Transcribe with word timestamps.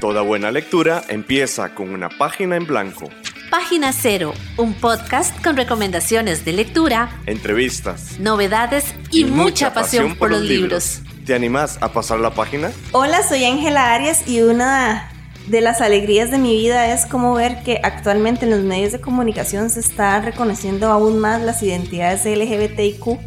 Toda 0.00 0.20
buena 0.22 0.50
lectura 0.50 1.02
empieza 1.08 1.74
con 1.74 1.88
una 1.88 2.08
página 2.08 2.56
en 2.56 2.66
blanco. 2.66 3.08
Página 3.50 3.92
Cero, 3.92 4.34
un 4.56 4.74
podcast 4.74 5.42
con 5.42 5.56
recomendaciones 5.56 6.44
de 6.44 6.52
lectura, 6.52 7.10
entrevistas, 7.26 8.18
novedades 8.20 8.94
y, 9.10 9.24
mucha, 9.24 9.72
pasión, 9.72 10.14
por 10.16 10.30
los 10.30 10.42
libros. 10.42 11.00
¿Te 11.24 11.34
animás 11.34 11.78
a 11.80 11.92
pasar 11.92 12.20
la 12.20 12.30
página? 12.30 12.70
Hola, 12.92 13.22
soy 13.22 13.44
Ángela 13.44 13.94
Arias 13.94 14.28
y 14.28 14.42
una 14.42 15.10
de 15.46 15.60
las 15.60 15.80
alegrías 15.80 16.30
de 16.30 16.38
mi 16.38 16.56
vida 16.56 16.92
es 16.92 17.06
como 17.06 17.34
ver 17.34 17.62
que 17.62 17.80
actualmente 17.82 18.44
en 18.44 18.50
los 18.50 18.60
medios 18.60 18.92
de 18.92 19.00
comunicación 19.00 19.70
se 19.70 19.80
está 19.80 20.20
reconociendo 20.20 20.88
aún 20.88 21.18
más 21.18 21.40
las 21.40 21.62
identidades 21.62 22.24
LGBTIQ 22.24 23.18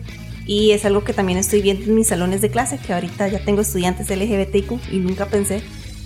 y 0.50 0.72
es 0.72 0.84
algo 0.84 1.04
que 1.04 1.14
también 1.14 1.38
estoy 1.38 1.62
viendo 1.62 1.84
en 1.84 1.94
mis 1.94 2.08
salones 2.08 2.42
de 2.42 2.50
clase, 2.50 2.80
que 2.80 2.92
ahorita 2.92 3.28
ya 3.28 3.38
tengo 3.38 3.62
estudiantes 3.62 4.10
LGBTIQ 4.10 4.80
y 4.92 4.98
nunca 4.98 5.28
pensé 5.28 5.62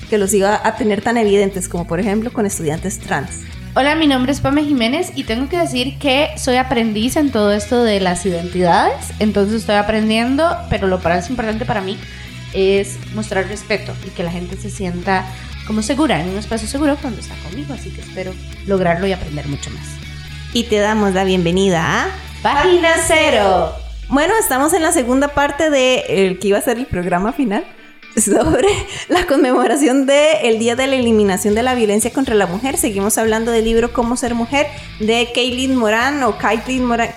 que 0.09 0.17
los 0.17 0.33
iba 0.33 0.59
a 0.67 0.75
tener 0.75 1.01
tan 1.01 1.15
evidentes 1.15 1.69
como 1.69 1.87
por 1.87 2.01
ejemplo 2.01 2.33
con 2.33 2.45
estudiantes 2.45 2.99
trans. 2.99 3.39
Hola, 3.73 3.95
mi 3.95 4.05
nombre 4.05 4.33
es 4.33 4.41
Pame 4.41 4.65
Jiménez 4.65 5.13
y 5.15 5.23
tengo 5.23 5.47
que 5.47 5.57
decir 5.57 5.97
que 5.97 6.31
soy 6.35 6.57
aprendiz 6.57 7.15
en 7.15 7.31
todo 7.31 7.53
esto 7.53 7.85
de 7.85 8.01
las 8.01 8.25
identidades, 8.25 9.11
entonces 9.19 9.61
estoy 9.61 9.75
aprendiendo, 9.75 10.57
pero 10.69 10.87
lo 10.87 10.99
más 10.99 11.29
importante 11.29 11.63
para 11.63 11.79
mí 11.79 11.97
es 12.51 12.97
mostrar 13.15 13.47
respeto 13.47 13.93
y 14.05 14.09
que 14.09 14.23
la 14.23 14.31
gente 14.31 14.57
se 14.57 14.69
sienta 14.69 15.25
como 15.65 15.81
segura, 15.81 16.19
en 16.19 16.27
un 16.27 16.37
espacio 16.37 16.67
seguro 16.67 16.97
cuando 17.01 17.21
está 17.21 17.35
conmigo, 17.45 17.73
así 17.73 17.91
que 17.91 18.01
espero 18.01 18.33
lograrlo 18.67 19.07
y 19.07 19.13
aprender 19.13 19.47
mucho 19.47 19.69
más. 19.69 19.87
Y 20.51 20.63
te 20.63 20.79
damos 20.79 21.13
la 21.13 21.23
bienvenida 21.23 22.03
a 22.03 22.07
Página 22.41 22.89
Cero. 23.07 23.82
Bueno, 24.09 24.33
estamos 24.39 24.73
en 24.73 24.81
la 24.81 24.91
segunda 24.91 25.29
parte 25.29 25.69
de 25.69 26.03
el 26.07 26.39
que 26.39 26.49
iba 26.49 26.57
a 26.57 26.61
ser 26.61 26.77
el 26.77 26.85
programa 26.85 27.33
final 27.33 27.65
sobre 28.15 28.67
la 29.07 29.25
conmemoración 29.25 30.05
del 30.05 30.59
Día 30.59 30.75
de 30.75 30.87
la 30.87 30.95
Eliminación 30.95 31.55
de 31.55 31.63
la 31.63 31.73
Violencia 31.73 32.11
contra 32.11 32.35
la 32.35 32.45
Mujer. 32.45 32.77
Seguimos 32.77 33.17
hablando 33.17 33.51
del 33.51 33.65
libro 33.65 33.93
Cómo 33.93 34.15
ser 34.17 34.35
mujer 34.35 34.67
de 34.99 35.29
Kaylin 35.33 35.75
Moran 35.75 36.21
o 36.23 36.37
Kaitlin 36.37 36.85
Moran. 36.85 37.09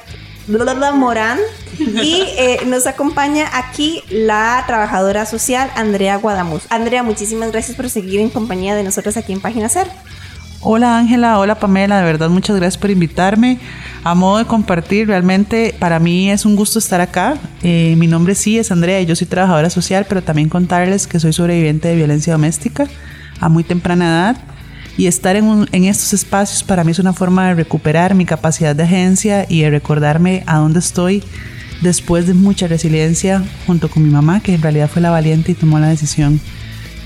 Morán 0.95 1.41
y 1.79 2.23
eh, 2.39 2.61
nos 2.67 2.87
acompaña 2.87 3.51
aquí 3.53 4.03
la 4.09 4.63
trabajadora 4.67 5.27
social 5.27 5.71
Andrea 5.75 6.17
Guadamuz. 6.17 6.67
Andrea, 6.71 7.03
muchísimas 7.03 7.51
gracias 7.51 7.77
por 7.77 7.91
seguir 7.91 8.21
en 8.21 8.31
compañía 8.31 8.77
de 8.77 8.85
nosotros 8.85 9.17
aquí 9.17 9.33
en 9.33 9.41
Página 9.41 9.69
Cero. 9.69 9.91
Hola 10.69 10.99
Ángela, 10.99 11.39
hola 11.39 11.61
Pamela, 11.61 11.99
de 11.99 12.05
verdad 12.05 12.29
muchas 12.29 12.57
gracias 12.57 12.77
por 12.77 12.91
invitarme. 12.91 13.61
A 14.03 14.17
modo 14.17 14.39
de 14.39 14.47
compartir, 14.47 15.07
realmente 15.07 15.73
para 15.79 16.01
mí 16.01 16.29
es 16.29 16.45
un 16.45 16.57
gusto 16.57 16.81
estar 16.81 17.01
acá. 17.01 17.37
Eh, 17.63 17.95
mi 17.97 18.09
nombre 18.09 18.35
sí 18.35 18.59
es 18.59 18.73
Andrea 18.73 19.01
y 19.01 19.07
yo 19.07 19.15
soy 19.15 19.29
trabajadora 19.29 19.71
social, 19.71 20.07
pero 20.09 20.25
también 20.25 20.49
contarles 20.49 21.07
que 21.07 21.21
soy 21.21 21.33
sobreviviente 21.33 21.87
de 21.87 21.95
violencia 21.95 22.33
doméstica 22.33 22.89
a 23.39 23.49
muy 23.49 23.63
temprana 23.63 24.07
edad. 24.07 24.37
Y 24.97 25.07
estar 25.07 25.37
en, 25.37 25.69
en 25.71 25.85
estos 25.85 26.13
espacios 26.13 26.65
para 26.65 26.83
mí 26.83 26.91
es 26.91 26.99
una 26.99 27.13
forma 27.13 27.47
de 27.47 27.55
recuperar 27.55 28.17
mi 28.17 28.25
capacidad 28.25 28.75
de 28.75 28.83
agencia 28.83 29.47
y 29.49 29.61
de 29.61 29.71
recordarme 29.71 30.43
a 30.49 30.57
dónde 30.57 30.81
estoy 30.81 31.23
después 31.81 32.27
de 32.27 32.35
mucha 32.35 32.67
resiliencia 32.67 33.45
junto 33.69 33.89
con 33.89 34.03
mi 34.03 34.11
mamá, 34.11 34.41
que 34.41 34.55
en 34.55 34.63
realidad 34.63 34.91
fue 34.93 35.01
la 35.01 35.11
valiente 35.11 35.53
y 35.53 35.55
tomó 35.55 35.79
la 35.79 35.91
decisión 35.91 36.41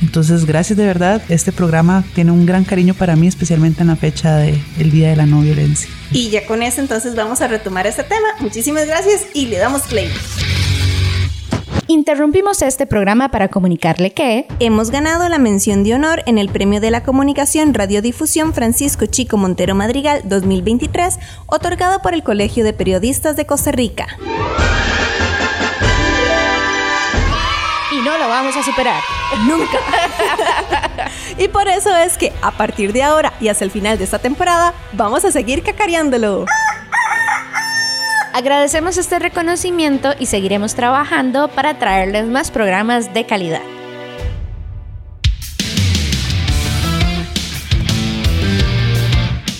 entonces, 0.02 0.46
gracias 0.46 0.76
de 0.78 0.86
verdad. 0.86 1.22
Este 1.28 1.52
programa 1.52 2.04
tiene 2.14 2.32
un 2.32 2.46
gran 2.46 2.64
cariño 2.64 2.94
para 2.94 3.16
mí, 3.16 3.26
especialmente 3.26 3.82
en 3.82 3.88
la 3.88 3.96
fecha 3.96 4.36
del 4.36 4.90
Día 4.90 5.10
de 5.10 5.16
la 5.16 5.26
No 5.26 5.40
Violencia. 5.40 5.90
Y 6.10 6.30
ya 6.30 6.46
con 6.46 6.62
eso, 6.62 6.80
entonces 6.80 7.14
vamos 7.14 7.40
a 7.40 7.48
retomar 7.48 7.86
este 7.86 8.02
tema. 8.02 8.28
Muchísimas 8.40 8.86
gracias 8.86 9.26
y 9.34 9.46
le 9.46 9.58
damos 9.58 9.82
play. 9.82 10.10
Interrumpimos 11.86 12.62
este 12.62 12.86
programa 12.86 13.32
para 13.32 13.48
comunicarle 13.48 14.12
que 14.12 14.46
hemos 14.60 14.90
ganado 14.90 15.28
la 15.28 15.38
mención 15.38 15.82
de 15.82 15.94
honor 15.94 16.22
en 16.26 16.38
el 16.38 16.48
Premio 16.48 16.80
de 16.80 16.92
la 16.92 17.02
Comunicación 17.02 17.74
Radiodifusión 17.74 18.54
Francisco 18.54 19.06
Chico 19.06 19.36
Montero 19.36 19.74
Madrigal 19.74 20.22
2023, 20.24 21.18
otorgado 21.46 22.00
por 22.00 22.14
el 22.14 22.22
Colegio 22.22 22.62
de 22.62 22.72
Periodistas 22.72 23.34
de 23.34 23.44
Costa 23.44 23.72
Rica. 23.72 24.06
No 28.10 28.18
lo 28.18 28.28
vamos 28.28 28.56
a 28.56 28.62
superar. 28.64 29.00
Nunca. 29.46 29.78
y 31.38 31.46
por 31.48 31.68
eso 31.68 31.96
es 31.96 32.18
que 32.18 32.32
a 32.42 32.50
partir 32.50 32.92
de 32.92 33.02
ahora 33.04 33.32
y 33.40 33.48
hasta 33.48 33.64
el 33.64 33.70
final 33.70 33.98
de 33.98 34.04
esta 34.04 34.18
temporada 34.18 34.74
vamos 34.92 35.24
a 35.24 35.30
seguir 35.30 35.62
cacareándolo. 35.62 36.46
Agradecemos 38.32 38.96
este 38.96 39.18
reconocimiento 39.18 40.12
y 40.18 40.26
seguiremos 40.26 40.74
trabajando 40.74 41.48
para 41.48 41.78
traerles 41.78 42.26
más 42.26 42.50
programas 42.50 43.14
de 43.14 43.26
calidad. 43.26 43.62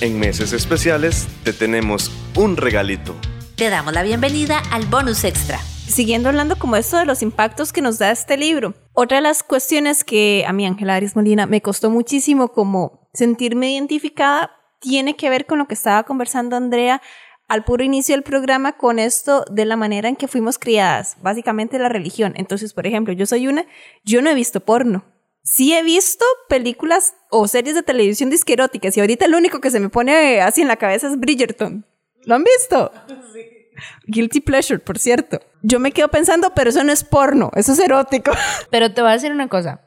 En 0.01 0.19
meses 0.19 0.53
especiales 0.53 1.29
te 1.45 1.53
tenemos 1.53 2.11
un 2.35 2.57
regalito. 2.57 3.15
Te 3.57 3.69
damos 3.69 3.93
la 3.93 4.03
bienvenida 4.03 4.63
al 4.71 4.87
bonus 4.87 5.25
extra 5.25 5.61
siguiendo 5.91 6.29
hablando 6.29 6.57
como 6.57 6.77
esto 6.77 6.97
de 6.97 7.05
los 7.05 7.23
impactos 7.23 7.73
que 7.73 7.83
nos 7.83 7.99
da 7.99 8.11
este 8.11 8.37
libro, 8.37 8.75
otra 8.93 9.19
de 9.19 9.23
las 9.23 9.43
cuestiones 9.43 10.05
que 10.05 10.45
a 10.47 10.53
mí, 10.53 10.67
Ángela 10.67 10.95
Arias 10.95 11.17
Molina, 11.17 11.47
me 11.47 11.61
costó 11.61 11.91
muchísimo 11.91 12.53
como 12.53 13.09
sentirme 13.13 13.73
identificada, 13.73 14.53
tiene 14.81 15.17
que 15.17 15.31
ver 15.31 15.47
con 15.47 15.59
lo 15.59 15.67
que 15.67 15.75
estaba 15.75 16.05
conversando 16.05 16.57
Andrea 16.57 17.03
al 17.49 17.65
puro 17.65 17.83
inicio 17.83 18.15
del 18.15 18.23
programa 18.23 18.77
con 18.77 18.99
esto 18.99 19.45
de 19.51 19.65
la 19.65 19.77
manera 19.77 20.09
en 20.09 20.17
que 20.17 20.29
fuimos 20.29 20.59
criadas, 20.59 21.17
básicamente 21.21 21.79
la 21.79 21.89
religión. 21.89 22.33
Entonces, 22.37 22.73
por 22.73 22.87
ejemplo, 22.87 23.13
yo 23.13 23.27
soy 23.27 23.49
una, 23.49 23.67
yo 24.05 24.23
no 24.23 24.31
he 24.31 24.35
visto 24.35 24.61
porno. 24.61 25.05
Sí 25.43 25.75
he 25.75 25.83
visto 25.83 26.25
películas 26.49 27.15
o 27.31 27.49
series 27.49 27.75
de 27.75 27.83
televisión 27.83 28.31
disqueróticas 28.31 28.97
y 28.97 29.01
ahorita 29.01 29.27
lo 29.27 29.37
único 29.37 29.61
que 29.61 29.71
se 29.71 29.81
me 29.81 29.89
pone 29.89 30.41
así 30.41 30.63
en 30.63 30.69
la 30.69 30.77
cabeza 30.77 31.09
es 31.09 31.19
Bridgerton. 31.19 31.85
¿Lo 32.25 32.37
han 32.37 32.45
visto? 32.45 32.93
Guilty 34.07 34.41
pleasure, 34.41 34.79
por 34.79 34.99
cierto. 34.99 35.41
Yo 35.63 35.79
me 35.79 35.93
quedo 35.93 36.09
pensando, 36.09 36.53
pero 36.55 36.71
eso 36.71 36.83
no 36.85 36.93
es 36.93 37.05
porno, 37.05 37.51
eso 37.55 37.73
es 37.73 37.79
erótico. 37.79 38.33
Pero 38.71 38.93
te 38.93 39.03
voy 39.03 39.11
a 39.11 39.15
decir 39.15 39.33
una 39.33 39.49
cosa. 39.49 39.83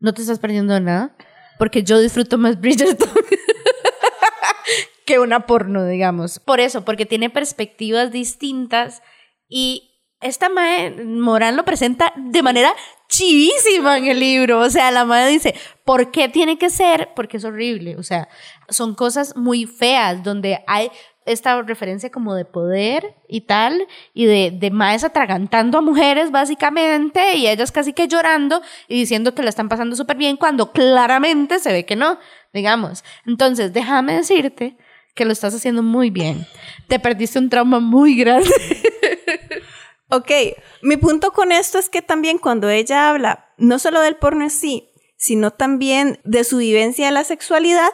No 0.00 0.14
te 0.14 0.22
estás 0.22 0.38
perdiendo 0.38 0.78
nada. 0.80 1.16
Porque 1.58 1.82
yo 1.82 2.00
disfruto 2.00 2.38
más 2.38 2.60
Bridgerton 2.60 3.08
que 5.06 5.18
una 5.18 5.46
porno, 5.46 5.86
digamos. 5.86 6.38
Por 6.38 6.60
eso, 6.60 6.84
porque 6.84 7.06
tiene 7.06 7.30
perspectivas 7.30 8.10
distintas 8.10 9.02
y 9.48 9.92
esta 10.22 10.48
Mae 10.48 11.04
Morán 11.04 11.56
lo 11.56 11.64
presenta 11.64 12.12
de 12.16 12.42
manera 12.42 12.74
chivísima 13.08 13.98
en 13.98 14.06
el 14.06 14.20
libro. 14.20 14.60
O 14.60 14.70
sea, 14.70 14.90
la 14.90 15.04
madre 15.04 15.30
dice, 15.30 15.54
¿por 15.84 16.10
qué 16.10 16.28
tiene 16.28 16.58
que 16.58 16.70
ser? 16.70 17.10
Porque 17.14 17.36
es 17.36 17.44
horrible. 17.44 17.96
O 17.96 18.02
sea, 18.02 18.28
son 18.68 18.94
cosas 18.94 19.36
muy 19.36 19.66
feas 19.66 20.22
donde 20.22 20.62
hay 20.66 20.90
esta 21.26 21.62
referencia 21.62 22.10
como 22.10 22.34
de 22.34 22.44
poder 22.44 23.14
y 23.28 23.42
tal, 23.42 23.86
y 24.14 24.26
de, 24.26 24.50
de 24.50 24.72
atragantando 25.04 25.78
a 25.78 25.80
mujeres 25.80 26.30
básicamente, 26.30 27.36
y 27.36 27.48
ellas 27.48 27.72
casi 27.72 27.92
que 27.92 28.08
llorando 28.08 28.62
y 28.88 28.96
diciendo 28.96 29.34
que 29.34 29.42
la 29.42 29.48
están 29.48 29.68
pasando 29.68 29.96
súper 29.96 30.16
bien 30.16 30.36
cuando 30.36 30.72
claramente 30.72 31.58
se 31.58 31.72
ve 31.72 31.84
que 31.84 31.96
no, 31.96 32.18
digamos. 32.52 33.04
Entonces, 33.26 33.72
déjame 33.72 34.14
decirte 34.14 34.76
que 35.14 35.24
lo 35.24 35.32
estás 35.32 35.54
haciendo 35.54 35.82
muy 35.82 36.10
bien. 36.10 36.46
Te 36.88 36.98
perdiste 36.98 37.38
un 37.38 37.50
trauma 37.50 37.80
muy 37.80 38.16
grande. 38.16 38.50
ok, 40.08 40.30
mi 40.82 40.96
punto 40.96 41.32
con 41.32 41.52
esto 41.52 41.78
es 41.78 41.88
que 41.88 42.02
también 42.02 42.38
cuando 42.38 42.68
ella 42.70 43.08
habla, 43.08 43.52
no 43.58 43.78
solo 43.78 44.00
del 44.00 44.16
porno 44.16 44.44
en 44.44 44.50
sí, 44.50 44.90
sino 45.16 45.52
también 45.52 46.18
de 46.24 46.44
su 46.44 46.58
vivencia 46.58 47.06
de 47.06 47.12
la 47.12 47.24
sexualidad, 47.24 47.90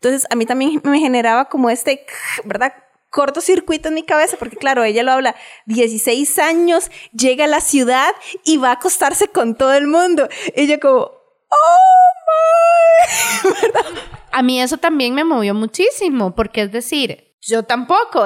entonces, 0.00 0.26
a 0.30 0.34
mí 0.34 0.46
también 0.46 0.80
me 0.84 0.98
generaba 0.98 1.50
como 1.50 1.68
este, 1.68 2.06
¿verdad? 2.44 2.72
cortocircuito 3.10 3.88
en 3.88 3.94
mi 3.94 4.04
cabeza, 4.04 4.36
porque 4.38 4.56
claro, 4.56 4.84
ella 4.84 5.02
lo 5.02 5.12
habla, 5.12 5.34
16 5.66 6.38
años, 6.38 6.90
llega 7.12 7.44
a 7.44 7.48
la 7.48 7.60
ciudad 7.60 8.14
y 8.44 8.56
va 8.56 8.68
a 8.68 8.74
acostarse 8.74 9.28
con 9.28 9.56
todo 9.56 9.74
el 9.74 9.88
mundo. 9.88 10.28
Ella 10.54 10.78
como, 10.78 11.10
oh 11.50 12.10
my, 13.44 13.50
¿verdad? 13.62 13.84
A 14.30 14.42
mí 14.42 14.60
eso 14.62 14.78
también 14.78 15.14
me 15.14 15.24
movió 15.24 15.54
muchísimo, 15.54 16.34
porque 16.34 16.62
es 16.62 16.72
decir, 16.72 17.34
yo 17.42 17.64
tampoco, 17.64 18.24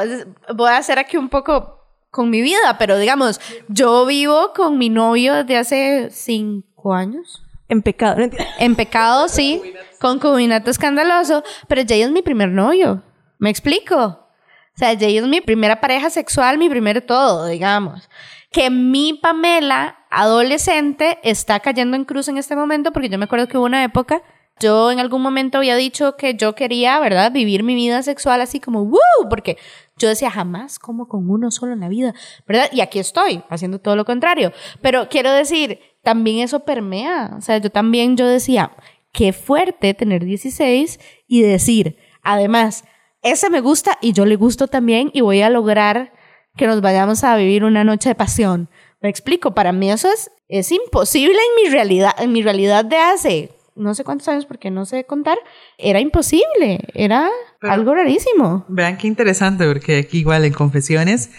voy 0.55 0.71
a 0.71 0.77
hacer 0.77 0.99
aquí 0.99 1.17
un 1.17 1.31
poco 1.31 1.81
con 2.11 2.31
mi 2.31 2.43
vida, 2.43 2.77
pero 2.79 2.99
digamos, 2.99 3.41
yo 3.69 4.05
vivo 4.05 4.53
con 4.55 4.79
mi 4.79 4.91
novio 4.91 5.35
desde 5.35 5.57
hace 5.57 6.11
cinco 6.11 6.93
años. 6.93 7.44
En 7.69 7.83
pecado. 7.83 8.17
En 8.59 8.75
pecado, 8.75 9.29
sí. 9.29 9.63
Con 10.01 10.19
concubinato 10.19 10.71
escandaloso. 10.71 11.43
Pero 11.69 11.83
Jay 11.87 12.03
es 12.03 12.11
mi 12.11 12.23
primer 12.23 12.51
novio. 12.51 13.03
¿Me 13.39 13.51
explico? 13.51 13.97
O 13.97 14.77
sea, 14.77 14.99
Jay 14.99 15.17
es 15.19 15.27
mi 15.27 15.41
primera 15.41 15.81
pareja 15.81 16.11
sexual, 16.11 16.59
mi 16.59 16.69
primer 16.69 17.01
todo, 17.01 17.47
digamos. 17.47 18.09
Que 18.51 18.71
mi 18.71 19.15
Pamela, 19.15 19.99
adolescente, 20.11 21.19
está 21.23 21.61
cayendo 21.61 21.97
en 21.97 22.05
cruz 22.05 22.29
en 22.29 22.39
este 22.39 22.57
momento, 22.57 22.93
porque 22.93 23.09
yo 23.09 23.19
me 23.19 23.25
acuerdo 23.25 23.49
que 23.49 23.57
hubo 23.57 23.67
una 23.67 23.85
época, 23.85 24.23
yo 24.61 24.91
en 24.91 25.01
algún 25.01 25.23
momento 25.23 25.59
había 25.59 25.77
dicho 25.77 26.17
que 26.17 26.35
yo 26.35 26.55
quería, 26.55 26.99
¿verdad?, 27.01 27.33
vivir 27.33 27.63
mi 27.63 27.75
vida 27.75 28.03
sexual 28.03 28.41
así 28.41 28.61
como, 28.61 28.83
¡woo! 28.83 29.29
Porque 29.29 29.59
Yo 29.97 30.09
decía, 30.09 30.31
jamás 30.31 30.79
como 30.79 31.09
con 31.09 31.31
uno 31.31 31.51
solo 31.51 31.73
en 31.73 31.81
la 31.81 31.89
vida, 31.89 32.15
¿verdad? 32.47 32.69
Y 32.73 32.81
aquí 32.81 32.99
estoy, 32.99 33.43
haciendo 33.49 33.81
todo 33.81 33.97
lo 33.97 34.05
contrario. 34.05 34.53
Pero 34.81 35.09
quiero 35.09 35.31
decir, 35.31 35.79
también 36.03 36.41
eso 36.41 36.61
permea. 36.61 37.35
O 37.37 37.41
sea, 37.41 37.59
yo 37.59 37.71
también, 37.71 38.17
yo 38.17 38.27
decía, 38.27 38.73
qué 39.13 39.33
fuerte 39.33 39.95
tener 39.95 40.25
16 40.25 40.99
y 41.29 41.43
decir, 41.43 41.97
además, 42.23 42.85
ese 43.23 43.49
me 43.51 43.61
gusta 43.61 43.99
y 44.03 44.13
yo 44.13 44.27
le 44.27 44.37
gusto 44.37 44.67
también 44.67 45.11
y 45.15 45.21
voy 45.21 45.41
a 45.43 45.49
lograr 45.49 46.13
que 46.57 46.67
nos 46.67 46.81
vayamos 46.81 47.25
a 47.25 47.37
vivir 47.37 47.65
una 47.65 47.85
noche 47.85 48.11
de 48.11 48.15
pasión. 48.15 48.69
Me 49.01 49.09
explico, 49.09 49.55
para 49.55 49.73
mí 49.73 49.91
eso 49.91 50.09
es, 50.13 50.31
es 50.49 50.73
imposible 50.73 51.39
en 51.39 51.65
mi 51.65 51.71
realidad, 51.71 52.13
en 52.19 52.33
mi 52.33 52.43
realidad 52.43 52.85
de 52.85 52.97
hace 52.97 53.54
no 53.77 53.95
sé 53.95 54.05
cuántos 54.05 54.29
años 54.29 54.47
porque 54.47 54.71
no 54.71 54.85
sé 54.85 55.05
contar, 55.05 55.39
era 55.79 56.01
imposible, 56.01 56.81
era 56.95 57.29
algo 57.61 57.95
rarísimo. 57.95 58.65
Vean 58.69 58.97
qué 58.97 59.07
interesante, 59.07 59.67
porque 59.67 59.99
aquí 59.99 60.19
igual 60.19 60.45
en 60.45 60.53
confesiones, 60.53 61.31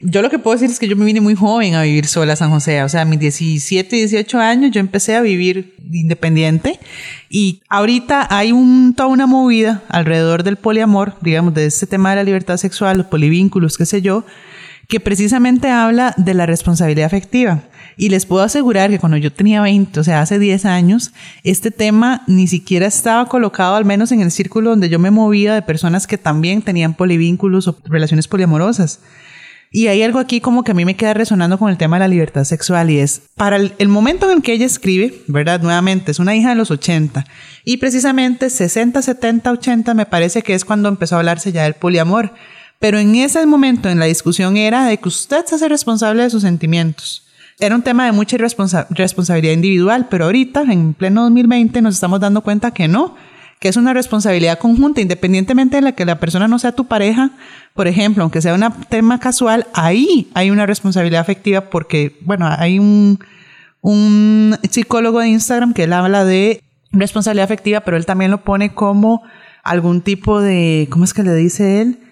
yo 0.00 0.22
lo 0.22 0.30
que 0.30 0.38
puedo 0.38 0.54
decir 0.56 0.70
es 0.70 0.78
que 0.78 0.88
yo 0.88 0.96
me 0.96 1.04
vine 1.04 1.20
muy 1.20 1.34
joven 1.34 1.74
a 1.74 1.82
vivir 1.82 2.06
sola 2.06 2.34
a 2.34 2.36
San 2.36 2.50
José, 2.50 2.82
o 2.82 2.88
sea, 2.88 3.02
a 3.02 3.04
mis 3.04 3.20
17, 3.20 3.96
18 3.96 4.38
años 4.38 4.70
yo 4.70 4.80
empecé 4.80 5.14
a 5.14 5.22
vivir 5.22 5.74
independiente 5.92 6.78
y 7.30 7.62
ahorita 7.68 8.26
hay 8.30 8.52
un, 8.52 8.94
toda 8.94 9.08
una 9.08 9.26
movida 9.26 9.82
alrededor 9.88 10.42
del 10.42 10.56
poliamor, 10.56 11.14
digamos, 11.20 11.54
de 11.54 11.66
este 11.66 11.86
tema 11.86 12.10
de 12.10 12.16
la 12.16 12.24
libertad 12.24 12.56
sexual, 12.56 12.98
los 12.98 13.06
polivínculos, 13.06 13.78
qué 13.78 13.86
sé 13.86 14.02
yo, 14.02 14.24
que 14.88 15.00
precisamente 15.00 15.68
habla 15.70 16.14
de 16.16 16.34
la 16.34 16.46
responsabilidad 16.46 17.06
afectiva. 17.06 17.62
Y 17.96 18.08
les 18.08 18.26
puedo 18.26 18.42
asegurar 18.42 18.90
que 18.90 18.98
cuando 18.98 19.16
yo 19.16 19.32
tenía 19.32 19.62
20, 19.62 20.00
o 20.00 20.04
sea, 20.04 20.20
hace 20.20 20.38
10 20.38 20.64
años, 20.64 21.12
este 21.44 21.70
tema 21.70 22.22
ni 22.26 22.46
siquiera 22.46 22.86
estaba 22.86 23.26
colocado, 23.26 23.76
al 23.76 23.84
menos 23.84 24.10
en 24.12 24.20
el 24.20 24.30
círculo 24.30 24.70
donde 24.70 24.88
yo 24.88 24.98
me 24.98 25.10
movía, 25.10 25.54
de 25.54 25.62
personas 25.62 26.06
que 26.06 26.18
también 26.18 26.62
tenían 26.62 26.94
polivínculos 26.94 27.68
o 27.68 27.78
relaciones 27.84 28.26
poliamorosas. 28.26 29.00
Y 29.76 29.88
hay 29.88 30.04
algo 30.04 30.20
aquí 30.20 30.40
como 30.40 30.62
que 30.62 30.70
a 30.70 30.74
mí 30.74 30.84
me 30.84 30.94
queda 30.94 31.14
resonando 31.14 31.58
con 31.58 31.68
el 31.68 31.76
tema 31.76 31.96
de 31.96 32.00
la 32.00 32.08
libertad 32.08 32.44
sexual 32.44 32.90
y 32.90 33.00
es, 33.00 33.22
para 33.34 33.56
el, 33.56 33.88
momento 33.88 34.30
en 34.30 34.36
el 34.36 34.42
que 34.42 34.52
ella 34.52 34.66
escribe, 34.66 35.22
¿verdad? 35.26 35.60
Nuevamente, 35.62 36.12
es 36.12 36.20
una 36.20 36.36
hija 36.36 36.50
de 36.50 36.54
los 36.54 36.70
80 36.70 37.26
y 37.64 37.78
precisamente 37.78 38.50
60, 38.50 39.02
70, 39.02 39.50
80 39.50 39.94
me 39.94 40.06
parece 40.06 40.42
que 40.42 40.54
es 40.54 40.64
cuando 40.64 40.88
empezó 40.88 41.16
a 41.16 41.18
hablarse 41.18 41.50
ya 41.50 41.64
del 41.64 41.74
poliamor. 41.74 42.34
Pero 42.84 42.98
en 42.98 43.14
ese 43.14 43.46
momento 43.46 43.88
en 43.88 43.98
la 43.98 44.04
discusión 44.04 44.58
era 44.58 44.84
de 44.84 44.98
que 44.98 45.08
usted 45.08 45.46
se 45.46 45.54
hace 45.54 45.70
responsable 45.70 46.22
de 46.22 46.28
sus 46.28 46.42
sentimientos. 46.42 47.22
Era 47.58 47.76
un 47.76 47.80
tema 47.80 48.04
de 48.04 48.12
mucha 48.12 48.36
responsabilidad 48.36 49.54
individual, 49.54 50.08
pero 50.10 50.26
ahorita, 50.26 50.64
en 50.70 50.92
pleno 50.92 51.22
2020, 51.22 51.80
nos 51.80 51.94
estamos 51.94 52.20
dando 52.20 52.42
cuenta 52.42 52.72
que 52.72 52.86
no, 52.86 53.14
que 53.58 53.68
es 53.68 53.78
una 53.78 53.94
responsabilidad 53.94 54.58
conjunta, 54.58 55.00
independientemente 55.00 55.76
de 55.76 55.80
la 55.80 55.92
que 55.92 56.04
la 56.04 56.20
persona 56.20 56.46
no 56.46 56.58
sea 56.58 56.72
tu 56.72 56.84
pareja, 56.84 57.30
por 57.72 57.88
ejemplo, 57.88 58.22
aunque 58.22 58.42
sea 58.42 58.52
un 58.52 58.62
tema 58.90 59.18
casual, 59.18 59.66
ahí 59.72 60.28
hay 60.34 60.50
una 60.50 60.66
responsabilidad 60.66 61.22
afectiva 61.22 61.62
porque, 61.70 62.18
bueno, 62.20 62.46
hay 62.46 62.78
un, 62.78 63.18
un 63.80 64.58
psicólogo 64.70 65.20
de 65.20 65.28
Instagram 65.28 65.72
que 65.72 65.84
él 65.84 65.92
habla 65.94 66.26
de 66.26 66.62
responsabilidad 66.92 67.44
afectiva, 67.44 67.80
pero 67.80 67.96
él 67.96 68.04
también 68.04 68.30
lo 68.30 68.44
pone 68.44 68.74
como 68.74 69.22
algún 69.62 70.02
tipo 70.02 70.42
de, 70.42 70.86
¿cómo 70.90 71.04
es 71.04 71.14
que 71.14 71.22
le 71.22 71.34
dice 71.34 71.80
él? 71.80 72.03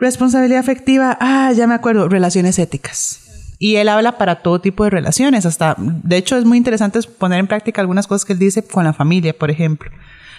Responsabilidad 0.00 0.60
afectiva, 0.60 1.18
ah, 1.20 1.52
ya 1.52 1.66
me 1.66 1.74
acuerdo, 1.74 2.08
relaciones 2.08 2.58
éticas. 2.58 3.20
Y 3.58 3.76
él 3.76 3.90
habla 3.90 4.16
para 4.16 4.36
todo 4.36 4.60
tipo 4.60 4.84
de 4.84 4.90
relaciones, 4.90 5.44
hasta, 5.44 5.76
de 5.78 6.16
hecho 6.16 6.38
es 6.38 6.46
muy 6.46 6.56
interesante 6.56 6.98
poner 7.18 7.38
en 7.38 7.46
práctica 7.46 7.82
algunas 7.82 8.06
cosas 8.06 8.24
que 8.24 8.32
él 8.32 8.38
dice 8.38 8.64
con 8.64 8.84
la 8.84 8.94
familia, 8.94 9.36
por 9.36 9.50
ejemplo. 9.50 9.90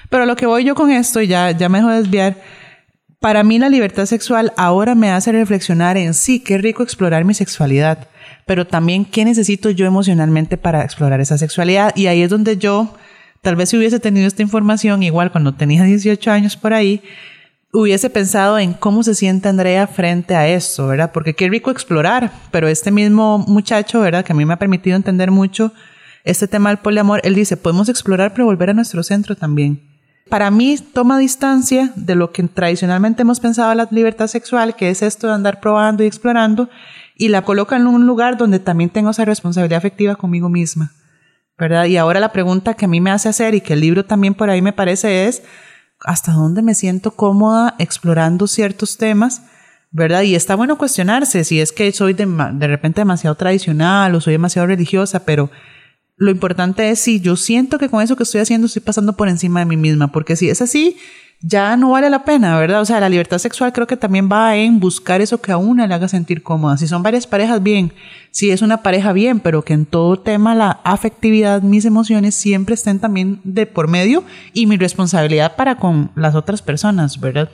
Pero 0.10 0.26
lo 0.26 0.36
que 0.36 0.48
voy 0.48 0.64
yo 0.64 0.74
con 0.74 0.90
esto, 0.90 1.22
ya, 1.22 1.52
ya 1.52 1.70
me 1.70 1.78
dejo 1.78 1.92
desviar, 1.92 2.38
para 3.20 3.44
mí 3.44 3.60
la 3.60 3.70
libertad 3.70 4.08
sexual 4.08 4.52
ahora 4.58 4.96
me 4.96 5.12
hace 5.12 5.32
reflexionar 5.32 5.96
en 5.96 6.16
sí, 6.16 6.40
qué 6.40 6.58
rico 6.58 6.82
explorar 6.82 7.24
mi 7.24 7.36
sexualidad, 7.36 8.08
pero 8.48 8.66
también 8.66 9.06
qué 9.06 9.26
necesito 9.26 9.70
yo 9.70 9.86
emocionalmente 9.86 10.58
para 10.58 10.84
explorar 10.84 11.22
esa 11.22 11.38
sexualidad. 11.38 11.96
Y 11.96 12.08
ahí 12.08 12.24
es 12.24 12.32
donde 12.32 12.58
yo, 12.58 12.96
tal 13.44 13.56
vez 13.56 13.70
si 13.70 13.78
hubiese 13.78 14.00
tenido 14.00 14.26
esta 14.26 14.42
información 14.42 15.04
igual 15.04 15.32
cuando 15.32 15.54
tenía 15.54 15.84
18 15.84 16.32
años 16.32 16.58
por 16.58 16.74
ahí, 16.74 17.04
hubiese 17.74 18.10
pensado 18.10 18.60
en 18.60 18.74
cómo 18.74 19.04
se 19.04 19.16
siente 19.16 19.50
Andrea 19.50 19.88
frente 19.88 20.36
a 20.36 20.48
esto, 20.48 20.88
¿verdad? 20.88 21.12
Porque 21.14 21.34
qué 21.34 21.50
rico 21.50 21.72
explorar, 21.72 22.32
pero 22.52 22.68
este 22.68 22.92
mismo 22.92 23.40
muchacho, 23.40 24.02
¿verdad? 24.02 24.26
Que 24.26 24.34
a 24.34 24.36
mí 24.36 24.46
me 24.46 24.54
ha 24.54 24.60
permitido 24.60 24.96
entender 24.96 25.32
mucho 25.32 25.72
este 26.24 26.48
tema 26.48 26.70
del 26.70 26.80
poliamor, 26.80 27.22
él 27.24 27.34
dice, 27.34 27.58
podemos 27.58 27.90
explorar 27.90 28.34
pero 28.34 28.46
volver 28.46 28.70
a 28.70 28.74
nuestro 28.74 29.02
centro 29.04 29.36
también. 29.36 29.82
Para 30.30 30.52
mí 30.52 30.78
toma 30.94 31.18
distancia 31.18 31.92
de 31.96 32.16
lo 32.16 32.32
que 32.32 32.44
tradicionalmente 32.44 33.24
hemos 33.24 33.40
pensado 33.40 33.74
la 33.74 33.88
libertad 33.92 34.28
sexual, 34.28 34.76
que 34.76 34.90
es 34.90 35.02
esto 35.02 35.28
de 35.28 35.34
andar 35.34 35.60
probando 35.60 36.04
y 36.04 36.08
explorando, 36.08 36.70
y 37.16 37.30
la 37.30 37.42
coloca 37.42 37.76
en 37.76 37.88
un 37.88 38.06
lugar 38.06 38.38
donde 38.38 38.60
también 38.60 38.90
tengo 38.90 39.10
esa 39.10 39.26
responsabilidad 39.26 39.80
afectiva 39.80 40.16
conmigo 40.16 40.48
misma, 40.48 40.92
¿verdad? 41.58 41.86
Y 41.86 41.98
ahora 41.98 42.20
la 42.20 42.32
pregunta 42.32 42.76
que 42.76 42.86
a 42.86 42.88
mí 42.88 43.02
me 43.02 43.12
hace 43.12 43.30
hacer 43.30 43.56
y 43.56 43.62
que 43.62 43.74
el 43.74 43.82
libro 43.82 44.06
también 44.06 44.34
por 44.34 44.50
ahí 44.50 44.62
me 44.62 44.74
parece 44.74 45.28
es, 45.28 45.44
hasta 46.06 46.32
dónde 46.32 46.62
me 46.62 46.76
siento 46.76 47.12
cómoda 47.12 47.76
explorando 47.80 48.48
ciertos 48.48 48.98
temas, 48.98 49.44
¿verdad? 49.92 50.24
Y 50.24 50.36
está 50.36 50.56
bueno 50.56 50.78
cuestionarse 50.78 51.44
si 51.44 51.60
es 51.60 51.72
que 51.72 51.92
soy 51.92 52.14
de, 52.14 52.26
repente 52.68 53.02
demasiado 53.02 53.36
tradicional 53.36 54.16
o 54.16 54.22
soy 54.22 54.34
demasiado 54.34 54.68
religiosa, 54.68 55.26
pero 55.26 55.52
lo 56.18 56.32
importante 56.32 56.90
es 56.90 57.00
si 57.00 57.20
yo 57.20 57.36
siento 57.36 57.78
que 57.78 57.90
con 57.90 58.02
eso 58.02 58.16
que 58.16 58.24
estoy 58.24 58.42
haciendo 58.42 58.68
estoy 58.68 58.82
pasando 58.82 59.18
por 59.18 59.28
encima 59.28 59.60
de 59.60 59.66
mí 59.66 59.78
misma, 59.78 60.12
porque 60.12 60.36
si 60.36 60.50
es 60.50 60.62
así, 60.62 60.98
ya 61.44 61.76
no 61.76 61.92
vale 61.92 62.10
la 62.10 62.24
pena, 62.24 62.60
¿verdad? 62.60 62.82
O 62.82 62.86
sea, 62.86 63.00
la 63.00 63.10
libertad 63.10 63.40
sexual 63.40 63.74
creo 63.74 63.88
que 63.88 63.98
también 63.98 64.30
va 64.32 64.56
en 64.56 64.80
buscar 64.80 65.22
eso 65.22 65.42
que 65.42 65.52
a 65.52 65.58
una 65.58 65.88
le 65.88 65.94
haga 65.96 66.08
sentir 66.08 66.44
cómoda. 66.44 66.78
Si 66.78 66.88
son 66.88 67.02
varias 67.02 67.26
parejas, 67.26 67.64
bien. 67.64 67.92
Si 68.30 68.52
es 68.52 68.62
una 68.62 68.84
pareja, 68.84 69.12
bien, 69.12 69.40
pero 69.40 69.64
que 69.64 69.74
en 69.74 69.86
todo 69.86 70.20
tema 70.20 70.54
la 70.54 70.80
afectividad, 70.84 71.64
mis 71.64 71.86
emociones 71.86 72.36
siempre 72.36 72.76
estén 72.76 73.00
también 73.00 73.40
de 73.44 73.66
por 73.66 73.88
medio 73.88 74.24
y 74.54 74.68
mi 74.68 74.78
responsabilidad 74.78 75.56
para 75.56 75.78
con 75.78 76.12
las 76.16 76.36
otras 76.36 76.62
personas, 76.62 77.20
¿verdad? 77.20 77.50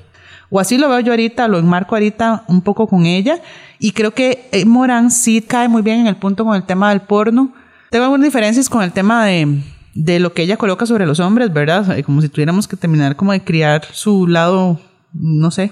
O 0.50 0.60
así 0.60 0.78
lo 0.78 0.90
veo 0.90 1.00
yo 1.00 1.14
ahorita, 1.14 1.48
lo 1.48 1.58
enmarco 1.58 1.96
ahorita 1.96 2.44
un 2.48 2.62
poco 2.62 2.88
con 2.88 3.06
ella. 3.06 3.40
Y 3.80 3.92
creo 3.94 4.12
que 4.14 4.50
eh, 4.52 4.66
Morán 4.66 5.12
sí 5.12 5.42
cae 5.42 5.70
muy 5.70 5.82
bien 5.82 6.02
en 6.02 6.08
el 6.08 6.18
punto 6.18 6.44
con 6.44 6.56
el 6.56 6.64
tema 6.64 6.90
del 6.90 7.02
porno. 7.02 7.54
Tengo 7.90 8.06
algunas 8.06 8.26
diferencias 8.26 8.70
con 8.70 8.84
el 8.84 8.92
tema 8.92 9.26
de 9.26 9.62
de 9.98 10.20
lo 10.20 10.34
que 10.34 10.44
ella 10.44 10.58
coloca 10.58 10.86
sobre 10.86 11.08
los 11.08 11.20
hombres, 11.20 11.52
¿verdad? 11.52 12.00
Como 12.06 12.22
si 12.22 12.30
tuviéramos 12.30 12.68
que 12.68 12.78
terminar 12.78 13.16
como 13.16 13.32
de 13.32 13.44
criar 13.44 13.84
su 13.92 14.28
lado, 14.28 14.80
no 15.12 15.50
sé. 15.50 15.72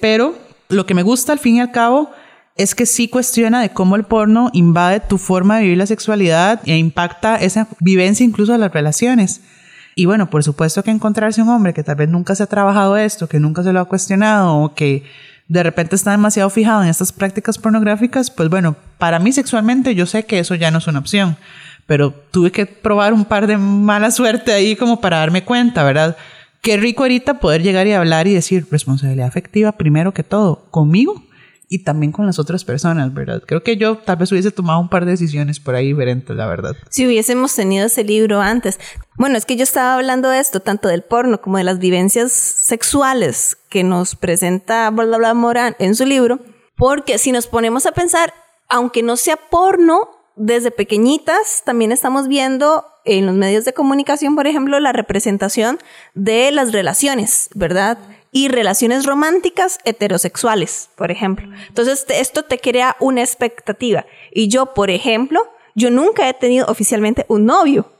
Pero 0.00 0.34
lo 0.70 0.86
que 0.86 0.94
me 0.94 1.02
gusta 1.02 1.32
al 1.32 1.38
fin 1.38 1.56
y 1.56 1.60
al 1.60 1.70
cabo 1.70 2.10
es 2.56 2.74
que 2.74 2.86
sí 2.86 3.08
cuestiona 3.08 3.60
de 3.60 3.68
cómo 3.70 3.96
el 3.96 4.04
porno 4.04 4.48
invade 4.54 5.00
tu 5.00 5.18
forma 5.18 5.56
de 5.56 5.64
vivir 5.64 5.78
la 5.78 5.86
sexualidad 5.86 6.60
e 6.64 6.78
impacta 6.78 7.36
esa 7.36 7.68
vivencia 7.80 8.24
incluso 8.24 8.52
de 8.52 8.58
las 8.58 8.72
relaciones. 8.72 9.42
Y 9.94 10.06
bueno, 10.06 10.30
por 10.30 10.42
supuesto 10.42 10.82
que 10.82 10.90
encontrarse 10.90 11.42
un 11.42 11.50
hombre 11.50 11.74
que 11.74 11.84
tal 11.84 11.96
vez 11.96 12.08
nunca 12.08 12.34
se 12.34 12.42
ha 12.42 12.46
trabajado 12.46 12.96
esto, 12.96 13.28
que 13.28 13.40
nunca 13.40 13.62
se 13.62 13.74
lo 13.74 13.80
ha 13.80 13.84
cuestionado 13.84 14.56
o 14.56 14.74
que 14.74 15.04
de 15.48 15.62
repente 15.62 15.96
está 15.96 16.12
demasiado 16.12 16.48
fijado 16.48 16.82
en 16.82 16.88
estas 16.88 17.12
prácticas 17.12 17.58
pornográficas, 17.58 18.30
pues 18.30 18.48
bueno, 18.48 18.76
para 18.96 19.18
mí 19.18 19.32
sexualmente 19.32 19.94
yo 19.94 20.06
sé 20.06 20.24
que 20.24 20.38
eso 20.38 20.54
ya 20.54 20.70
no 20.70 20.78
es 20.78 20.86
una 20.86 21.00
opción 21.00 21.36
pero 21.90 22.14
tuve 22.30 22.52
que 22.52 22.66
probar 22.66 23.12
un 23.12 23.24
par 23.24 23.48
de 23.48 23.56
mala 23.56 24.12
suerte 24.12 24.52
ahí 24.52 24.76
como 24.76 25.00
para 25.00 25.18
darme 25.18 25.44
cuenta, 25.44 25.82
¿verdad? 25.82 26.16
Qué 26.62 26.76
rico 26.76 27.02
ahorita 27.02 27.40
poder 27.40 27.64
llegar 27.64 27.88
y 27.88 27.92
hablar 27.92 28.28
y 28.28 28.32
decir 28.32 28.64
responsabilidad 28.70 29.26
afectiva 29.26 29.72
primero 29.72 30.14
que 30.14 30.22
todo, 30.22 30.66
conmigo 30.70 31.20
y 31.68 31.80
también 31.82 32.12
con 32.12 32.26
las 32.26 32.38
otras 32.38 32.62
personas, 32.62 33.12
¿verdad? 33.12 33.42
Creo 33.44 33.64
que 33.64 33.76
yo 33.76 33.98
tal 33.98 34.18
vez 34.18 34.30
hubiese 34.30 34.52
tomado 34.52 34.78
un 34.78 34.88
par 34.88 35.04
de 35.04 35.10
decisiones 35.10 35.58
por 35.58 35.74
ahí 35.74 35.88
diferentes, 35.88 36.36
la 36.36 36.46
verdad. 36.46 36.76
Si 36.90 37.04
hubiésemos 37.08 37.56
tenido 37.56 37.86
ese 37.86 38.04
libro 38.04 38.40
antes. 38.40 38.78
Bueno, 39.16 39.36
es 39.36 39.44
que 39.44 39.56
yo 39.56 39.64
estaba 39.64 39.96
hablando 39.96 40.28
de 40.28 40.38
esto, 40.38 40.60
tanto 40.60 40.86
del 40.86 41.02
porno 41.02 41.40
como 41.40 41.58
de 41.58 41.64
las 41.64 41.80
vivencias 41.80 42.30
sexuales 42.30 43.56
que 43.68 43.82
nos 43.82 44.14
presenta 44.14 44.88
bla, 44.90 45.06
bla, 45.18 45.34
Morán 45.34 45.74
en 45.80 45.96
su 45.96 46.06
libro, 46.06 46.38
porque 46.76 47.18
si 47.18 47.32
nos 47.32 47.48
ponemos 47.48 47.84
a 47.86 47.90
pensar, 47.90 48.32
aunque 48.68 49.02
no 49.02 49.16
sea 49.16 49.36
porno, 49.36 50.19
desde 50.42 50.70
pequeñitas 50.70 51.62
también 51.66 51.92
estamos 51.92 52.26
viendo 52.26 52.86
en 53.04 53.26
los 53.26 53.34
medios 53.34 53.66
de 53.66 53.74
comunicación, 53.74 54.36
por 54.36 54.46
ejemplo, 54.46 54.80
la 54.80 54.90
representación 54.90 55.78
de 56.14 56.50
las 56.50 56.72
relaciones, 56.72 57.50
¿verdad? 57.54 57.98
Y 58.32 58.48
relaciones 58.48 59.04
románticas 59.04 59.78
heterosexuales, 59.84 60.88
por 60.96 61.10
ejemplo. 61.10 61.46
Entonces, 61.68 62.06
esto 62.08 62.42
te 62.42 62.58
crea 62.58 62.96
una 63.00 63.20
expectativa. 63.20 64.06
Y 64.32 64.48
yo, 64.48 64.72
por 64.72 64.88
ejemplo, 64.88 65.46
yo 65.74 65.90
nunca 65.90 66.26
he 66.26 66.32
tenido 66.32 66.66
oficialmente 66.68 67.26
un 67.28 67.44
novio. 67.44 67.92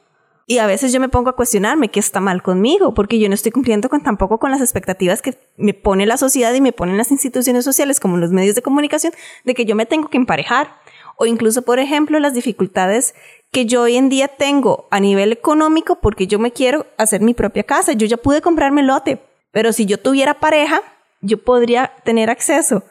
Y 0.46 0.58
a 0.58 0.66
veces 0.66 0.94
yo 0.94 0.98
me 0.98 1.10
pongo 1.10 1.28
a 1.28 1.36
cuestionarme 1.36 1.90
qué 1.90 2.00
está 2.00 2.20
mal 2.20 2.42
conmigo, 2.42 2.94
porque 2.94 3.18
yo 3.18 3.28
no 3.28 3.34
estoy 3.34 3.52
cumpliendo 3.52 3.90
con, 3.90 4.02
tampoco 4.02 4.38
con 4.38 4.50
las 4.50 4.62
expectativas 4.62 5.20
que 5.20 5.38
me 5.58 5.74
pone 5.74 6.06
la 6.06 6.16
sociedad 6.16 6.54
y 6.54 6.62
me 6.62 6.72
ponen 6.72 6.96
las 6.96 7.12
instituciones 7.12 7.64
sociales 7.64 8.00
como 8.00 8.16
los 8.16 8.32
medios 8.32 8.54
de 8.54 8.62
comunicación 8.62 9.12
de 9.44 9.54
que 9.54 9.66
yo 9.66 9.76
me 9.76 9.84
tengo 9.84 10.08
que 10.08 10.16
emparejar 10.16 10.79
o 11.20 11.26
incluso, 11.26 11.60
por 11.60 11.78
ejemplo, 11.78 12.18
las 12.18 12.32
dificultades 12.32 13.14
que 13.52 13.66
yo 13.66 13.82
hoy 13.82 13.98
en 13.98 14.08
día 14.08 14.26
tengo 14.26 14.88
a 14.90 15.00
nivel 15.00 15.32
económico 15.32 15.96
porque 16.00 16.26
yo 16.26 16.38
me 16.38 16.50
quiero 16.50 16.86
hacer 16.96 17.20
mi 17.20 17.34
propia 17.34 17.62
casa. 17.62 17.92
Yo 17.92 18.06
ya 18.06 18.16
pude 18.16 18.40
comprarme 18.40 18.82
lote, 18.82 19.20
pero 19.52 19.74
si 19.74 19.84
yo 19.84 19.98
tuviera 19.98 20.40
pareja, 20.40 20.80
yo 21.20 21.36
podría 21.44 21.92
tener 22.04 22.30
acceso 22.30 22.84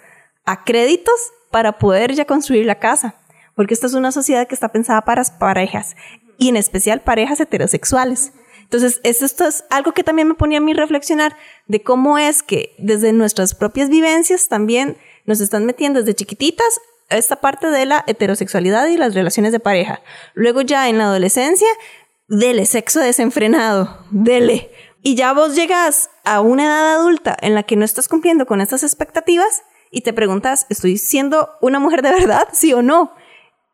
a 0.45 0.63
créditos 0.63 1.15
para 1.49 1.79
poder 1.79 2.13
ya 2.13 2.25
construir 2.25 2.67
la 2.67 2.77
casa. 2.77 3.15
Porque 3.55 3.73
esta 3.73 3.87
es 3.87 3.95
una 3.95 4.11
sociedad 4.11 4.47
que 4.47 4.53
está 4.53 4.69
pensada 4.69 5.01
para 5.01 5.23
parejas 5.39 5.95
y 6.37 6.49
en 6.49 6.55
especial 6.55 7.01
parejas 7.01 7.39
heterosexuales. 7.39 8.31
Entonces, 8.61 9.01
esto 9.01 9.47
es 9.47 9.63
algo 9.71 9.93
que 9.93 10.03
también 10.03 10.27
me 10.27 10.35
ponía 10.35 10.59
a 10.59 10.61
mí 10.61 10.75
reflexionar 10.75 11.35
de 11.65 11.81
cómo 11.81 12.19
es 12.19 12.43
que 12.43 12.75
desde 12.77 13.11
nuestras 13.11 13.55
propias 13.55 13.89
vivencias 13.89 14.49
también 14.49 14.97
nos 15.25 15.41
están 15.41 15.65
metiendo 15.65 16.01
desde 16.01 16.13
chiquititas 16.13 16.79
esta 17.09 17.37
parte 17.37 17.67
de 17.67 17.85
la 17.85 18.03
heterosexualidad 18.07 18.87
y 18.87 18.97
las 18.97 19.13
relaciones 19.13 19.51
de 19.51 19.59
pareja. 19.59 20.01
Luego 20.33 20.61
ya 20.61 20.89
en 20.89 20.97
la 20.97 21.05
adolescencia, 21.05 21.67
dele 22.27 22.65
sexo 22.65 22.99
desenfrenado, 22.99 24.05
dele. 24.11 24.71
Y 25.01 25.15
ya 25.15 25.33
vos 25.33 25.55
llegas 25.55 26.09
a 26.23 26.41
una 26.41 26.65
edad 26.65 26.95
adulta 26.95 27.37
en 27.41 27.55
la 27.55 27.63
que 27.63 27.75
no 27.75 27.85
estás 27.85 28.07
cumpliendo 28.07 28.45
con 28.45 28.61
estas 28.61 28.83
expectativas 28.83 29.63
y 29.91 30.01
te 30.01 30.13
preguntas, 30.13 30.65
¿estoy 30.69 30.97
siendo 30.97 31.49
una 31.61 31.79
mujer 31.79 32.01
de 32.01 32.11
verdad? 32.11 32.47
¿Sí 32.53 32.73
o 32.73 32.81
no? 32.81 33.13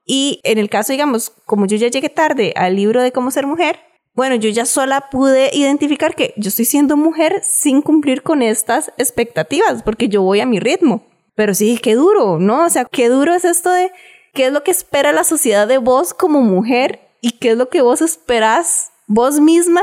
Y 0.06 0.40
en 0.44 0.60
el 0.60 0.70
caso, 0.70 0.94
digamos, 0.94 1.32
como 1.46 1.66
yo 1.66 1.78
ya 1.78 1.88
llegué 1.88 2.10
tarde 2.10 2.54
al 2.56 2.76
libro 2.76 3.02
de 3.02 3.12
cómo 3.12 3.32
ser 3.32 3.48
mujer, 3.48 3.80
bueno, 4.14 4.36
yo 4.36 4.50
ya 4.50 4.66
sola 4.66 5.10
pude 5.10 5.50
identificar 5.54 6.16
que 6.16 6.34
yo 6.38 6.48
estoy 6.48 6.64
siendo 6.64 6.96
mujer 6.96 7.42
sin 7.44 7.82
cumplir 7.82 8.22
con 8.22 8.42
estas 8.42 8.94
expectativas, 8.98 9.84
porque 9.84 10.08
yo 10.08 10.22
voy 10.22 10.40
a 10.40 10.46
mi 10.46 10.60
ritmo. 10.60 11.06
Pero 11.36 11.54
sí, 11.54 11.80
qué 11.82 11.96
duro, 11.96 12.40
¿no? 12.40 12.66
O 12.66 12.70
sea, 12.70 12.86
qué 12.86 13.10
duro 13.10 13.34
es 13.34 13.46
esto 13.46 13.72
de 13.72 13.92
qué 14.34 14.48
es 14.48 14.54
lo 14.54 14.64
que 14.64 14.72
espera 14.72 15.12
la 15.12 15.24
sociedad 15.24 15.68
de 15.68 15.78
vos 15.78 16.14
como 16.14 16.42
mujer 16.42 17.00
y 17.22 17.32
qué 17.32 17.52
es 17.52 17.58
lo 17.58 17.70
que 17.70 17.82
vos 17.82 18.02
esperás 18.02 18.92
vos 19.08 19.40
misma 19.40 19.82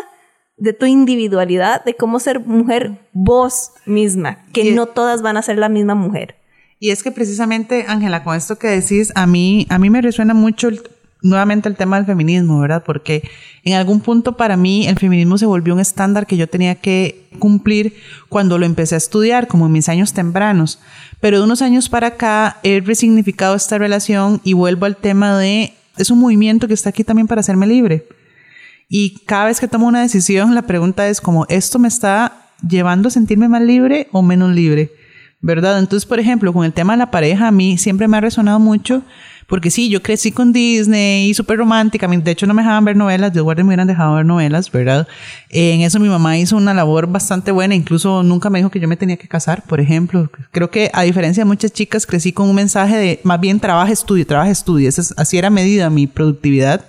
de 0.56 0.72
tu 0.72 0.86
individualidad, 0.86 1.84
de 1.84 1.94
cómo 1.94 2.20
ser 2.20 2.40
mujer 2.40 3.08
vos 3.12 3.72
misma, 3.84 4.44
que 4.52 4.72
no 4.72 4.86
todas 4.86 5.22
van 5.22 5.36
a 5.36 5.42
ser 5.42 5.58
la 5.58 5.68
misma 5.68 5.94
mujer. 5.94 6.36
Y 6.78 6.90
es 6.90 7.02
que 7.02 7.12
precisamente, 7.12 7.84
Ángela, 7.88 8.24
con 8.24 8.36
esto 8.36 8.58
que 8.58 8.68
decís, 8.68 9.12
a 9.14 9.26
mí, 9.26 9.66
a 9.70 9.78
mí 9.78 9.90
me 9.90 10.02
resuena 10.02 10.34
mucho 10.34 10.68
nuevamente 11.22 11.68
el 11.68 11.76
tema 11.76 11.96
del 11.96 12.06
feminismo, 12.06 12.60
¿verdad? 12.60 12.82
Porque 12.84 13.28
en 13.64 13.74
algún 13.74 14.00
punto 14.00 14.36
para 14.36 14.56
mí 14.56 14.86
el 14.86 14.98
feminismo 14.98 15.38
se 15.38 15.46
volvió 15.46 15.74
un 15.74 15.80
estándar 15.80 16.26
que 16.26 16.36
yo 16.36 16.48
tenía 16.48 16.74
que 16.74 17.28
cumplir 17.38 17.94
cuando 18.28 18.58
lo 18.58 18.66
empecé 18.66 18.96
a 18.96 18.98
estudiar, 18.98 19.46
como 19.46 19.66
en 19.66 19.72
mis 19.72 19.88
años 19.88 20.12
tempranos. 20.12 20.80
Pero 21.20 21.38
de 21.38 21.44
unos 21.44 21.62
años 21.62 21.88
para 21.88 22.08
acá 22.08 22.58
he 22.62 22.80
resignificado 22.80 23.54
esta 23.54 23.78
relación 23.78 24.40
y 24.44 24.52
vuelvo 24.52 24.86
al 24.86 24.96
tema 24.96 25.38
de, 25.38 25.74
es 25.96 26.10
un 26.10 26.18
movimiento 26.18 26.68
que 26.68 26.74
está 26.74 26.90
aquí 26.90 27.04
también 27.04 27.28
para 27.28 27.40
hacerme 27.40 27.66
libre. 27.66 28.06
Y 28.88 29.20
cada 29.24 29.46
vez 29.46 29.60
que 29.60 29.68
tomo 29.68 29.86
una 29.86 30.02
decisión, 30.02 30.54
la 30.54 30.62
pregunta 30.62 31.08
es 31.08 31.20
como, 31.20 31.46
¿esto 31.48 31.78
me 31.78 31.88
está 31.88 32.50
llevando 32.68 33.08
a 33.08 33.10
sentirme 33.10 33.48
más 33.48 33.62
libre 33.62 34.08
o 34.12 34.22
menos 34.22 34.54
libre? 34.54 34.92
¿Verdad? 35.40 35.78
Entonces, 35.78 36.06
por 36.06 36.20
ejemplo, 36.20 36.52
con 36.52 36.64
el 36.64 36.72
tema 36.72 36.92
de 36.92 36.98
la 36.98 37.10
pareja, 37.10 37.48
a 37.48 37.52
mí 37.52 37.78
siempre 37.78 38.06
me 38.06 38.16
ha 38.16 38.20
resonado 38.20 38.60
mucho, 38.60 39.02
porque 39.52 39.70
sí, 39.70 39.90
yo 39.90 40.02
crecí 40.02 40.32
con 40.32 40.50
Disney 40.50 41.28
y 41.28 41.34
súper 41.34 41.58
romántica. 41.58 42.08
De 42.08 42.30
hecho, 42.30 42.46
no 42.46 42.54
me 42.54 42.62
dejaban 42.62 42.86
ver 42.86 42.96
novelas, 42.96 43.34
de 43.34 43.42
guardia 43.42 43.62
me 43.62 43.68
hubieran 43.68 43.86
dejado 43.86 44.14
ver 44.14 44.24
novelas, 44.24 44.72
¿verdad? 44.72 45.06
En 45.50 45.82
eso 45.82 46.00
mi 46.00 46.08
mamá 46.08 46.38
hizo 46.38 46.56
una 46.56 46.72
labor 46.72 47.06
bastante 47.06 47.52
buena, 47.52 47.74
incluso 47.74 48.22
nunca 48.22 48.48
me 48.48 48.60
dijo 48.60 48.70
que 48.70 48.80
yo 48.80 48.88
me 48.88 48.96
tenía 48.96 49.18
que 49.18 49.28
casar, 49.28 49.62
por 49.64 49.78
ejemplo. 49.78 50.30
Creo 50.52 50.70
que 50.70 50.90
a 50.94 51.02
diferencia 51.02 51.42
de 51.42 51.44
muchas 51.44 51.70
chicas, 51.70 52.06
crecí 52.06 52.32
con 52.32 52.48
un 52.48 52.54
mensaje 52.54 52.96
de 52.96 53.20
más 53.24 53.38
bien 53.40 53.60
trabaja, 53.60 53.92
estudio, 53.92 54.26
trabaja, 54.26 54.50
estudio. 54.50 54.88
Así 54.88 55.36
era 55.36 55.50
medida 55.50 55.90
mi 55.90 56.06
productividad. 56.06 56.86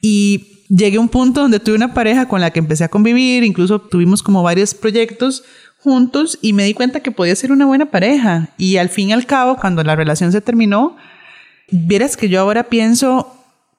Y 0.00 0.64
llegué 0.68 0.96
a 0.96 1.00
un 1.00 1.08
punto 1.08 1.42
donde 1.42 1.60
tuve 1.60 1.76
una 1.76 1.94
pareja 1.94 2.26
con 2.26 2.40
la 2.40 2.50
que 2.50 2.58
empecé 2.58 2.82
a 2.82 2.88
convivir, 2.88 3.44
incluso 3.44 3.80
tuvimos 3.80 4.24
como 4.24 4.42
varios 4.42 4.74
proyectos 4.74 5.44
juntos 5.78 6.36
y 6.42 6.52
me 6.52 6.64
di 6.64 6.74
cuenta 6.74 6.98
que 6.98 7.12
podía 7.12 7.36
ser 7.36 7.52
una 7.52 7.64
buena 7.64 7.92
pareja. 7.92 8.48
Y 8.58 8.78
al 8.78 8.88
fin 8.88 9.10
y 9.10 9.12
al 9.12 9.24
cabo, 9.24 9.54
cuando 9.54 9.84
la 9.84 9.94
relación 9.94 10.32
se 10.32 10.40
terminó, 10.40 10.96
vieras 11.70 12.16
que 12.16 12.28
yo 12.28 12.40
ahora 12.40 12.64
pienso 12.64 13.32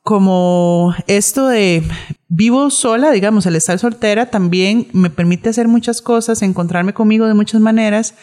como 0.03 0.95
esto 1.07 1.47
de 1.47 1.83
vivo 2.29 2.69
sola, 2.69 3.11
digamos, 3.11 3.45
el 3.45 3.55
estar 3.55 3.77
soltera 3.77 4.27
también 4.27 4.87
me 4.93 5.09
permite 5.09 5.49
hacer 5.49 5.67
muchas 5.67 6.01
cosas, 6.01 6.41
encontrarme 6.41 6.93
conmigo 6.93 7.27
de 7.27 7.33
muchas 7.33 7.59
maneras. 7.59 8.13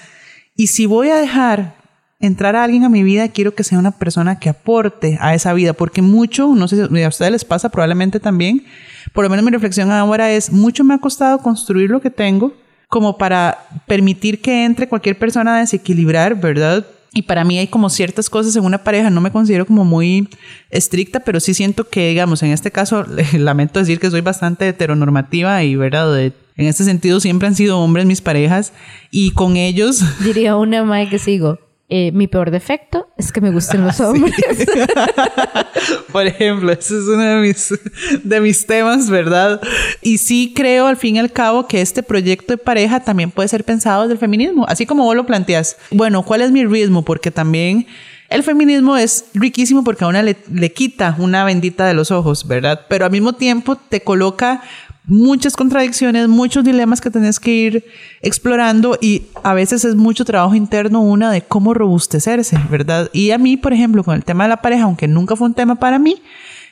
Y 0.57 0.69
si 0.69 0.87
voy 0.87 1.11
a 1.11 1.17
dejar 1.17 1.75
entrar 2.21 2.57
a 2.57 2.65
alguien 2.65 2.85
a 2.85 2.89
mi 2.89 3.03
vida, 3.03 3.29
quiero 3.29 3.55
que 3.55 3.65
sea 3.65 3.79
una 3.79 3.91
persona 3.91 4.39
que 4.39 4.49
aporte 4.49 5.19
a 5.21 5.35
esa 5.35 5.53
vida, 5.53 5.75
porque 5.75 6.01
mucho, 6.01 6.55
no 6.55 6.69
sé 6.69 6.89
si 6.89 7.03
a 7.03 7.09
ustedes 7.09 7.33
les 7.33 7.45
pasa 7.45 7.69
probablemente 7.69 8.19
también, 8.19 8.65
por 9.13 9.25
lo 9.25 9.31
menos 9.31 9.45
mi 9.45 9.51
reflexión 9.51 9.91
ahora 9.91 10.31
es, 10.33 10.51
mucho 10.51 10.85
me 10.85 10.95
ha 10.95 10.99
costado 10.99 11.39
construir 11.39 11.91
lo 11.91 12.01
que 12.01 12.11
tengo 12.11 12.55
como 12.89 13.19
para 13.19 13.67
permitir 13.87 14.41
que 14.41 14.65
entre 14.65 14.89
cualquier 14.89 15.19
persona 15.19 15.57
a 15.57 15.61
desequilibrar, 15.61 16.41
¿verdad? 16.41 16.87
Y 17.15 17.23
para 17.23 17.45
mí 17.45 17.59
hay 17.59 17.69
como 17.69 17.89
ciertas 17.91 18.29
cosas 18.29 18.57
en 18.57 18.65
una 18.65 18.83
pareja, 18.83 19.09
no 19.09 19.21
me 19.21 19.31
considero 19.31 19.67
como 19.67 19.85
muy 19.85 20.29
estricta, 20.71 21.21
pero 21.21 21.39
sí 21.39 21.55
siento 21.55 21.89
que, 21.89 22.09
digamos, 22.09 22.43
en 22.43 22.51
este 22.51 22.73
caso, 22.73 23.07
lamento 23.33 23.79
decir 23.79 24.01
que 24.01 24.11
soy 24.11 24.21
bastante 24.21 24.69
heteronormativa 24.69 25.63
y, 25.63 25.77
¿verdad? 25.77 26.21
en 26.21 26.33
este 26.57 26.85
sentido 26.85 27.21
siempre 27.21 27.47
han 27.47 27.55
sido 27.55 27.79
hombres 27.79 28.05
mis 28.07 28.21
parejas 28.21 28.73
y 29.13 29.31
con 29.31 29.57
ellos... 29.57 30.03
Diría 30.25 30.57
una 30.57 30.83
madre 30.85 31.09
que 31.09 31.21
sigo, 31.21 31.61
eh, 31.97 32.11
mi 32.11 32.27
peor 32.27 32.51
defecto 32.51 33.07
es 33.17 33.31
que 33.31 33.41
me 33.41 33.53
gusten 33.53 33.85
los 33.85 34.01
hombres. 34.01 34.35
Por 36.13 36.27
ejemplo, 36.27 36.73
ese 36.73 36.99
es 36.99 37.05
uno 37.05 37.23
de 37.23 37.37
mis, 37.37 37.73
de 38.21 38.41
mis 38.41 38.67
temas, 38.67 39.09
¿verdad? 39.09 39.61
Y 40.03 40.19
sí 40.19 40.53
creo 40.57 40.89
al 40.89 40.97
fin 40.97 41.15
y 41.15 41.19
al 41.21 41.31
cabo 41.31 41.69
que 41.69 41.81
este 41.81 42.03
proyecto 42.03 42.55
de 42.55 42.59
pareja 42.59 42.99
también 42.99 43.31
puede 43.31 43.47
ser 43.47 43.63
pensado 43.63 44.03
desde 44.03 44.15
el 44.15 44.19
feminismo, 44.19 44.67
así 44.67 44.87
como 44.87 45.05
vos 45.05 45.15
lo 45.15 45.25
planteas. 45.25 45.77
Bueno, 45.93 46.25
¿cuál 46.25 46.41
es 46.41 46.51
mi 46.51 46.65
ritmo? 46.65 47.05
Porque 47.05 47.31
también 47.31 47.87
el 48.29 48.43
feminismo 48.43 48.97
es 48.97 49.27
riquísimo 49.33 49.85
porque 49.85 50.03
a 50.03 50.09
una 50.09 50.25
le, 50.25 50.37
le 50.53 50.73
quita 50.73 51.15
una 51.21 51.45
bendita 51.45 51.87
de 51.87 51.95
los 51.95 52.11
ojos, 52.11 52.49
¿verdad? 52.49 52.87
Pero 52.89 53.05
al 53.05 53.13
mismo 53.13 53.35
tiempo 53.35 53.77
te 53.77 54.01
coloca 54.01 54.63
muchas 55.07 55.57
contradicciones, 55.57 56.29
muchos 56.29 56.65
dilemas 56.65 57.01
que 57.01 57.11
tenés 57.11 57.39
que 57.39 57.51
ir 57.51 57.85
explorando 58.23 58.99
y 59.01 59.23
a 59.43 59.55
veces 59.55 59.85
es 59.85 59.95
mucho 59.95 60.25
trabajo 60.25 60.55
interno 60.55 61.03
una 61.03 61.31
de 61.31 61.43
cómo 61.43 61.75
robustecerse, 61.75 62.59
¿verdad? 62.71 63.11
Y 63.13 63.31
a 63.31 63.39
mí, 63.39 63.57
por 63.57 63.73
ejemplo, 63.73 64.03
con 64.03 64.15
el 64.15 64.25
tema 64.25 64.45
de 64.45 64.49
la 64.49 64.63
pareja, 64.63 64.85
aunque 64.85 65.09
nunca 65.09 65.37
fue 65.37 65.49
un 65.49 65.55
tema 65.55 65.75
para 65.75 65.99
mí, 65.99 66.23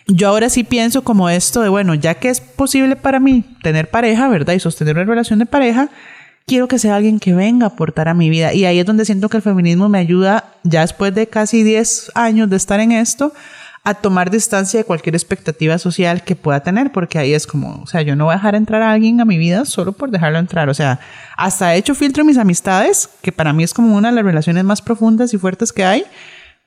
yo 0.07 0.29
ahora 0.29 0.49
sí 0.49 0.65
pienso 0.65 1.03
como 1.03 1.29
esto 1.29 1.61
de, 1.61 1.69
bueno, 1.69 1.95
ya 1.95 2.15
que 2.15 2.29
es 2.29 2.41
posible 2.41 2.97
para 2.97 3.21
mí 3.21 3.45
tener 3.63 3.91
pareja, 3.91 4.29
¿verdad? 4.29 4.55
Y 4.55 4.61
sostener 4.61 4.97
una 4.97 5.05
relación 5.05 5.39
de 5.39 5.47
pareja, 5.47 5.91
quiero 6.47 6.69
que 6.69 6.79
sea 6.79 6.97
alguien 6.97 7.21
que 7.21 7.35
venga 7.35 7.67
a 7.67 7.69
aportar 7.71 8.09
a 8.09 8.15
mi 8.15 8.31
vida. 8.31 8.53
Y 8.53 8.65
ahí 8.65 8.79
es 8.79 8.87
donde 8.87 9.05
siento 9.05 9.29
que 9.29 9.37
el 9.37 9.43
feminismo 9.43 9.89
me 9.89 9.99
ayuda, 9.99 10.55
ya 10.65 10.81
después 10.81 11.15
de 11.15 11.29
casi 11.29 11.63
10 11.63 12.13
años 12.15 12.51
de 12.51 12.57
estar 12.57 12.81
en 12.81 12.93
esto, 12.93 13.33
a 13.85 13.95
tomar 13.95 14.31
distancia 14.31 14.79
de 14.79 14.85
cualquier 14.85 15.17
expectativa 15.17 15.77
social 15.77 16.23
que 16.23 16.37
pueda 16.37 16.61
tener, 16.61 16.93
porque 16.93 17.19
ahí 17.19 17.35
es 17.35 17.47
como, 17.47 17.83
o 17.83 17.87
sea, 17.87 18.03
yo 18.03 18.15
no 18.15 18.27
voy 18.27 18.35
a 18.35 18.37
dejar 18.37 18.55
entrar 18.55 18.81
a 18.81 18.93
alguien 18.93 19.21
a 19.21 19.25
mi 19.25 19.39
vida 19.39 19.65
solo 19.65 19.93
por 19.93 20.11
dejarlo 20.11 20.39
entrar. 20.39 20.69
O 20.69 20.75
sea, 20.75 21.01
hasta 21.37 21.75
he 21.75 21.79
hecho 21.79 21.95
filtro 21.95 22.21
en 22.21 22.29
mis 22.29 22.39
amistades, 22.39 23.11
que 23.23 23.33
para 23.33 23.53
mí 23.53 23.65
es 23.65 23.75
como 23.75 23.97
una 23.97 24.11
de 24.11 24.15
las 24.15 24.25
relaciones 24.25 24.63
más 24.65 24.81
profundas 24.83 25.35
y 25.35 25.39
fuertes 25.39 25.73
que 25.73 25.85
hay, 25.85 26.05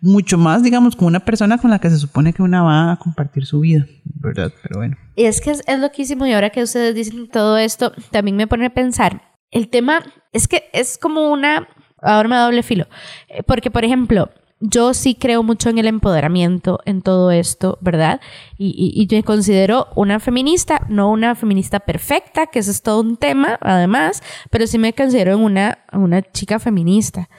mucho 0.01 0.37
más, 0.37 0.61
digamos, 0.61 0.95
con 0.97 1.07
una 1.07 1.21
persona 1.21 1.57
con 1.57 1.71
la 1.71 1.79
que 1.79 1.89
se 1.89 1.97
supone 1.97 2.33
que 2.33 2.41
una 2.41 2.63
va 2.63 2.91
a 2.91 2.97
compartir 2.97 3.45
su 3.45 3.61
vida, 3.61 3.85
¿verdad? 4.03 4.51
Pero 4.61 4.79
bueno. 4.79 4.97
Y 5.15 5.23
es 5.23 5.39
que 5.39 5.51
es, 5.51 5.63
es 5.65 5.79
loquísimo 5.79 6.27
y 6.27 6.33
ahora 6.33 6.49
que 6.49 6.63
ustedes 6.63 6.93
dicen 6.93 7.29
todo 7.29 7.57
esto, 7.57 7.93
también 8.11 8.35
me 8.35 8.45
pone 8.47 8.65
a 8.65 8.73
pensar, 8.73 9.21
el 9.51 9.69
tema 9.69 10.03
es 10.33 10.49
que 10.49 10.65
es 10.73 10.97
como 10.97 11.31
una, 11.31 11.69
ahora 12.01 12.27
me 12.27 12.35
doble 12.35 12.61
filo, 12.61 12.87
eh, 13.29 13.41
porque 13.43 13.71
por 13.71 13.85
ejemplo, 13.85 14.29
yo 14.69 14.93
sí 14.93 15.15
creo 15.15 15.43
mucho 15.43 15.69
en 15.69 15.77
el 15.77 15.87
empoderamiento, 15.87 16.79
en 16.85 17.01
todo 17.01 17.31
esto, 17.31 17.77
¿verdad? 17.81 18.21
Y, 18.57 18.93
y, 18.95 19.15
me 19.15 19.23
considero 19.23 19.87
una 19.95 20.19
feminista, 20.19 20.85
no 20.89 21.11
una 21.11 21.35
feminista 21.35 21.79
perfecta, 21.79 22.47
que 22.47 22.59
eso 22.59 22.71
es 22.71 22.81
todo 22.81 23.01
un 23.01 23.17
tema, 23.17 23.57
además, 23.61 24.21
pero 24.49 24.67
sí 24.67 24.77
me 24.77 24.93
considero 24.93 25.37
una, 25.37 25.79
una 25.91 26.21
chica 26.21 26.59
feminista. 26.59 27.29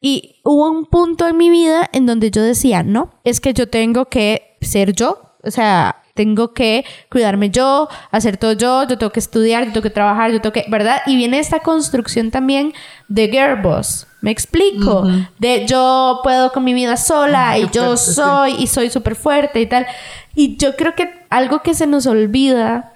Y 0.00 0.40
hubo 0.44 0.70
un 0.70 0.86
punto 0.86 1.26
en 1.26 1.36
mi 1.36 1.48
vida 1.48 1.88
en 1.92 2.06
donde 2.06 2.30
yo 2.30 2.42
decía, 2.42 2.82
no, 2.82 3.14
es 3.24 3.40
que 3.40 3.54
yo 3.54 3.68
tengo 3.68 4.06
que 4.06 4.56
ser 4.60 4.92
yo, 4.92 5.36
o 5.42 5.50
sea, 5.50 6.03
tengo 6.14 6.54
que 6.54 6.84
cuidarme 7.10 7.50
yo, 7.50 7.88
hacer 8.10 8.36
todo 8.36 8.52
yo, 8.52 8.86
yo 8.88 8.96
tengo 8.96 9.12
que 9.12 9.20
estudiar, 9.20 9.64
yo 9.64 9.72
tengo 9.72 9.82
que 9.82 9.90
trabajar, 9.90 10.30
yo 10.30 10.40
tengo 10.40 10.52
que, 10.52 10.64
¿verdad? 10.68 11.02
Y 11.06 11.16
viene 11.16 11.40
esta 11.40 11.60
construcción 11.60 12.30
también 12.30 12.72
de 13.08 13.28
girl 13.28 13.60
boss, 13.60 14.06
¿me 14.20 14.30
explico? 14.30 15.06
De 15.38 15.66
yo 15.66 16.20
puedo 16.22 16.52
con 16.52 16.64
mi 16.64 16.72
vida 16.72 16.96
sola 16.96 17.58
y 17.58 17.68
yo 17.70 17.96
soy 17.96 18.54
y 18.58 18.68
soy 18.68 18.90
súper 18.90 19.16
fuerte 19.16 19.60
y 19.60 19.66
tal. 19.66 19.86
Y 20.34 20.56
yo 20.56 20.76
creo 20.76 20.94
que 20.94 21.10
algo 21.30 21.62
que 21.62 21.74
se 21.74 21.86
nos 21.86 22.06
olvida 22.06 22.94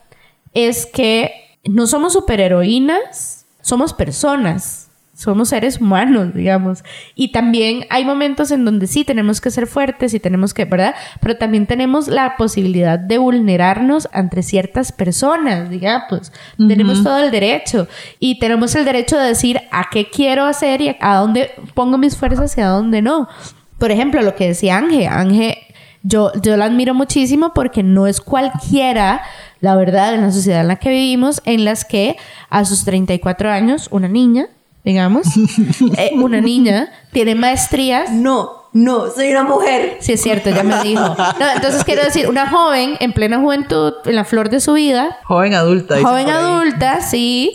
es 0.55 0.87
que 0.87 1.59
no 1.65 1.87
somos 1.87 2.13
superheroínas, 2.13 3.47
somos 3.61 3.93
personas. 3.93 4.88
Somos 5.19 5.49
seres 5.49 5.81
humanos, 5.81 6.33
digamos. 6.33 6.85
Y 7.17 7.33
también 7.33 7.87
hay 7.91 8.05
momentos 8.05 8.53
en 8.53 8.65
donde 8.65 8.87
sí 8.87 9.03
tenemos 9.03 9.41
que 9.41 9.51
ser 9.51 9.67
fuertes 9.67 10.15
y 10.15 10.21
tenemos 10.21 10.55
que, 10.55 10.65
¿verdad? 10.65 10.95
Pero 11.21 11.37
también 11.37 11.67
tenemos 11.67 12.07
la 12.07 12.37
posibilidad 12.37 13.01
de 13.01 13.19
vulnerarnos 13.19 14.09
ante 14.13 14.45
ciertas 14.45 14.93
personas, 14.93 15.71
digamos. 15.71 16.05
Pues, 16.09 16.33
tenemos 16.57 17.03
todo 17.03 17.19
el 17.19 17.33
derecho. 17.33 17.89
Y 18.21 18.39
tenemos 18.39 18.77
el 18.77 18.85
derecho 18.85 19.19
de 19.19 19.27
decir 19.27 19.61
a 19.73 19.89
qué 19.91 20.09
quiero 20.09 20.45
hacer 20.45 20.81
y 20.83 20.97
a 21.01 21.17
dónde 21.17 21.51
pongo 21.75 21.99
mis 21.99 22.17
fuerzas 22.17 22.57
y 22.57 22.61
a 22.61 22.69
dónde 22.69 23.03
no. 23.03 23.29
Por 23.77 23.91
ejemplo, 23.91 24.23
lo 24.23 24.37
que 24.37 24.47
decía 24.47 24.79
Ángel. 24.79 25.09
Ángel, 25.09 25.57
yo, 26.05 26.31
yo 26.43 26.57
la 26.57 26.67
admiro 26.67 26.95
muchísimo 26.95 27.53
porque 27.55 27.83
no 27.83 28.07
es 28.07 28.21
cualquiera 28.21 29.23
la 29.61 29.75
verdad, 29.75 30.15
en 30.15 30.21
la 30.21 30.31
sociedad 30.31 30.61
en 30.61 30.69
la 30.69 30.77
que 30.77 30.91
vivimos, 30.91 31.43
en 31.45 31.65
las 31.65 31.85
que 31.85 32.17
a 32.49 32.65
sus 32.65 32.85
34 32.85 33.51
años, 33.51 33.89
una 33.91 34.07
niña 34.07 34.47
digamos, 34.89 35.27
eh, 35.99 36.13
una 36.15 36.41
niña 36.41 36.91
tiene 37.13 37.35
maestrías. 37.35 38.11
No, 38.11 38.71
no, 38.73 39.11
soy 39.11 39.31
una 39.31 39.43
mujer. 39.43 39.99
Sí, 40.01 40.15
es 40.15 40.23
cierto, 40.23 40.49
ya 40.49 40.63
me 40.63 40.83
dijo. 40.83 41.15
entonces 41.55 41.85
quiero 41.85 42.03
decir, 42.03 42.27
una 42.27 42.49
joven 42.49 42.97
en 42.99 43.13
plena 43.13 43.39
juventud, 43.39 43.93
en 44.07 44.17
la 44.17 44.25
flor 44.25 44.49
de 44.49 44.61
su 44.61 44.73
vida. 44.73 45.19
Joven 45.25 45.53
adulta. 45.53 46.01
Joven 46.01 46.31
adulta, 46.31 47.03
sí, 47.03 47.55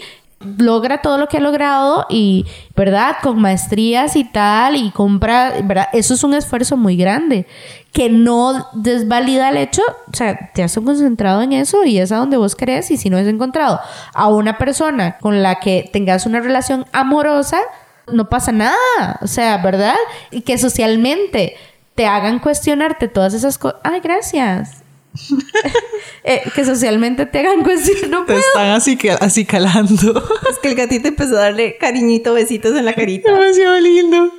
logra 0.59 1.01
todo 1.01 1.17
lo 1.17 1.27
que 1.27 1.37
ha 1.37 1.39
logrado 1.39 2.05
y, 2.07 2.45
¿verdad? 2.75 3.15
Con 3.23 3.41
maestrías 3.41 4.15
y 4.15 4.25
tal, 4.25 4.75
y 4.75 4.91
compra, 4.91 5.53
¿verdad? 5.63 5.87
Eso 5.91 6.13
es 6.13 6.23
un 6.23 6.35
esfuerzo 6.35 6.77
muy 6.77 6.95
grande 6.95 7.47
que 7.93 8.09
no 8.09 8.67
desvalida 8.73 9.50
el 9.50 9.57
hecho, 9.57 9.83
o 10.12 10.15
sea, 10.15 10.50
te 10.53 10.63
has 10.63 10.75
concentrado 10.75 11.43
en 11.43 11.53
eso 11.53 11.83
y 11.85 12.00
es 12.00 12.12
a 12.12 12.17
donde 12.17 12.38
vos 12.38 12.55
querés 12.55 12.89
y 12.89 12.97
si 12.97 13.09
no 13.12 13.17
has 13.17 13.27
encontrado 13.27 13.79
a 14.15 14.29
una 14.29 14.57
persona 14.57 15.17
con 15.19 15.43
la 15.43 15.59
que 15.59 15.89
tengas 15.93 16.25
una 16.25 16.39
relación 16.39 16.88
amorosa, 16.91 17.59
no 18.12 18.29
pasa 18.29 18.51
nada, 18.51 19.19
o 19.21 19.27
sea, 19.27 19.57
¿verdad? 19.57 19.95
Y 20.31 20.41
que 20.41 20.57
socialmente 20.57 21.55
te 21.93 22.07
hagan 22.07 22.39
cuestionarte 22.39 23.07
todas 23.07 23.35
esas 23.35 23.59
cosas. 23.59 23.79
Ay, 23.83 24.00
gracias. 24.01 24.82
Eh, 26.25 26.41
que 26.55 26.63
socialmente 26.63 27.25
te 27.25 27.39
hagan 27.39 27.63
cuestionar. 27.63 28.10
No 28.10 28.25
te 28.25 28.38
están 28.38 28.70
así, 28.70 28.98
así 29.20 29.46
calando. 29.46 30.24
es 30.50 30.58
que 30.60 30.70
el 30.70 30.75
gatito 30.75 31.10
empezó 31.10 31.36
a 31.36 31.41
darle 31.41 31.77
cariñito, 31.77 32.34
besitos 32.34 32.75
en 32.77 32.86
la 32.86 32.93
carita. 32.93 33.29
Demasiado 33.29 33.77
lindo. 33.82 34.32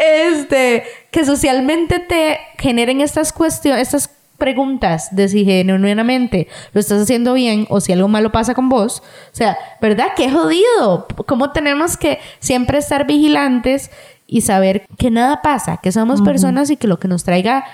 Este, 0.00 0.82
que 1.12 1.24
socialmente 1.24 2.00
te 2.00 2.40
generen 2.58 3.00
estas 3.00 3.32
cuestiones, 3.32 3.82
estas 3.82 4.10
preguntas 4.36 5.14
de 5.14 5.28
si 5.28 5.44
genuinamente 5.44 6.48
lo 6.72 6.80
estás 6.80 7.02
haciendo 7.02 7.34
bien 7.34 7.66
o 7.70 7.80
si 7.80 7.92
algo 7.92 8.08
malo 8.08 8.32
pasa 8.32 8.54
con 8.54 8.68
vos. 8.68 9.00
O 9.32 9.36
sea, 9.36 9.56
¿verdad? 9.80 10.08
Qué 10.16 10.28
jodido. 10.28 11.06
¿Cómo 11.26 11.52
tenemos 11.52 11.96
que 11.96 12.18
siempre 12.40 12.78
estar 12.78 13.06
vigilantes 13.06 13.92
y 14.26 14.40
saber 14.40 14.86
que 14.98 15.12
nada 15.12 15.42
pasa, 15.42 15.78
que 15.80 15.92
somos 15.92 16.22
personas 16.22 16.70
y 16.70 16.76
que 16.76 16.88
lo 16.88 16.98
que 16.98 17.06
nos 17.06 17.22
traiga 17.22 17.64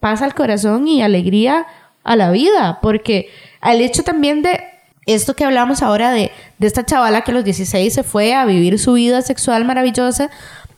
paz 0.00 0.22
al 0.22 0.34
corazón 0.34 0.88
y 0.88 1.02
alegría 1.02 1.66
a 2.06 2.16
la 2.16 2.30
vida, 2.30 2.78
porque 2.80 3.28
al 3.60 3.80
hecho 3.80 4.02
también 4.02 4.42
de 4.42 4.60
esto 5.06 5.34
que 5.34 5.44
hablamos 5.44 5.82
ahora 5.82 6.10
de, 6.10 6.30
de 6.58 6.66
esta 6.66 6.86
chavala 6.86 7.22
que 7.22 7.32
a 7.32 7.34
los 7.34 7.44
16 7.44 7.92
se 7.92 8.02
fue 8.02 8.34
a 8.34 8.44
vivir 8.44 8.78
su 8.78 8.94
vida 8.94 9.22
sexual 9.22 9.64
maravillosa, 9.64 10.30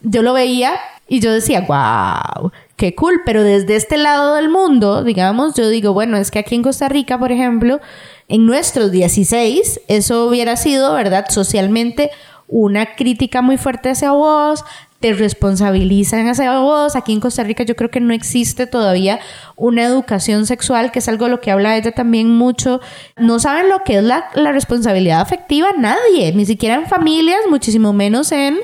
yo 0.03 0.23
lo 0.23 0.33
veía 0.33 0.73
y 1.07 1.21
yo 1.21 1.33
decía, 1.33 1.63
wow, 1.63 2.51
qué 2.77 2.95
cool, 2.95 3.23
pero 3.25 3.43
desde 3.43 3.77
este 3.77 3.97
lado 3.97 4.35
del 4.35 4.49
mundo, 4.51 5.03
digamos, 5.03 5.55
yo 5.55 5.69
digo, 5.69 5.93
bueno, 5.93 6.17
es 6.17 6.31
que 6.31 6.39
aquí 6.39 6.55
en 6.55 6.63
Costa 6.63 6.89
Rica, 6.89 7.19
por 7.19 7.33
ejemplo, 7.33 7.81
en 8.29 8.47
nuestros 8.47 8.91
16, 8.91 9.81
eso 9.89 10.27
hubiera 10.27 10.57
sido, 10.57 10.93
¿verdad? 10.93 11.27
Socialmente 11.29 12.11
una 12.47 12.95
crítica 12.95 13.43
muy 13.43 13.59
fuerte 13.59 13.91
hacia 13.91 14.13
vos, 14.13 14.65
te 15.01 15.13
responsabilizan 15.13 16.29
hacia 16.29 16.59
vos. 16.59 16.97
Aquí 16.97 17.13
en 17.13 17.21
Costa 17.21 17.45
Rica 17.45 17.63
yo 17.63 17.77
creo 17.77 17.91
que 17.91 18.01
no 18.01 18.13
existe 18.13 18.67
todavía 18.67 19.21
una 19.57 19.85
educación 19.85 20.47
sexual, 20.47 20.91
que 20.91 20.99
es 20.99 21.09
algo 21.09 21.27
de 21.27 21.31
lo 21.31 21.41
que 21.41 21.51
habla 21.51 21.77
ella 21.77 21.93
también 21.93 22.31
mucho. 22.31 22.81
No 23.17 23.39
saben 23.39 23.69
lo 23.69 23.85
que 23.85 23.99
es 23.99 24.05
la, 24.05 24.31
responsabilidad 24.35 25.21
afectiva, 25.21 25.69
nadie, 25.79 26.33
ni 26.33 26.47
siquiera 26.47 26.75
en 26.75 26.87
familias, 26.87 27.39
muchísimo 27.49 27.93
menos 27.93 28.33
en, 28.33 28.59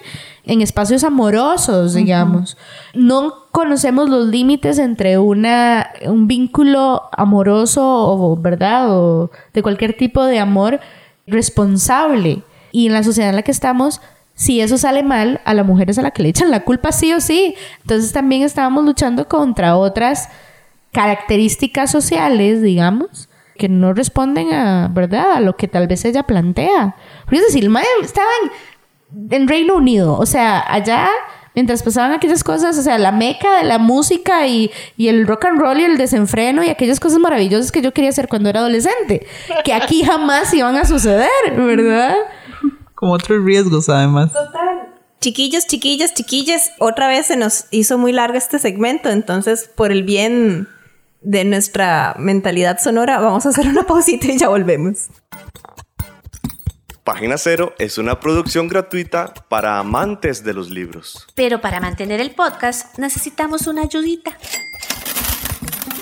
en 0.45 0.61
espacios 0.61 1.05
amorosos, 1.05 1.95
digamos. 1.95 2.57
No 2.95 3.47
conocemos 3.53 4.09
los 4.11 4.27
límites 4.27 4.79
entre 4.79 5.19
una, 5.19 5.91
un 6.07 6.27
vínculo 6.27 7.03
amoroso 7.13 7.83
o, 7.85 8.37
¿verdad? 8.37 8.91
O 8.91 9.31
de 9.53 9.63
cualquier 9.63 9.97
tipo 9.97 10.25
de 10.25 10.41
amor 10.41 10.81
responsable. 11.29 12.43
Y 12.73 12.89
en 12.89 12.93
la 12.93 13.05
sociedad 13.05 13.31
en 13.31 13.37
la 13.37 13.43
que 13.43 13.53
estamos, 13.53 14.01
si 14.35 14.61
eso 14.61 14.79
sale 14.79 15.03
mal, 15.03 15.41
a 15.45 15.55
la 15.55 15.63
mujer 15.63 15.91
es 15.91 15.99
a 15.99 16.03
la 16.03 16.11
que 16.11 16.23
le 16.23 16.31
echan 16.31 16.51
la 16.51 16.65
culpa 16.65 16.93
sí 16.93 17.13
o 17.13 17.21
sí. 17.21 17.55
Entonces 17.83 18.13
también 18.13 18.43
estábamos 18.43 18.85
luchando 18.85 19.29
contra 19.29 19.77
otras 19.77 20.29
características 20.93 21.91
sociales, 21.91 22.61
digamos, 22.61 23.29
que 23.57 23.69
no 23.69 23.93
responden 23.93 24.53
a, 24.53 24.89
¿verdad? 24.93 25.33
A 25.33 25.41
lo 25.41 25.57
que 25.57 25.69
tal 25.69 25.87
vez 25.87 26.05
ella 26.05 26.25
plantea. 26.25 26.97
Por 27.25 27.35
es 27.35 27.43
decir, 27.43 27.65
el 27.65 27.77
estaba 28.03 28.29
en, 29.31 29.47
Reino 29.47 29.77
Unido, 29.77 30.19
o 30.19 30.27
sea, 30.27 30.65
allá 30.67 31.09
mientras 31.55 31.85
pasaban 31.85 32.11
aquellas 32.11 32.43
cosas, 32.43 32.77
o 32.77 32.83
sea, 32.83 32.99
la 32.99 33.13
meca 33.13 33.59
de 33.59 33.65
la 33.65 33.79
música 33.79 34.49
y, 34.49 34.73
y, 34.97 35.07
el 35.07 35.25
rock 35.25 35.45
and 35.45 35.61
roll 35.61 35.79
y 35.79 35.85
el 35.85 35.97
desenfreno 35.97 36.65
y 36.65 36.69
aquellas 36.69 36.99
cosas 36.99 37.19
maravillosas 37.21 37.71
que 37.71 37.81
yo 37.81 37.93
quería 37.93 38.11
hacer 38.11 38.27
cuando 38.27 38.49
era 38.49 38.59
adolescente, 38.59 39.25
que 39.65 39.73
aquí 39.73 40.03
jamás 40.03 40.53
iban 40.53 40.77
a 40.77 40.85
suceder, 40.85 41.29
¿verdad? 41.57 42.17
Como 43.05 43.17
otros 43.17 43.45
riesgos, 43.45 43.91
además. 43.91 44.33
Total. 44.33 44.95
Chiquillos, 45.21 45.67
chiquillas, 45.67 46.15
chiquillas, 46.15 46.73
otra 46.79 47.07
vez 47.07 47.27
se 47.27 47.37
nos 47.37 47.67
hizo 47.71 47.99
muy 47.99 48.13
largo 48.13 48.39
este 48.39 48.59
segmento, 48.59 49.11
entonces 49.11 49.71
por 49.77 49.93
el 49.93 50.05
bien 50.05 50.69
de 51.21 51.45
nuestra 51.45 52.15
mentalidad 52.19 52.79
sonora, 52.81 53.21
vamos 53.21 53.45
a 53.45 53.51
hacer 53.51 53.69
una 53.69 53.83
pausita 53.87 54.29
y 54.29 54.39
ya 54.39 54.49
volvemos. 54.49 55.09
Página 57.05 57.37
Cero 57.37 57.75
es 57.79 57.99
una 57.99 58.21
producción 58.21 58.69
gratuita 58.69 59.35
para 59.51 59.79
amantes 59.79 60.43
de 60.43 60.55
los 60.55 60.71
libros. 60.71 61.27
Pero 61.35 61.61
para 61.61 61.81
mantener 61.81 62.23
el 62.23 62.31
podcast 62.31 62.99
necesitamos 62.99 63.67
una 63.67 63.83
ayudita. 63.83 64.39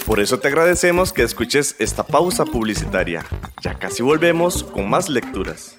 Por 0.06 0.20
eso 0.20 0.38
te 0.38 0.46
agradecemos 0.46 1.12
que 1.12 1.24
escuches 1.24 1.74
esta 1.80 2.04
pausa 2.04 2.44
publicitaria. 2.44 3.26
Ya 3.60 3.76
casi 3.76 4.04
volvemos 4.04 4.62
con 4.62 4.88
más 4.88 5.08
lecturas. 5.08 5.78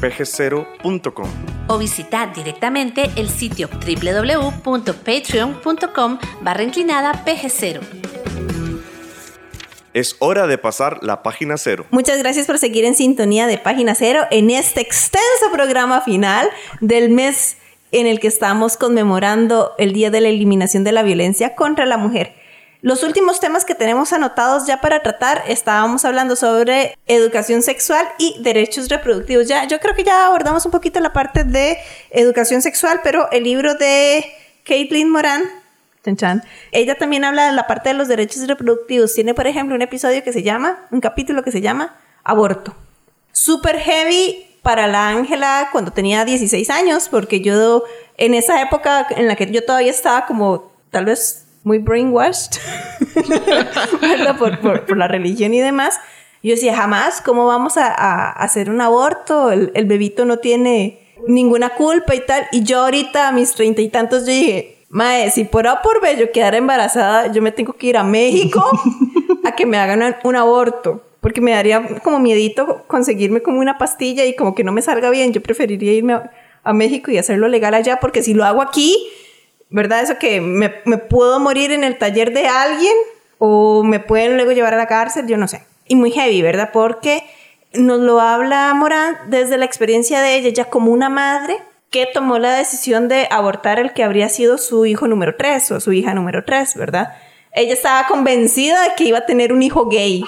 pg0.com 0.00 1.28
o 1.68 1.78
visitar 1.78 2.34
directamente 2.34 3.10
el 3.16 3.28
sitio 3.28 3.68
www.patreon.com 3.68 6.18
barra 6.40 6.62
inclinada 6.62 7.24
pg0. 7.24 7.80
Es 9.94 10.16
hora 10.18 10.46
de 10.46 10.58
pasar 10.58 10.98
la 11.02 11.22
página 11.22 11.56
cero. 11.56 11.86
Muchas 11.90 12.18
gracias 12.18 12.46
por 12.46 12.58
seguir 12.58 12.84
en 12.84 12.94
sintonía 12.94 13.46
de 13.46 13.58
página 13.58 13.94
cero 13.94 14.26
en 14.30 14.50
este 14.50 14.80
extenso 14.80 15.50
programa 15.52 16.00
final 16.02 16.48
del 16.80 17.10
mes 17.10 17.56
en 17.90 18.06
el 18.06 18.20
que 18.20 18.28
estamos 18.28 18.76
conmemorando 18.76 19.74
el 19.78 19.92
Día 19.92 20.10
de 20.10 20.20
la 20.20 20.28
Eliminación 20.28 20.84
de 20.84 20.92
la 20.92 21.02
Violencia 21.02 21.54
contra 21.54 21.86
la 21.86 21.96
Mujer. 21.96 22.34
Los 22.80 23.02
últimos 23.02 23.40
temas 23.40 23.64
que 23.64 23.74
tenemos 23.74 24.12
anotados 24.12 24.66
ya 24.68 24.80
para 24.80 25.02
tratar, 25.02 25.42
estábamos 25.48 26.04
hablando 26.04 26.36
sobre 26.36 26.96
educación 27.08 27.62
sexual 27.62 28.06
y 28.18 28.36
derechos 28.40 28.88
reproductivos. 28.88 29.48
Ya, 29.48 29.66
yo 29.66 29.80
creo 29.80 29.96
que 29.96 30.04
ya 30.04 30.26
abordamos 30.26 30.64
un 30.64 30.70
poquito 30.70 31.00
la 31.00 31.12
parte 31.12 31.42
de 31.42 31.78
educación 32.10 32.62
sexual, 32.62 33.00
pero 33.02 33.28
el 33.32 33.42
libro 33.42 33.74
de 33.74 34.24
Caitlin 34.64 35.10
Moran, 35.10 35.42
chan, 36.16 36.44
ella 36.70 36.94
también 36.94 37.24
habla 37.24 37.46
de 37.46 37.52
la 37.52 37.66
parte 37.66 37.88
de 37.88 37.94
los 37.96 38.06
derechos 38.06 38.46
reproductivos. 38.46 39.12
Tiene, 39.12 39.34
por 39.34 39.48
ejemplo, 39.48 39.74
un 39.74 39.82
episodio 39.82 40.22
que 40.22 40.32
se 40.32 40.44
llama, 40.44 40.86
un 40.92 41.00
capítulo 41.00 41.42
que 41.42 41.50
se 41.50 41.60
llama 41.60 41.96
Aborto. 42.22 42.76
Super 43.32 43.78
heavy 43.80 44.46
para 44.62 44.86
la 44.86 45.08
Ángela 45.08 45.68
cuando 45.72 45.92
tenía 45.92 46.24
16 46.24 46.70
años, 46.70 47.08
porque 47.08 47.40
yo 47.40 47.82
en 48.16 48.34
esa 48.34 48.62
época 48.62 49.04
en 49.10 49.26
la 49.26 49.34
que 49.34 49.50
yo 49.50 49.64
todavía 49.64 49.90
estaba 49.90 50.26
como 50.26 50.70
tal 50.90 51.06
vez 51.06 51.47
muy 51.64 51.78
brainwashed 51.78 52.60
por, 54.38 54.86
por, 54.86 54.96
la 54.96 55.08
religión 55.08 55.54
y 55.54 55.60
demás, 55.60 55.98
Yo 56.42 56.52
decía, 56.52 56.74
jamás, 56.74 57.20
¿cómo 57.20 57.46
vamos 57.46 57.76
a, 57.76 57.88
a 57.88 58.30
hacer 58.30 58.70
un 58.70 58.80
aborto? 58.80 59.50
El, 59.50 59.72
el, 59.74 59.86
bebito 59.86 60.24
no 60.24 60.38
tiene 60.38 61.00
ninguna 61.26 61.70
culpa 61.70 62.14
y 62.14 62.20
tal. 62.20 62.46
Y 62.52 62.62
yo 62.62 62.80
ahorita 62.80 63.28
a 63.28 63.32
mis 63.32 63.52
treinta 63.52 63.82
y 63.82 63.88
tantos 63.88 64.24
yo 64.24 64.32
dije, 64.32 64.84
mae, 64.88 65.30
si 65.30 65.44
por 65.44 65.66
A 65.66 65.82
por 65.82 66.00
B 66.00 66.16
yo 66.16 66.32
quedara 66.32 66.56
embarazada, 66.56 67.32
yo 67.32 67.42
me 67.42 67.52
tengo 67.52 67.72
que 67.72 67.88
ir 67.88 67.96
a 67.96 68.04
México 68.04 68.64
a 69.44 69.52
que 69.52 69.66
me 69.66 69.78
hagan 69.78 70.16
un 70.24 70.36
aborto. 70.36 71.02
Porque 71.20 71.40
me 71.40 71.50
daría 71.50 71.84
como 72.04 72.20
miedito 72.20 72.84
conseguirme 72.86 73.42
como 73.42 73.58
una 73.58 73.76
pastilla 73.76 74.24
y 74.24 74.36
como 74.36 74.54
que 74.54 74.62
no 74.62 74.70
me 74.70 74.82
salga 74.82 75.10
bien. 75.10 75.32
Yo 75.32 75.42
preferiría 75.42 75.92
irme 75.92 76.12
a, 76.12 76.30
a 76.62 76.72
México 76.72 77.10
y 77.10 77.18
hacerlo 77.18 77.48
legal 77.48 77.74
allá, 77.74 77.98
porque 78.00 78.22
si 78.22 78.34
lo 78.34 78.44
hago 78.44 78.62
aquí, 78.62 78.96
¿verdad? 79.70 80.02
Eso 80.02 80.18
que 80.18 80.40
me, 80.40 80.68
puedo 80.68 81.40
morir 81.40 81.72
en 81.72 81.84
el 81.84 81.98
taller 81.98 82.32
de 82.32 82.48
alguien 82.48 82.94
o 83.38 83.82
me 83.84 84.00
pueden 84.00 84.36
luego 84.36 84.52
llevar 84.52 84.74
a 84.74 84.78
la 84.78 84.86
cárcel, 84.86 85.26
yo 85.26 85.36
no 85.36 85.48
sé. 85.48 85.64
Y 85.86 85.96
muy 85.96 86.10
heavy, 86.10 86.42
¿verdad? 86.42 86.70
Porque 86.72 87.22
nos 87.72 88.00
lo 88.00 88.20
habla 88.20 88.72
Morán 88.74 89.16
desde 89.28 89.58
la 89.58 89.64
experiencia 89.64 90.20
de 90.20 90.36
ella, 90.36 90.50
ya 90.50 90.64
como 90.66 90.90
una 90.90 91.08
madre 91.08 91.58
que 91.90 92.06
tomó 92.06 92.38
la 92.38 92.54
decisión 92.54 93.08
de 93.08 93.28
abortar 93.30 93.78
el 93.78 93.92
que 93.92 94.04
habría 94.04 94.28
sido 94.28 94.58
su 94.58 94.84
hijo 94.84 95.06
número 95.08 95.36
3 95.36 95.72
o 95.72 95.80
su 95.80 95.92
hija 95.92 96.14
número 96.14 96.44
3, 96.44 96.76
¿verdad? 96.76 97.14
Ella 97.52 97.72
estaba 97.72 98.06
convencida 98.06 98.82
de 98.82 98.94
que 98.94 99.04
iba 99.04 99.18
a 99.18 99.26
tener 99.26 99.52
un 99.52 99.62
hijo 99.62 99.86
gay 99.88 100.24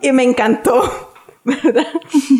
y 0.00 0.12
me 0.12 0.22
encantó. 0.22 1.11
¿verdad? 1.64 1.86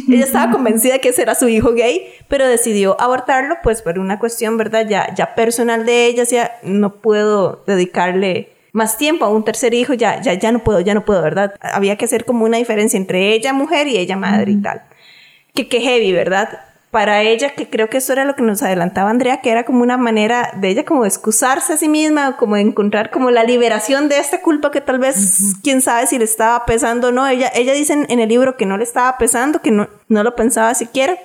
Ella 0.08 0.24
estaba 0.24 0.52
convencida 0.52 0.94
de 0.94 1.00
que 1.00 1.08
ese 1.08 1.22
era 1.22 1.34
su 1.34 1.48
hijo 1.48 1.72
gay, 1.72 2.06
pero 2.28 2.46
decidió 2.46 3.00
abortarlo, 3.00 3.56
pues 3.62 3.82
por 3.82 3.98
una 3.98 4.18
cuestión, 4.18 4.56
¿verdad? 4.56 4.86
Ya, 4.88 5.12
ya 5.14 5.34
personal 5.34 5.84
de 5.84 6.06
ella, 6.06 6.24
sea, 6.24 6.52
no 6.62 6.94
puedo 7.00 7.64
dedicarle 7.66 8.52
más 8.72 8.96
tiempo 8.96 9.24
a 9.24 9.28
un 9.28 9.44
tercer 9.44 9.74
hijo, 9.74 9.94
ya, 9.94 10.20
ya, 10.22 10.34
ya 10.34 10.52
no 10.52 10.60
puedo, 10.60 10.80
ya 10.80 10.94
no 10.94 11.04
puedo, 11.04 11.20
¿verdad? 11.20 11.54
Había 11.60 11.96
que 11.96 12.04
hacer 12.04 12.24
como 12.24 12.44
una 12.44 12.58
diferencia 12.58 12.96
entre 12.96 13.32
ella 13.32 13.52
mujer 13.52 13.88
y 13.88 13.98
ella 13.98 14.16
madre 14.16 14.52
y 14.52 14.62
tal. 14.62 14.82
Que 15.52 15.68
qué 15.68 15.80
heavy, 15.80 16.12
¿verdad? 16.12 16.48
Para 16.92 17.22
ella, 17.22 17.55
que 17.55 17.70
creo 17.70 17.88
que 17.88 17.96
eso 17.96 18.12
era 18.12 18.26
lo 18.26 18.37
que 18.37 18.42
nos 18.42 18.62
adelantaba 18.62 19.09
Andrea, 19.09 19.40
que 19.40 19.50
era 19.50 19.64
como 19.64 19.83
una 19.83 19.96
manera 19.96 20.50
de 20.57 20.68
ella 20.68 20.85
como 20.85 21.07
excusarse 21.07 21.72
a 21.72 21.78
sí 21.78 21.88
misma, 21.88 22.37
como 22.37 22.57
de 22.57 22.61
encontrar 22.61 23.11
como 23.11 23.31
la 23.31 23.44
liberación 23.44 24.11
de 24.11 24.18
esta 24.18 24.42
culpa 24.42 24.70
que 24.70 24.83
tal 24.83 24.98
vez, 24.98 25.55
quién 25.62 25.81
sabe 25.81 26.07
si 26.07 26.18
le 26.18 26.24
estaba 26.24 26.66
pesando 26.66 27.09
o 27.09 27.11
no. 27.11 27.26
Ella, 27.26 27.50
ella 27.55 27.72
dice 27.72 27.94
en, 27.94 28.20
el 28.20 28.28
libro 28.28 28.59
que 28.59 28.66
no 28.66 28.76
le 28.76 28.85
estaba 28.85 29.16
pesando, 29.16 29.62
que 29.62 29.70
no, 29.70 29.88
no 30.09 30.22
lo 30.22 30.37
pensaba 30.37 30.74
siquiera. 30.74 31.16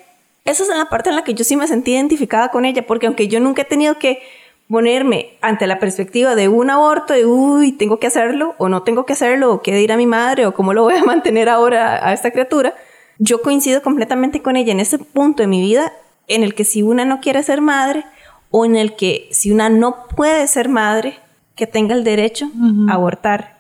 Esa 0.46 0.64
es 0.64 0.70
la 0.70 0.86
parte 0.86 1.10
en 1.10 1.18
la 1.18 1.26
que 1.26 1.34
yo 1.34 1.44
sí 1.44 1.58
me 1.58 1.68
sentí 1.68 1.92
identificada 1.92 2.48
con 2.48 2.64
ella, 2.64 2.88
porque 2.88 3.08
aunque 3.08 3.28
yo 3.28 3.42
nunca 3.42 3.64
he 3.64 3.66
tenido 3.66 4.00
que 4.00 4.22
ponerme 4.70 5.38
ante 5.42 5.68
la 5.68 5.80
perspectiva 5.80 6.36
de 6.36 6.48
un 6.48 6.70
aborto, 6.70 7.14
de 7.14 7.26
uy, 7.26 7.74
tengo 7.74 8.00
que 8.00 8.08
hacerlo 8.08 8.56
o 8.58 8.70
no 8.70 8.84
tengo 8.84 9.06
que 9.06 9.12
hacerlo, 9.12 9.52
o 9.52 9.62
qué 9.62 9.76
dirá 9.76 9.98
mi 9.98 10.08
madre, 10.08 10.46
o 10.46 10.54
cómo 10.54 10.74
lo 10.74 10.84
voy 10.84 10.96
a 10.96 11.04
mantener 11.04 11.50
ahora 11.50 12.08
a 12.08 12.14
esta 12.14 12.32
criatura, 12.32 12.74
yo 13.20 13.42
coincido 13.42 13.82
completamente 13.82 14.42
con 14.42 14.56
ella 14.56 14.72
en 14.72 14.80
ese 14.80 15.00
punto 15.00 15.44
de 15.44 15.48
mi 15.48 15.62
vida 15.62 15.94
en 16.28 16.44
el 16.44 16.56
que 16.56 16.66
si 16.66 16.84
una 16.84 17.06
no 17.06 17.20
quiere 17.20 17.42
ser 17.44 17.62
madre 17.62 18.06
o 18.52 18.66
en 18.66 18.76
el 18.76 18.96
que 18.96 19.28
si 19.32 19.52
una 19.52 19.70
no 19.70 20.08
puede 20.16 20.48
ser 20.48 20.70
madre, 20.70 21.20
que 21.56 21.68
tenga 21.68 21.96
el 21.96 22.04
derecho 22.04 22.50
a 22.88 22.94
abortar. 22.94 23.58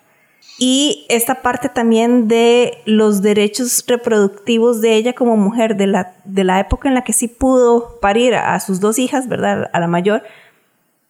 Y 0.60 1.06
esta 1.10 1.42
parte 1.42 1.70
también 1.70 2.28
de 2.28 2.80
los 2.86 3.22
derechos 3.22 3.84
reproductivos 3.88 4.82
de 4.82 4.96
ella 4.96 5.14
como 5.14 5.36
mujer, 5.36 5.76
de 5.76 5.88
la, 5.88 6.16
de 6.24 6.44
la 6.44 6.60
época 6.60 6.88
en 6.88 6.96
la 6.96 7.04
que 7.04 7.14
sí 7.14 7.28
pudo 7.28 8.00
parir 8.00 8.36
a 8.36 8.60
sus 8.60 8.80
dos 8.80 8.98
hijas, 8.98 9.28
¿verdad? 9.28 9.70
A 9.74 9.80
la 9.80 9.88
mayor, 9.88 10.24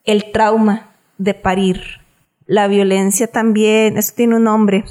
el 0.06 0.32
trauma 0.32 0.92
de 1.18 1.34
parir, 1.34 1.82
la 2.46 2.68
violencia 2.68 3.28
también, 3.28 3.98
eso 3.98 4.14
tiene 4.16 4.36
un 4.36 4.46
nombre, 4.46 4.86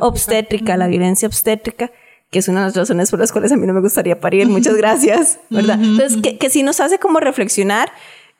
obstétrica, 0.00 0.76
la 0.76 0.86
violencia 0.86 1.26
obstétrica, 1.26 1.90
que 2.32 2.38
es 2.38 2.48
una 2.48 2.60
de 2.60 2.66
las 2.66 2.76
razones 2.76 3.10
por 3.10 3.20
las 3.20 3.30
cuales 3.30 3.52
a 3.52 3.56
mí 3.56 3.66
no 3.66 3.74
me 3.74 3.80
gustaría 3.80 4.18
parir, 4.18 4.48
muchas 4.48 4.74
gracias, 4.74 5.38
¿verdad? 5.50 5.78
Entonces, 5.80 6.20
que, 6.22 6.38
que 6.38 6.50
sí 6.50 6.62
nos 6.62 6.80
hace 6.80 6.98
como 6.98 7.20
reflexionar 7.20 7.92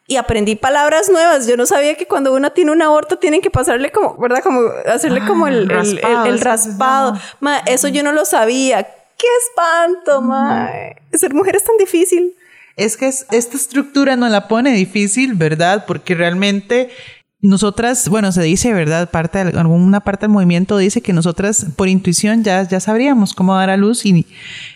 y 0.07 0.17
aprendí 0.17 0.57
palabras 0.57 1.11
nuevas. 1.11 1.47
Yo 1.47 1.59
no 1.59 1.67
sabía 1.67 1.95
que 1.95 2.07
cuando 2.07 2.35
uno 2.35 2.51
tiene 2.53 2.73
un 2.73 2.81
aborto 2.81 3.19
tienen 3.19 3.43
que 3.43 3.51
pasarle 3.51 3.93
como, 3.93 4.17
¿verdad? 4.17 4.43
Como 4.43 4.63
hacerle 4.87 5.21
ah, 5.23 5.27
como 5.29 5.47
el, 5.47 5.69
raspado. 5.69 6.25
El, 6.27 6.41
raspado. 6.41 7.21
Ma, 7.41 7.59
eso 7.59 7.87
yo 7.89 8.03
no 8.03 8.13
lo 8.13 8.25
sabía. 8.25 8.83
¡Qué 8.83 9.27
espanto, 9.47 10.23
ma! 10.23 10.71
Ser 11.13 11.35
mujer 11.35 11.55
es 11.55 11.65
tan 11.65 11.77
difícil 11.77 12.35
es 12.77 12.97
que 12.97 13.07
esta 13.07 13.37
estructura 13.37 14.17
nos 14.17 14.31
la 14.31 14.49
pone 14.49 14.73
difícil, 14.73 15.35
¿verdad? 15.35 15.85
Porque 15.87 16.15
realmente 16.15 16.91
nosotras, 17.43 18.09
bueno, 18.09 18.31
se 18.31 18.43
dice, 18.43 18.73
¿verdad? 18.73 19.11
Parte 19.11 19.41
alguna 19.41 20.01
parte 20.01 20.27
del 20.27 20.31
movimiento 20.33 20.79
dice 20.79 21.03
que 21.03 21.13
nosotras 21.13 21.67
por 21.77 21.89
intuición 21.89 22.45
ya, 22.45 22.67
ya 22.67 22.79
sabríamos 22.79 23.35
cómo 23.35 23.55
dar 23.55 23.69
a 23.69 23.77
luz 23.77 24.07
y 24.07 24.27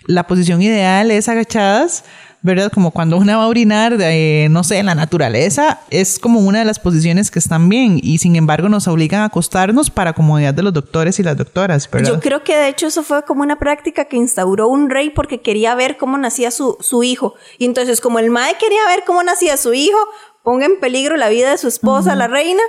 la 0.07 0.27
posición 0.27 0.61
ideal 0.61 1.11
es 1.11 1.29
agachadas 1.29 2.05
¿verdad? 2.47 2.71
Como 2.73 2.93
cuando 2.93 3.17
una 3.17 3.37
va 3.37 3.45
a 3.45 3.49
orinar, 3.49 3.99
de, 3.99 4.47
no 4.51 4.63
sé, 4.63 4.79
en 4.79 4.87
la 4.87 4.95
naturaleza, 4.95 5.81
es 5.91 6.21
como 6.21 6.41
una 6.41 6.61
de 6.61 6.65
las 6.65 6.79
posiciones 6.79 7.33
que 7.33 7.41
están 7.41 7.69
bien 7.69 7.99
y 8.01 8.19
sin 8.19 8.37
embargo 8.37 8.69
nos 8.69 8.87
obligan 8.87 9.23
a 9.23 9.25
acostarnos 9.25 9.91
para 9.91 10.13
comodidad 10.13 10.55
de 10.55 10.63
los 10.63 10.73
doctores 10.73 11.19
y 11.19 11.25
las 11.25 11.37
doctoras, 11.37 11.91
¿verdad? 11.91 12.09
Yo 12.09 12.21
creo 12.21 12.45
que 12.45 12.57
de 12.57 12.69
hecho 12.69 12.87
eso 12.87 13.03
fue 13.03 13.25
como 13.25 13.43
una 13.43 13.59
práctica 13.59 14.05
que 14.05 14.17
instauró 14.17 14.69
un 14.69 14.91
rey 14.91 15.11
porque 15.11 15.41
quería 15.41 15.75
ver 15.75 15.97
cómo 15.97 16.17
nacía 16.19 16.53
su, 16.53 16.77
su 16.81 17.03
hijo. 17.03 17.35
Y 17.59 17.65
entonces 17.65 18.01
como 18.01 18.21
el 18.21 18.31
mae 18.31 18.57
quería 18.59 18.87
ver 18.87 19.03
cómo 19.05 19.25
nacía 19.25 19.57
su 19.57 19.75
hijo, 19.75 19.99
ponga 20.47 20.67
en 20.67 20.79
peligro 20.79 21.17
la 21.17 21.29
vida 21.29 21.51
de 21.51 21.59
su 21.59 21.67
esposa, 21.67 22.15
la 22.15 22.29
reina, 22.29 22.63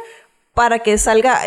para 0.56 0.80
que 0.80 0.98
salga 0.98 1.42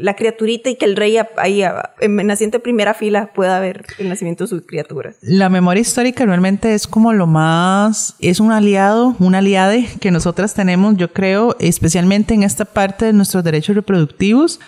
la 0.00 0.16
criaturita 0.16 0.68
y 0.68 0.74
que 0.74 0.84
el 0.84 0.96
rey 0.96 1.16
ahí 1.36 1.62
en 2.00 2.26
naciente 2.26 2.58
primera 2.58 2.92
fila 2.92 3.30
pueda 3.32 3.60
ver 3.60 3.86
el 3.98 4.08
nacimiento 4.08 4.42
de 4.42 4.48
su 4.48 4.66
criatura. 4.66 5.14
La 5.22 5.48
memoria 5.48 5.80
histórica 5.80 6.26
realmente 6.26 6.74
es 6.74 6.88
como 6.88 7.12
lo 7.12 7.28
más, 7.28 8.16
es 8.18 8.40
un 8.40 8.50
aliado, 8.50 9.14
un 9.20 9.36
aliade 9.36 9.88
que 10.00 10.10
nosotras 10.10 10.54
tenemos, 10.54 10.96
yo 10.96 11.12
creo, 11.12 11.54
especialmente 11.60 12.34
en 12.34 12.42
esta 12.42 12.64
parte 12.64 13.04
de 13.04 13.12
nuestros 13.12 13.44
derechos 13.44 13.76
reproductivos. 13.76 14.58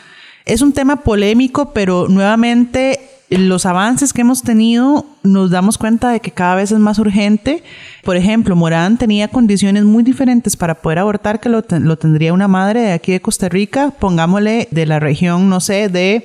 Es 0.44 0.62
un 0.62 0.72
tema 0.72 1.02
polémico, 1.02 1.72
pero 1.72 2.06
nuevamente 2.06 3.07
los 3.30 3.66
avances 3.66 4.12
que 4.12 4.22
hemos 4.22 4.42
tenido 4.42 5.04
nos 5.22 5.50
damos 5.50 5.76
cuenta 5.76 6.10
de 6.10 6.20
que 6.20 6.30
cada 6.30 6.54
vez 6.54 6.72
es 6.72 6.78
más 6.78 6.98
urgente. 6.98 7.62
Por 8.02 8.16
ejemplo, 8.16 8.56
Morán 8.56 8.96
tenía 8.96 9.28
condiciones 9.28 9.84
muy 9.84 10.02
diferentes 10.02 10.56
para 10.56 10.76
poder 10.76 11.00
abortar 11.00 11.38
que 11.40 11.50
lo, 11.50 11.62
tendría 11.62 12.32
una 12.32 12.48
madre 12.48 12.80
de 12.80 12.92
aquí 12.92 13.12
de 13.12 13.20
Costa 13.20 13.48
Rica, 13.48 13.92
pongámosle 13.98 14.68
de 14.70 14.86
la 14.86 14.98
región, 14.98 15.50
no 15.50 15.60
sé, 15.60 15.88
de 15.88 16.24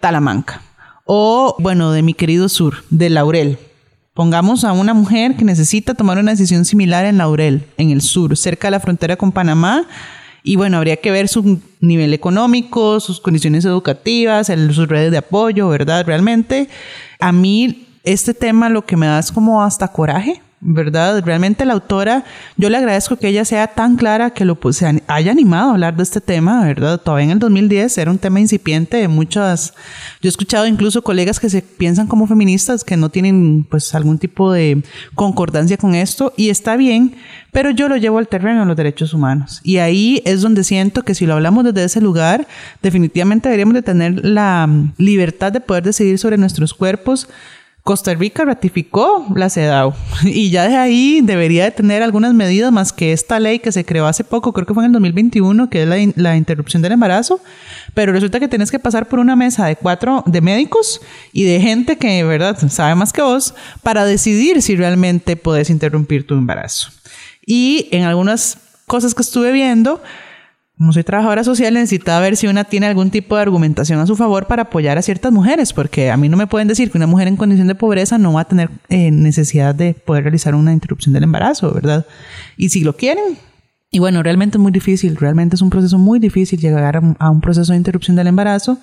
Talamanca. 0.00 0.60
O, 1.04 1.56
bueno, 1.58 1.92
de 1.92 2.02
mi 2.02 2.12
querido 2.12 2.48
sur, 2.48 2.84
de 2.90 3.08
Laurel. 3.08 3.58
Pongamos 4.12 4.64
a 4.64 4.72
una 4.72 4.92
mujer 4.92 5.36
que 5.36 5.44
necesita 5.44 5.94
tomar 5.94 6.18
una 6.18 6.32
decisión 6.32 6.66
similar 6.66 7.06
en 7.06 7.16
Laurel, 7.16 7.66
en 7.78 7.90
el 7.90 8.02
sur, 8.02 8.36
cerca 8.36 8.66
de 8.66 8.72
la 8.72 8.80
frontera 8.80 9.16
con 9.16 9.32
Panamá 9.32 9.86
y 10.42 10.56
bueno, 10.56 10.78
habría 10.78 10.96
que 10.96 11.10
ver 11.10 11.28
su 11.28 11.60
nivel 11.80 12.14
económico, 12.14 12.98
sus 13.00 13.20
condiciones 13.20 13.64
educativas, 13.64 14.50
sus 14.72 14.88
redes 14.88 15.10
de 15.10 15.18
apoyo, 15.18 15.68
¿verdad? 15.68 16.04
Realmente, 16.04 16.68
a 17.20 17.32
mí 17.32 17.86
este 18.02 18.34
tema 18.34 18.68
lo 18.68 18.84
que 18.84 18.96
me 18.96 19.06
da 19.06 19.18
es 19.20 19.30
como 19.30 19.62
hasta 19.62 19.88
coraje, 19.88 20.42
¿verdad? 20.64 21.24
Realmente 21.24 21.64
la 21.64 21.72
autora, 21.72 22.24
yo 22.56 22.70
le 22.70 22.76
agradezco 22.76 23.16
que 23.16 23.26
ella 23.26 23.44
sea 23.44 23.66
tan 23.66 23.96
clara 23.96 24.30
que 24.30 24.44
lo 24.44 24.54
pues, 24.54 24.76
se 24.76 25.02
haya 25.08 25.32
animado 25.32 25.70
a 25.70 25.72
hablar 25.72 25.96
de 25.96 26.04
este 26.04 26.20
tema, 26.20 26.64
¿verdad? 26.64 27.00
Todavía 27.00 27.24
en 27.24 27.30
el 27.32 27.38
2010 27.40 27.98
era 27.98 28.10
un 28.12 28.18
tema 28.18 28.38
incipiente 28.38 28.98
de 28.98 29.08
muchas, 29.08 29.74
yo 30.20 30.28
he 30.28 30.30
escuchado 30.30 30.68
incluso 30.68 31.02
colegas 31.02 31.40
que 31.40 31.50
se 31.50 31.62
piensan 31.62 32.06
como 32.06 32.28
feministas 32.28 32.84
que 32.84 32.96
no 32.96 33.08
tienen 33.08 33.66
pues 33.68 33.92
algún 33.96 34.18
tipo 34.18 34.52
de 34.52 34.84
concordancia 35.16 35.76
con 35.76 35.96
esto 35.96 36.32
y 36.36 36.50
está 36.50 36.76
bien, 36.76 37.16
pero 37.50 37.70
yo 37.70 37.88
lo 37.88 37.96
llevo 37.96 38.18
al 38.18 38.28
terreno 38.28 38.60
de 38.60 38.66
los 38.66 38.76
derechos 38.76 39.12
humanos 39.14 39.60
y 39.64 39.78
ahí 39.78 40.22
es 40.24 40.42
donde 40.42 40.62
siento 40.62 41.02
que 41.02 41.16
si 41.16 41.26
lo 41.26 41.34
hablamos 41.34 41.64
desde 41.64 41.84
ese 41.84 42.00
lugar, 42.00 42.46
definitivamente 42.82 43.48
deberíamos 43.48 43.74
de 43.74 43.82
tener 43.82 44.24
la 44.24 44.68
libertad 44.96 45.50
de 45.50 45.60
poder 45.60 45.82
decidir 45.82 46.20
sobre 46.20 46.38
nuestros 46.38 46.72
cuerpos, 46.72 47.28
Costa 47.82 48.14
Rica 48.14 48.44
ratificó 48.44 49.26
la 49.34 49.50
CEDAW 49.50 49.92
y 50.24 50.50
ya 50.50 50.68
de 50.68 50.76
ahí 50.76 51.20
debería 51.20 51.64
de 51.64 51.72
tener 51.72 52.02
algunas 52.02 52.32
medidas 52.32 52.70
más 52.72 52.92
que 52.92 53.12
esta 53.12 53.40
ley 53.40 53.58
que 53.58 53.72
se 53.72 53.84
creó 53.84 54.06
hace 54.06 54.22
poco, 54.22 54.52
creo 54.52 54.66
que 54.66 54.74
fue 54.74 54.84
en 54.84 54.86
el 54.86 54.92
2021, 54.92 55.68
que 55.68 55.82
es 55.82 55.88
la, 55.88 55.96
la 56.16 56.36
interrupción 56.36 56.80
del 56.82 56.92
embarazo, 56.92 57.40
pero 57.94 58.12
resulta 58.12 58.38
que 58.38 58.48
tienes 58.48 58.70
que 58.70 58.78
pasar 58.78 59.08
por 59.08 59.18
una 59.18 59.34
mesa 59.34 59.66
de 59.66 59.76
cuatro 59.76 60.22
de 60.26 60.40
médicos 60.40 61.00
y 61.32 61.42
de 61.42 61.60
gente 61.60 61.98
que, 61.98 62.22
verdad, 62.22 62.56
sabe 62.68 62.94
más 62.94 63.12
que 63.12 63.22
vos 63.22 63.54
para 63.82 64.04
decidir 64.04 64.62
si 64.62 64.76
realmente 64.76 65.36
puedes 65.36 65.68
interrumpir 65.68 66.26
tu 66.26 66.34
embarazo. 66.34 66.90
Y 67.44 67.88
en 67.90 68.04
algunas 68.04 68.58
cosas 68.86 69.14
que 69.14 69.22
estuve 69.22 69.50
viendo, 69.50 70.00
como 70.78 70.92
soy 70.92 71.04
trabajadora 71.04 71.44
social, 71.44 71.74
necesitaba 71.74 72.20
ver 72.20 72.36
si 72.36 72.46
una 72.46 72.64
tiene 72.64 72.86
algún 72.86 73.10
tipo 73.10 73.36
de 73.36 73.42
argumentación 73.42 74.00
a 74.00 74.06
su 74.06 74.16
favor 74.16 74.46
para 74.46 74.62
apoyar 74.62 74.98
a 74.98 75.02
ciertas 75.02 75.30
mujeres, 75.30 75.72
porque 75.72 76.10
a 76.10 76.16
mí 76.16 76.28
no 76.28 76.36
me 76.36 76.46
pueden 76.46 76.66
decir 76.66 76.90
que 76.90 76.98
una 76.98 77.06
mujer 77.06 77.28
en 77.28 77.36
condición 77.36 77.68
de 77.68 77.74
pobreza 77.74 78.18
no 78.18 78.32
va 78.32 78.40
a 78.40 78.48
tener 78.48 78.70
eh, 78.88 79.10
necesidad 79.10 79.74
de 79.74 79.94
poder 79.94 80.24
realizar 80.24 80.54
una 80.54 80.72
interrupción 80.72 81.12
del 81.12 81.24
embarazo, 81.24 81.72
¿verdad? 81.72 82.06
Y 82.56 82.70
si 82.70 82.80
lo 82.80 82.96
quieren, 82.96 83.38
y 83.94 83.98
bueno, 83.98 84.22
realmente 84.22 84.56
es 84.56 84.62
muy 84.62 84.72
difícil, 84.72 85.16
realmente 85.16 85.54
es 85.54 85.62
un 85.62 85.68
proceso 85.68 85.98
muy 85.98 86.18
difícil 86.18 86.58
llegar 86.58 86.96
a, 86.96 87.30
un 87.30 87.40
proceso 87.42 87.72
de 87.72 87.78
interrupción 87.78 88.16
del 88.16 88.26
embarazo. 88.26 88.78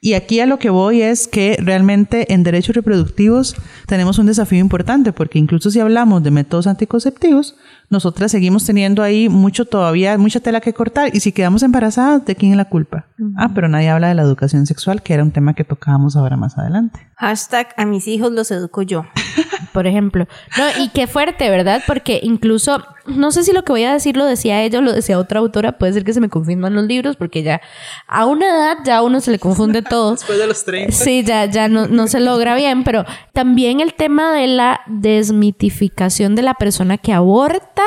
Y 0.00 0.14
aquí 0.14 0.38
a 0.38 0.46
lo 0.46 0.60
que 0.60 0.70
voy 0.70 1.02
es 1.02 1.26
que 1.26 1.58
realmente 1.60 2.32
en 2.32 2.44
derechos 2.44 2.76
reproductivos 2.76 3.56
tenemos 3.86 4.18
un 4.18 4.26
desafío 4.26 4.60
importante, 4.60 5.12
porque 5.12 5.40
incluso 5.40 5.70
si 5.70 5.80
hablamos 5.80 6.22
de 6.22 6.30
métodos 6.30 6.68
anticonceptivos, 6.68 7.56
nosotras 7.90 8.30
seguimos 8.30 8.64
teniendo 8.64 9.02
ahí 9.02 9.28
mucho 9.28 9.64
todavía, 9.64 10.16
mucha 10.16 10.38
tela 10.38 10.60
que 10.60 10.72
cortar. 10.72 11.14
Y 11.16 11.20
si 11.20 11.32
quedamos 11.32 11.64
embarazadas, 11.64 12.24
¿de 12.24 12.36
quién 12.36 12.52
es 12.52 12.56
la 12.56 12.66
culpa? 12.66 13.06
Ah, 13.36 13.50
pero 13.54 13.68
nadie 13.68 13.88
habla 13.88 14.08
de 14.08 14.14
la 14.14 14.22
educación 14.22 14.66
sexual, 14.66 15.02
que 15.02 15.14
era 15.14 15.24
un 15.24 15.32
tema 15.32 15.54
que 15.54 15.64
tocábamos 15.64 16.14
ahora 16.14 16.36
más 16.36 16.56
adelante. 16.58 17.00
Hashtag 17.16 17.68
a 17.76 17.84
mis 17.84 18.06
hijos 18.06 18.30
los 18.30 18.50
educo 18.52 18.82
yo. 18.82 19.04
Por 19.72 19.86
ejemplo. 19.86 20.26
No, 20.56 20.82
y 20.82 20.88
qué 20.88 21.06
fuerte, 21.06 21.50
¿verdad? 21.50 21.82
Porque 21.86 22.20
incluso, 22.22 22.84
no 23.06 23.30
sé 23.30 23.44
si 23.44 23.52
lo 23.52 23.62
que 23.62 23.72
voy 23.72 23.84
a 23.84 23.92
decir 23.92 24.16
lo 24.16 24.24
decía 24.24 24.62
ella 24.62 24.78
o 24.78 24.82
lo 24.82 24.92
decía 24.92 25.18
otra 25.18 25.40
autora, 25.40 25.78
puede 25.78 25.92
ser 25.92 26.04
que 26.04 26.12
se 26.12 26.20
me 26.20 26.28
confundan 26.28 26.74
los 26.74 26.84
libros, 26.84 27.16
porque 27.16 27.42
ya 27.42 27.60
a 28.06 28.26
una 28.26 28.46
edad 28.46 28.78
ya 28.84 28.98
a 28.98 29.02
uno 29.02 29.20
se 29.20 29.30
le 29.30 29.38
confunde 29.38 29.82
todo. 29.82 30.10
Después 30.12 30.38
de 30.38 30.46
los 30.46 30.64
30. 30.64 30.92
Sí, 30.92 31.24
ya, 31.24 31.44
ya 31.46 31.68
no, 31.68 31.86
no 31.86 32.06
se 32.08 32.20
logra 32.20 32.54
bien, 32.54 32.84
pero 32.84 33.04
también 33.32 33.80
el 33.80 33.94
tema 33.94 34.32
de 34.32 34.46
la 34.46 34.80
desmitificación 34.86 36.34
de 36.34 36.42
la 36.42 36.54
persona 36.54 36.98
que 36.98 37.12
aborta. 37.12 37.82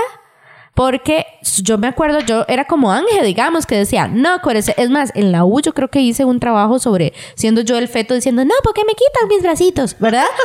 Porque 0.82 1.28
yo 1.62 1.78
me 1.78 1.86
acuerdo, 1.86 2.22
yo 2.22 2.44
era 2.48 2.66
como 2.66 2.92
Ángel, 2.92 3.24
digamos, 3.24 3.68
que 3.68 3.76
decía, 3.76 4.08
no. 4.08 4.38
Es 4.78 4.90
más, 4.90 5.12
en 5.14 5.32
la 5.32 5.46
U 5.46 5.62
yo 5.62 5.74
creo 5.74 5.90
que 5.90 6.02
hice 6.02 6.26
un 6.26 6.40
trabajo 6.40 6.80
sobre 6.80 7.14
siendo 7.36 7.62
yo 7.62 7.78
el 7.78 7.88
feto 7.88 8.16
diciendo, 8.16 8.44
no, 8.46 8.56
¿por 8.64 8.74
qué 8.74 8.82
me 8.84 8.94
quitan 8.94 9.28
mis 9.28 9.44
bracitos? 9.44 9.96
¿Verdad? 10.00 10.26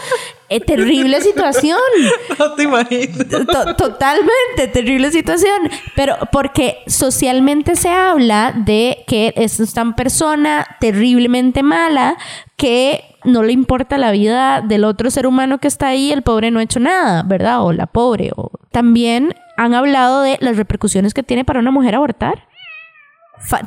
Eh, 0.49 0.61
terrible 0.61 1.20
situación. 1.22 1.81
No 2.38 2.53
te 2.53 2.62
imaginas. 2.62 3.27
To- 3.29 3.75
totalmente, 3.75 4.68
terrible 4.72 5.11
situación. 5.11 5.68
Pero 5.96 6.14
porque 6.31 6.85
socialmente 6.87 7.75
se 7.75 7.88
habla 7.88 8.53
de 8.55 9.03
que 9.09 9.33
es 9.37 9.59
esta 9.59 9.85
persona 9.96 10.64
terriblemente 10.79 11.64
mala 11.64 12.16
que 12.57 13.03
no 13.25 13.42
le 13.42 13.55
importa 13.55 13.99
la 13.99 14.12
vida 14.12 14.61
del 14.61 14.85
otro 14.85 15.11
ser 15.11 15.27
humano 15.27 15.59
que 15.59 15.66
está 15.66 15.88
ahí, 15.88 16.12
el 16.12 16.22
pobre 16.22 16.53
no 16.53 16.61
ha 16.61 16.62
hecho 16.62 16.79
nada, 16.79 17.25
¿verdad? 17.25 17.64
O 17.64 17.72
la 17.72 17.87
pobre. 17.87 18.31
O... 18.37 18.53
También 18.70 19.35
han 19.57 19.75
hablado 19.75 20.23
de 20.23 20.38
las 20.40 20.57
repercusiones 20.57 21.14
que 21.14 21.23
tiene 21.23 21.45
para 21.45 21.61
una 21.61 21.71
mujer 21.71 21.95
abortar, 21.95 22.49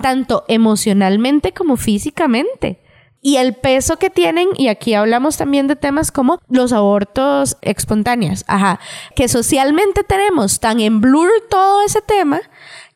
tanto 0.01 0.45
emocionalmente 0.47 1.51
como 1.51 1.77
físicamente. 1.77 2.81
Y 3.21 3.35
el 3.35 3.53
peso 3.53 3.97
que 3.97 4.09
tienen, 4.09 4.47
y 4.55 4.69
aquí 4.69 4.93
hablamos 4.93 5.35
también 5.35 5.67
de 5.67 5.75
temas 5.75 6.09
como 6.09 6.39
los 6.47 6.71
abortos 6.71 7.57
espontáneos, 7.61 8.45
ajá, 8.47 8.79
que 9.13 9.27
socialmente 9.27 10.03
tenemos 10.03 10.61
tan 10.61 10.79
en 10.79 11.01
blur 11.01 11.29
todo 11.49 11.83
ese 11.83 12.01
tema 12.01 12.39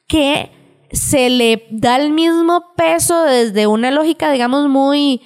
que 0.07 0.49
se 0.93 1.29
le 1.29 1.67
da 1.71 1.97
el 1.97 2.11
mismo 2.11 2.73
peso 2.77 3.23
desde 3.23 3.67
una 3.67 3.91
lógica, 3.91 4.31
digamos, 4.31 4.69
muy 4.69 5.21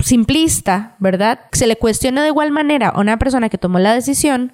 simplista, 0.00 0.96
¿verdad? 0.98 1.40
Se 1.52 1.66
le 1.66 1.76
cuestiona 1.76 2.22
de 2.22 2.28
igual 2.28 2.50
manera 2.50 2.88
a 2.88 3.00
una 3.00 3.18
persona 3.18 3.50
que 3.50 3.58
tomó 3.58 3.78
la 3.78 3.94
decisión 3.94 4.52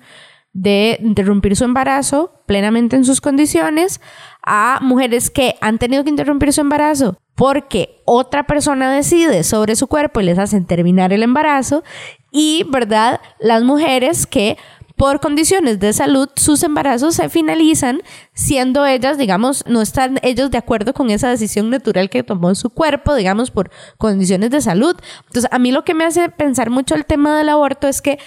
de 0.56 0.98
interrumpir 1.02 1.54
su 1.54 1.64
embarazo 1.64 2.32
plenamente 2.46 2.96
en 2.96 3.04
sus 3.04 3.20
condiciones 3.20 4.00
a 4.42 4.78
mujeres 4.80 5.30
que 5.30 5.56
han 5.60 5.78
tenido 5.78 6.02
que 6.02 6.10
interrumpir 6.10 6.52
su 6.52 6.62
embarazo 6.62 7.18
porque 7.34 8.00
otra 8.06 8.46
persona 8.46 8.90
decide 8.90 9.44
sobre 9.44 9.76
su 9.76 9.86
cuerpo 9.86 10.20
y 10.20 10.24
les 10.24 10.38
hacen 10.38 10.64
terminar 10.64 11.12
el 11.12 11.22
embarazo 11.22 11.84
y, 12.32 12.64
¿verdad? 12.70 13.20
Las 13.38 13.62
mujeres 13.62 14.26
que 14.26 14.56
por 14.96 15.20
condiciones 15.20 15.78
de 15.78 15.92
salud 15.92 16.30
sus 16.36 16.62
embarazos 16.62 17.16
se 17.16 17.28
finalizan 17.28 18.00
siendo 18.32 18.86
ellas, 18.86 19.18
digamos, 19.18 19.62
no 19.66 19.82
están 19.82 20.18
ellos 20.22 20.50
de 20.50 20.56
acuerdo 20.56 20.94
con 20.94 21.10
esa 21.10 21.28
decisión 21.28 21.68
natural 21.68 22.08
que 22.08 22.22
tomó 22.22 22.54
su 22.54 22.70
cuerpo, 22.70 23.14
digamos, 23.14 23.50
por 23.50 23.70
condiciones 23.98 24.50
de 24.50 24.62
salud. 24.62 24.96
Entonces, 25.26 25.50
a 25.52 25.58
mí 25.58 25.70
lo 25.70 25.84
que 25.84 25.92
me 25.92 26.04
hace 26.04 26.30
pensar 26.30 26.70
mucho 26.70 26.94
el 26.94 27.04
tema 27.04 27.36
del 27.36 27.50
aborto 27.50 27.88
es 27.88 28.00
que 28.00 28.18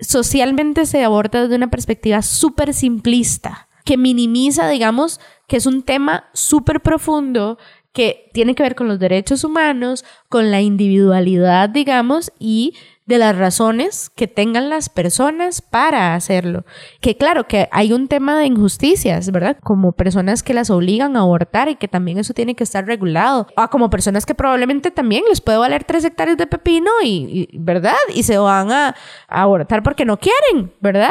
socialmente 0.00 0.86
se 0.86 1.04
aborda 1.04 1.42
desde 1.42 1.56
una 1.56 1.70
perspectiva 1.70 2.22
súper 2.22 2.74
simplista, 2.74 3.68
que 3.84 3.96
minimiza, 3.96 4.68
digamos, 4.68 5.20
que 5.46 5.56
es 5.56 5.66
un 5.66 5.82
tema 5.82 6.24
súper 6.32 6.80
profundo 6.80 7.58
que 7.92 8.30
tiene 8.32 8.54
que 8.54 8.62
ver 8.62 8.74
con 8.74 8.88
los 8.88 8.98
derechos 8.98 9.42
humanos, 9.42 10.04
con 10.28 10.50
la 10.50 10.60
individualidad, 10.60 11.68
digamos, 11.68 12.32
y 12.38 12.74
de 13.10 13.18
las 13.18 13.36
razones 13.36 14.08
que 14.08 14.26
tengan 14.26 14.70
las 14.70 14.88
personas 14.88 15.60
para 15.60 16.14
hacerlo. 16.14 16.64
Que 17.02 17.18
claro, 17.18 17.46
que 17.46 17.68
hay 17.70 17.92
un 17.92 18.08
tema 18.08 18.38
de 18.38 18.46
injusticias, 18.46 19.30
¿verdad? 19.30 19.58
Como 19.62 19.92
personas 19.92 20.42
que 20.42 20.54
las 20.54 20.70
obligan 20.70 21.14
a 21.16 21.20
abortar 21.20 21.68
y 21.68 21.74
que 21.76 21.88
también 21.88 22.16
eso 22.18 22.32
tiene 22.32 22.54
que 22.54 22.64
estar 22.64 22.86
regulado. 22.86 23.46
O 23.56 23.68
como 23.68 23.90
personas 23.90 24.24
que 24.24 24.34
probablemente 24.34 24.90
también 24.90 25.24
les 25.28 25.42
puede 25.42 25.58
valer 25.58 25.84
tres 25.84 26.02
hectáreas 26.06 26.38
de 26.38 26.46
pepino 26.46 26.90
y, 27.04 27.48
y- 27.52 27.58
¿verdad? 27.58 27.96
Y 28.14 28.22
se 28.22 28.38
van 28.38 28.72
a, 28.72 28.94
a 29.28 29.42
abortar 29.42 29.82
porque 29.82 30.06
no 30.06 30.18
quieren, 30.18 30.72
¿verdad? 30.80 31.10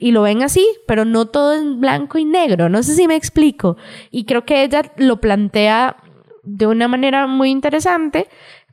y 0.00 0.12
lo 0.12 0.22
ven 0.22 0.44
así, 0.44 0.64
pero 0.86 1.04
no 1.04 1.26
todo 1.26 1.54
en 1.54 1.80
blanco 1.80 2.18
y 2.18 2.24
negro. 2.24 2.68
No 2.68 2.84
sé 2.84 2.94
si 2.94 3.08
me 3.08 3.16
explico. 3.16 3.76
Y 4.12 4.26
creo 4.26 4.44
que 4.44 4.62
ella 4.62 4.82
lo 4.96 5.20
plantea 5.20 5.96
de 6.44 6.68
una 6.68 6.86
manera 6.86 7.26
muy 7.26 7.50
interesante, 7.50 8.28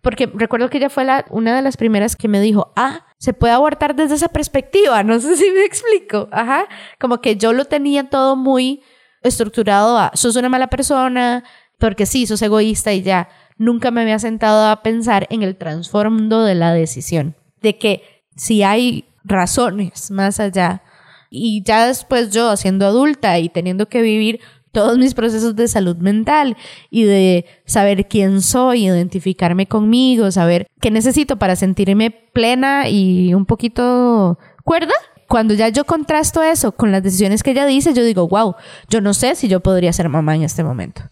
porque 0.06 0.28
recuerdo 0.28 0.70
que 0.70 0.78
ella 0.78 0.92
fue 0.92 1.04
la, 1.04 1.26
una 1.32 1.56
de 1.56 1.64
las 1.64 1.78
primeras 1.78 2.16
que 2.16 2.28
me 2.28 2.40
dijo, 2.40 2.72
ah, 2.76 3.08
se 3.18 3.34
puede 3.34 3.54
abortar 3.54 3.96
desde 3.96 4.14
esa 4.14 4.28
perspectiva. 4.28 5.02
No 5.02 5.20
sé 5.20 5.36
si 5.36 5.50
me 5.50 5.66
explico. 5.66 6.30
Ajá. 6.32 6.68
Como 7.00 7.22
que 7.22 7.38
yo 7.38 7.54
lo 7.54 7.66
tenía 7.66 8.08
todo 8.08 8.36
muy 8.36 8.84
estructurado 9.24 9.98
a, 9.98 10.12
sos 10.14 10.36
una 10.36 10.48
mala 10.48 10.68
persona, 10.68 11.44
porque 11.80 12.06
sí, 12.06 12.28
sos 12.28 12.44
egoísta 12.44 12.94
y 12.94 13.02
ya. 13.02 13.30
Nunca 13.58 13.90
me 13.90 14.02
había 14.02 14.20
sentado 14.20 14.68
a 14.70 14.84
pensar 14.84 15.26
en 15.32 15.42
el 15.42 15.56
trasfondo 15.56 16.44
de 16.44 16.54
la 16.54 16.72
decisión, 16.72 17.36
de 17.64 17.80
que 17.80 18.24
si 18.36 18.62
hay 18.62 19.06
razones 19.24 20.12
más 20.12 20.40
allá 20.40 20.84
y 21.32 21.64
ya 21.64 21.88
después 21.88 22.30
yo, 22.30 22.56
siendo 22.58 22.86
adulta 22.86 23.40
y 23.40 23.50
teniendo 23.50 23.88
que 23.88 24.04
vivir 24.04 24.40
todos 24.76 24.98
mis 24.98 25.14
procesos 25.14 25.56
de 25.56 25.70
salud 25.70 25.96
mental 25.96 26.58
y 26.90 27.06
de 27.06 27.46
saber 27.66 28.10
quién 28.10 28.42
soy, 28.42 28.88
identificarme 28.88 29.68
conmigo, 29.68 30.30
saber 30.32 30.68
qué 30.82 30.92
necesito 30.92 31.38
para 31.38 31.56
sentirme 31.56 32.12
plena 32.12 32.90
y 32.90 33.34
un 33.34 33.46
poquito 33.46 34.38
cuerda. 34.66 34.92
Cuando 35.30 35.54
ya 35.54 35.70
yo 35.70 35.86
contrasto 35.86 36.44
eso 36.44 36.74
con 36.74 36.92
las 36.92 37.02
decisiones 37.02 37.42
que 37.42 37.52
ella 37.52 37.66
dice, 37.66 37.94
yo 37.94 38.04
digo, 38.04 38.28
wow, 38.28 38.56
yo 38.90 39.00
no 39.00 39.14
sé 39.14 39.36
si 39.36 39.48
yo 39.48 39.62
podría 39.62 39.94
ser 39.94 40.10
mamá 40.10 40.36
en 40.36 40.44
este 40.44 40.62
momento. 40.62 41.04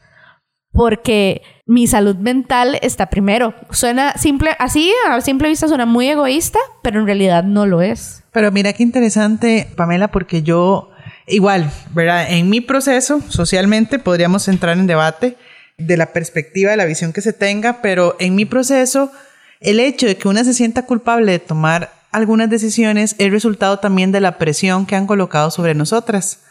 Porque 0.73 1.41
mi 1.65 1.88
salud 1.88 2.17
mental 2.17 2.78
está 2.82 3.06
primero. 3.06 3.54
Suena 3.71 4.17
simple, 4.17 4.58
así 4.60 4.91
a 5.08 5.21
simple 5.21 5.47
vista 5.47 5.69
suena 5.69 5.86
muy 5.86 6.10
egoísta, 6.10 6.60
pero 6.82 6.99
en 6.99 7.06
realidad 7.06 7.45
no 7.45 7.65
lo 7.65 7.82
es. 7.82 8.26
Pero 8.34 8.52
mira 8.52 8.73
qué 8.73 8.84
interesante, 8.84 9.71
Pamela, 9.78 10.10
porque 10.10 10.43
yo, 10.43 10.89
igual, 11.27 11.71
¿verdad? 11.93 12.31
En 12.31 12.49
mi 12.49 12.62
proceso, 12.62 13.21
socialmente, 13.29 13.99
podríamos 13.99 14.47
entrar 14.47 14.77
en 14.77 14.88
debate 14.88 15.38
de 15.77 15.97
la 15.97 16.13
perspectiva, 16.13 16.71
de 16.71 16.77
la 16.77 16.86
visión 16.86 17.13
que 17.13 17.21
se 17.21 17.33
tenga, 17.33 17.81
pero 17.81 18.15
en 18.19 18.36
mi 18.36 18.45
proceso, 18.45 19.12
el 19.59 19.79
hecho 19.79 20.05
de 20.05 20.17
que 20.17 20.27
una 20.27 20.43
se 20.43 20.53
sienta 20.53 20.86
culpable 20.86 21.31
de 21.31 21.39
tomar 21.39 21.91
algunas 22.12 22.49
decisiones 22.49 23.15
es 23.17 23.31
resultado 23.31 23.79
también 23.79 24.12
de 24.12 24.21
la 24.21 24.38
presión 24.38 24.86
que 24.86 24.95
han 24.95 25.07
colocado 25.07 25.51
sobre 25.51 25.73
nosotras. 25.73 26.41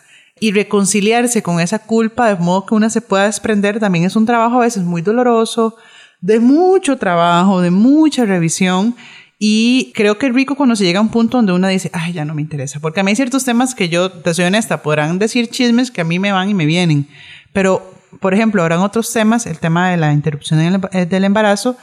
Y 0.41 0.51
reconciliarse 0.51 1.43
con 1.43 1.61
esa 1.61 1.79
culpa 1.79 2.29
de 2.29 2.43
modo 2.43 2.67
que 2.67 2.75
una 2.75 2.91
se 2.91 3.01
pueda 3.01 3.27
desprender 3.27 3.79
también 3.79 4.05
es 4.05 4.17
un 4.17 4.27
trabajo 4.27 4.57
a 4.57 4.65
veces 4.65 4.83
muy 4.83 5.01
doloroso, 5.01 5.77
de 6.21 6.41
mucho 6.41 6.97
trabajo, 6.97 7.61
de 7.61 7.71
mucha 7.71 8.25
revisión. 8.25 8.97
Y 9.45 9.91
creo 9.97 10.19
que 10.19 10.29
es 10.29 10.33
rico 10.33 10.55
cuando 10.55 10.77
se 10.77 10.85
llega 10.85 11.01
a 11.01 11.03
un 11.03 11.09
punto 11.09 11.37
donde 11.37 11.53
uno 11.53 11.67
dice, 11.67 11.91
ay, 11.93 12.13
ya 12.13 12.25
no 12.25 12.33
me 12.33 12.43
interesa. 12.43 12.79
Porque 12.79 13.01
a 13.01 13.03
mí 13.03 13.11
hay 13.11 13.17
ciertos 13.17 13.45
temas 13.45 13.75
que 13.75 13.89
yo, 13.89 14.09
te 14.09 14.33
soy 14.35 14.45
honesta, 14.45 14.85
podrán 14.85 15.19
decir 15.19 15.49
chismes 15.49 15.91
que 15.91 16.03
a 16.03 16.05
mí 16.05 16.21
me 16.21 16.31
van 16.31 16.49
y 16.49 16.55
me 16.55 16.65
vienen. 16.65 17.09
Pero, 17.53 17.93
por 18.21 18.35
ejemplo, 18.35 18.63
habrán 18.63 18.79
otros 18.79 19.13
temas, 19.13 19.47
el 19.47 19.59
tema 19.59 19.91
de 19.91 19.97
la 19.97 20.13
interrupción 20.13 20.81
eh, 20.93 21.07
del 21.07 21.25
embarazo, 21.25 21.77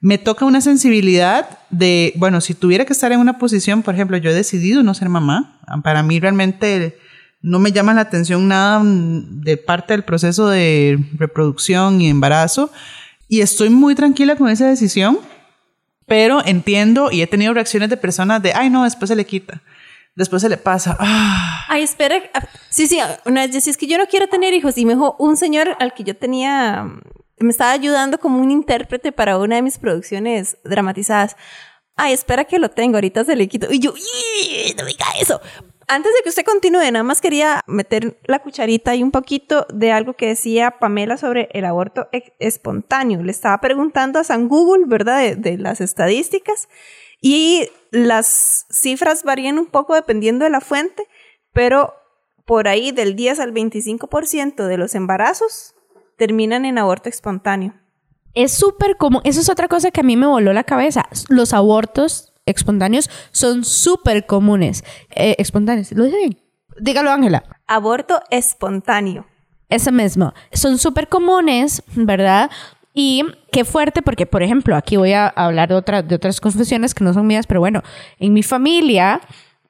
me 0.00 0.18
toca 0.18 0.44
una 0.44 0.60
sensibilidad 0.60 1.58
de, 1.70 2.12
bueno, 2.14 2.40
si 2.40 2.54
tuviera 2.54 2.84
que 2.84 2.92
estar 2.92 3.10
en 3.10 3.18
una 3.18 3.38
posición, 3.38 3.82
por 3.82 3.94
ejemplo, 3.96 4.16
yo 4.16 4.30
he 4.30 4.34
decidido 4.34 4.84
no 4.84 4.94
ser 4.94 5.08
mamá. 5.08 5.58
Para 5.82 6.04
mí 6.04 6.20
realmente 6.20 6.96
no 7.42 7.58
me 7.58 7.72
llama 7.72 7.92
la 7.92 8.02
atención 8.02 8.46
nada 8.46 8.78
mm, 8.78 9.40
de 9.40 9.56
parte 9.56 9.94
del 9.94 10.04
proceso 10.04 10.48
de 10.48 10.96
reproducción 11.18 12.00
y 12.00 12.08
embarazo. 12.08 12.70
Y 13.26 13.40
estoy 13.40 13.68
muy 13.68 13.96
tranquila 13.96 14.36
con 14.36 14.48
esa 14.48 14.68
decisión, 14.68 15.18
pero 16.10 16.44
entiendo 16.44 17.12
y 17.12 17.22
he 17.22 17.28
tenido 17.28 17.54
reacciones 17.54 17.88
de 17.88 17.96
personas 17.96 18.42
de, 18.42 18.52
ay, 18.52 18.68
no, 18.68 18.82
después 18.82 19.08
se 19.08 19.14
le 19.14 19.24
quita. 19.24 19.62
Después 20.16 20.42
se 20.42 20.48
le 20.48 20.56
pasa. 20.56 20.96
Ah, 20.98 21.64
Ay, 21.68 21.84
espera. 21.84 22.16
ah, 22.34 22.48
Sí, 22.68 22.88
sí, 22.88 22.98
una 23.26 23.42
vez 23.42 23.52
decía, 23.52 23.70
es 23.70 23.76
que 23.76 23.86
yo 23.86 23.96
no 23.96 24.06
quiero 24.08 24.26
tener 24.26 24.52
hijos. 24.52 24.76
Y 24.76 24.84
me 24.86 24.94
dijo 24.94 25.14
un 25.20 25.36
señor 25.36 25.76
al 25.78 25.94
que 25.94 26.02
yo 26.02 26.16
tenía, 26.16 26.82
mm, 26.82 27.00
me 27.38 27.50
estaba 27.50 27.70
ayudando 27.70 28.18
como 28.18 28.40
un 28.40 28.50
intérprete 28.50 29.12
para 29.12 29.38
una 29.38 29.54
de 29.54 29.62
mis 29.62 29.78
producciones 29.78 30.56
dramatizadas. 30.64 31.36
Ay, 31.94 32.12
espera 32.12 32.44
que 32.44 32.58
lo 32.58 32.70
tengo, 32.70 32.96
ahorita 32.96 33.22
se 33.24 33.36
le 33.36 33.46
quito. 33.46 33.68
Y 33.70 33.78
yo, 33.78 33.94
"Ih, 33.96 34.74
no 34.76 34.84
diga 34.86 35.06
eso. 35.20 35.40
Antes 35.92 36.12
de 36.12 36.22
que 36.22 36.28
usted 36.28 36.44
continúe, 36.44 36.88
nada 36.92 37.02
más 37.02 37.20
quería 37.20 37.64
meter 37.66 38.16
la 38.26 38.38
cucharita 38.38 38.94
y 38.94 39.02
un 39.02 39.10
poquito 39.10 39.66
de 39.74 39.90
algo 39.90 40.14
que 40.14 40.28
decía 40.28 40.78
Pamela 40.78 41.16
sobre 41.16 41.48
el 41.50 41.64
aborto 41.64 42.08
espontáneo. 42.38 43.24
Le 43.24 43.32
estaba 43.32 43.60
preguntando 43.60 44.20
a 44.20 44.24
San 44.24 44.46
Google, 44.46 44.84
¿verdad?, 44.86 45.18
de, 45.18 45.34
de 45.34 45.58
las 45.58 45.80
estadísticas. 45.80 46.68
Y 47.20 47.68
las 47.90 48.66
cifras 48.70 49.24
varían 49.24 49.58
un 49.58 49.66
poco 49.66 49.96
dependiendo 49.96 50.44
de 50.44 50.52
la 50.52 50.60
fuente, 50.60 51.08
pero 51.52 51.92
por 52.44 52.68
ahí 52.68 52.92
del 52.92 53.16
10 53.16 53.40
al 53.40 53.52
25% 53.52 54.68
de 54.68 54.76
los 54.76 54.94
embarazos 54.94 55.74
terminan 56.16 56.66
en 56.66 56.78
aborto 56.78 57.08
espontáneo. 57.08 57.74
Es 58.34 58.52
súper 58.52 58.96
común, 58.96 59.22
eso 59.24 59.40
es 59.40 59.50
otra 59.50 59.66
cosa 59.66 59.90
que 59.90 60.02
a 60.02 60.04
mí 60.04 60.16
me 60.16 60.28
voló 60.28 60.52
la 60.52 60.62
cabeza. 60.62 61.08
Los 61.28 61.52
abortos 61.52 62.29
espontáneos 62.58 63.10
son 63.32 63.64
súper 63.64 64.26
comunes. 64.26 64.84
Eh, 65.10 65.36
espontáneos, 65.38 65.92
¿lo 65.92 66.04
dije 66.04 66.18
bien? 66.18 66.38
Dígalo, 66.78 67.10
Ángela. 67.10 67.44
Aborto 67.66 68.22
espontáneo. 68.30 69.26
Ese 69.68 69.92
mismo. 69.92 70.32
Son 70.52 70.78
súper 70.78 71.08
comunes, 71.08 71.82
¿verdad? 71.94 72.50
Y 72.92 73.24
qué 73.52 73.64
fuerte, 73.64 74.02
porque, 74.02 74.26
por 74.26 74.42
ejemplo, 74.42 74.74
aquí 74.74 74.96
voy 74.96 75.12
a 75.12 75.28
hablar 75.28 75.68
de, 75.68 75.76
otra, 75.76 76.02
de 76.02 76.14
otras 76.14 76.40
confesiones 76.40 76.94
que 76.94 77.04
no 77.04 77.14
son 77.14 77.26
mías, 77.26 77.46
pero 77.46 77.60
bueno, 77.60 77.82
en 78.18 78.32
mi 78.32 78.42
familia, 78.42 79.20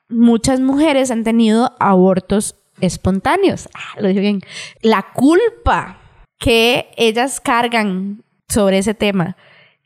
muchas 0.08 0.60
mujeres 0.60 1.10
han 1.10 1.22
tenido 1.22 1.76
abortos 1.78 2.56
espontáneos. 2.80 3.68
Ah, 3.74 4.00
lo 4.00 4.08
dije 4.08 4.20
bien. 4.20 4.40
La 4.80 5.06
culpa 5.14 5.98
que 6.38 6.90
ellas 6.96 7.40
cargan 7.40 8.22
sobre 8.48 8.78
ese 8.78 8.94
tema. 8.94 9.36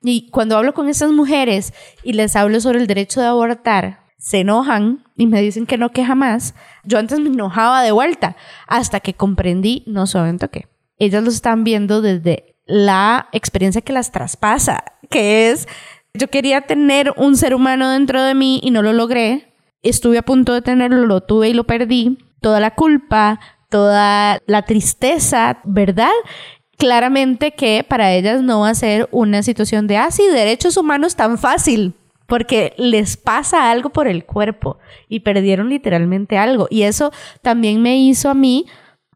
Y 0.04 0.28
cuando 0.30 0.56
hablo 0.58 0.74
con 0.74 0.88
esas 0.88 1.10
mujeres 1.10 1.72
y 2.02 2.12
les 2.12 2.36
hablo 2.36 2.60
sobre 2.60 2.78
el 2.78 2.86
derecho 2.86 3.20
de 3.22 3.26
abortar, 3.26 4.00
se 4.18 4.40
enojan 4.40 5.04
y 5.16 5.26
me 5.26 5.40
dicen 5.40 5.66
que 5.66 5.78
no, 5.78 5.92
que 5.92 6.04
jamás. 6.04 6.54
Yo 6.84 6.98
antes 6.98 7.18
me 7.20 7.30
enojaba 7.30 7.82
de 7.82 7.90
vuelta 7.90 8.36
hasta 8.66 9.00
que 9.00 9.14
comprendí, 9.14 9.82
no 9.86 10.06
solamente 10.06 10.48
que 10.48 10.68
ellas 10.98 11.24
lo 11.24 11.30
están 11.30 11.64
viendo 11.64 12.02
desde 12.02 12.56
la 12.66 13.28
experiencia 13.32 13.80
que 13.80 13.92
las 13.94 14.12
traspasa, 14.12 14.84
que 15.10 15.50
es, 15.50 15.68
yo 16.12 16.28
quería 16.28 16.62
tener 16.62 17.12
un 17.16 17.36
ser 17.36 17.54
humano 17.54 17.90
dentro 17.90 18.22
de 18.22 18.34
mí 18.34 18.60
y 18.62 18.70
no 18.70 18.82
lo 18.82 18.92
logré. 18.92 19.54
Estuve 19.82 20.18
a 20.18 20.22
punto 20.22 20.52
de 20.52 20.62
tenerlo, 20.62 21.06
lo 21.06 21.22
tuve 21.22 21.48
y 21.48 21.54
lo 21.54 21.64
perdí. 21.64 22.18
Toda 22.40 22.60
la 22.60 22.74
culpa, 22.74 23.40
toda 23.70 24.38
la 24.46 24.62
tristeza, 24.62 25.60
¿verdad? 25.64 26.12
Claramente 26.78 27.52
que 27.52 27.84
para 27.88 28.12
ellas 28.12 28.42
no 28.42 28.60
va 28.60 28.70
a 28.70 28.74
ser 28.74 29.08
una 29.12 29.42
situación 29.42 29.86
de, 29.86 29.96
ah, 29.96 30.10
sí, 30.10 30.26
derechos 30.26 30.76
humanos 30.76 31.16
tan 31.16 31.38
fácil, 31.38 31.94
porque 32.26 32.74
les 32.76 33.16
pasa 33.16 33.70
algo 33.70 33.90
por 33.90 34.08
el 34.08 34.24
cuerpo 34.24 34.78
y 35.08 35.20
perdieron 35.20 35.68
literalmente 35.68 36.38
algo. 36.38 36.66
Y 36.70 36.82
eso 36.82 37.12
también 37.42 37.82
me 37.82 37.96
hizo 37.98 38.30
a 38.30 38.34
mí 38.34 38.66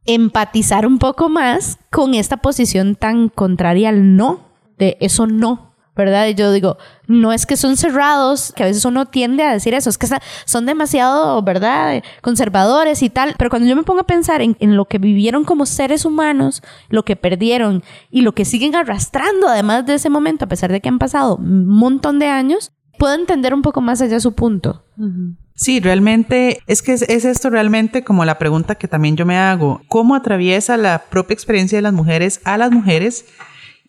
empatizar 0.07 0.87
un 0.87 0.99
poco 0.99 1.29
más 1.29 1.79
con 1.90 2.14
esta 2.14 2.38
posición 2.38 2.94
tan 2.94 3.29
contraria 3.29 3.90
al 3.90 4.16
no, 4.16 4.40
de 4.79 4.97
eso 5.01 5.27
no, 5.27 5.67
¿verdad? 5.98 6.28
Y 6.28 6.34
yo 6.34 6.52
digo, 6.52 6.78
no 7.08 7.32
es 7.32 7.44
que 7.44 7.56
son 7.56 7.76
cerrados, 7.76 8.52
que 8.54 8.62
a 8.62 8.66
veces 8.66 8.84
uno 8.84 9.06
tiende 9.06 9.42
a 9.42 9.52
decir 9.52 9.74
eso, 9.74 9.90
es 9.90 9.98
que 9.98 10.06
son 10.46 10.64
demasiado, 10.64 11.42
¿verdad? 11.42 12.02
Conservadores 12.22 13.02
y 13.02 13.11
tal, 13.11 13.34
pero 13.37 13.50
cuando 13.50 13.68
yo 13.68 13.74
me 13.74 13.82
pongo 13.82 14.00
a 14.00 14.06
pensar 14.06 14.40
en, 14.40 14.56
lo 14.61 14.84
que 14.84 14.98
vivieron 14.98 15.42
como 15.44 15.66
seres 15.66 16.04
humanos, 16.04 16.62
lo 16.88 17.04
que 17.04 17.16
perdieron 17.16 17.82
y 18.11 18.20
lo 18.20 18.32
que 18.32 18.44
siguen 18.44 18.76
arrastrando 18.76 19.48
además 19.48 19.84
de 19.84 19.94
ese 19.94 20.08
momento, 20.08 20.44
a 20.44 20.48
pesar 20.48 20.70
de 20.70 20.80
que 20.80 20.88
han 20.88 21.00
pasado 21.00 21.37
un 21.37 21.66
montón 21.66 22.20
de 22.20 22.28
años, 22.28 22.70
puedo 22.96 23.14
entender 23.14 23.52
un 23.52 23.62
poco 23.62 23.80
más 23.80 24.00
allá 24.00 24.20
su 24.20 24.34
punto. 24.34 24.84
Sí, 25.54 25.80
realmente 25.80 26.61
es 26.68 26.82
que 26.82 26.92
es, 26.92 27.02
es, 27.02 27.24
esto 27.24 27.50
realmente 27.50 28.04
como 28.04 28.24
la 28.24 28.38
pregunta 28.38 28.76
que 28.76 28.87
también 28.87 29.16
yo 29.16 29.26
me 29.26 29.37
hago. 29.37 29.82
¿Cómo 29.88 30.14
atraviesa 30.14 30.76
la 30.76 31.02
propia 31.11 31.34
experiencia 31.34 31.78
de 31.78 31.82
las 31.82 31.92
mujeres 31.92 32.40
a 32.44 32.56
las 32.56 32.70
mujeres? 32.70 33.24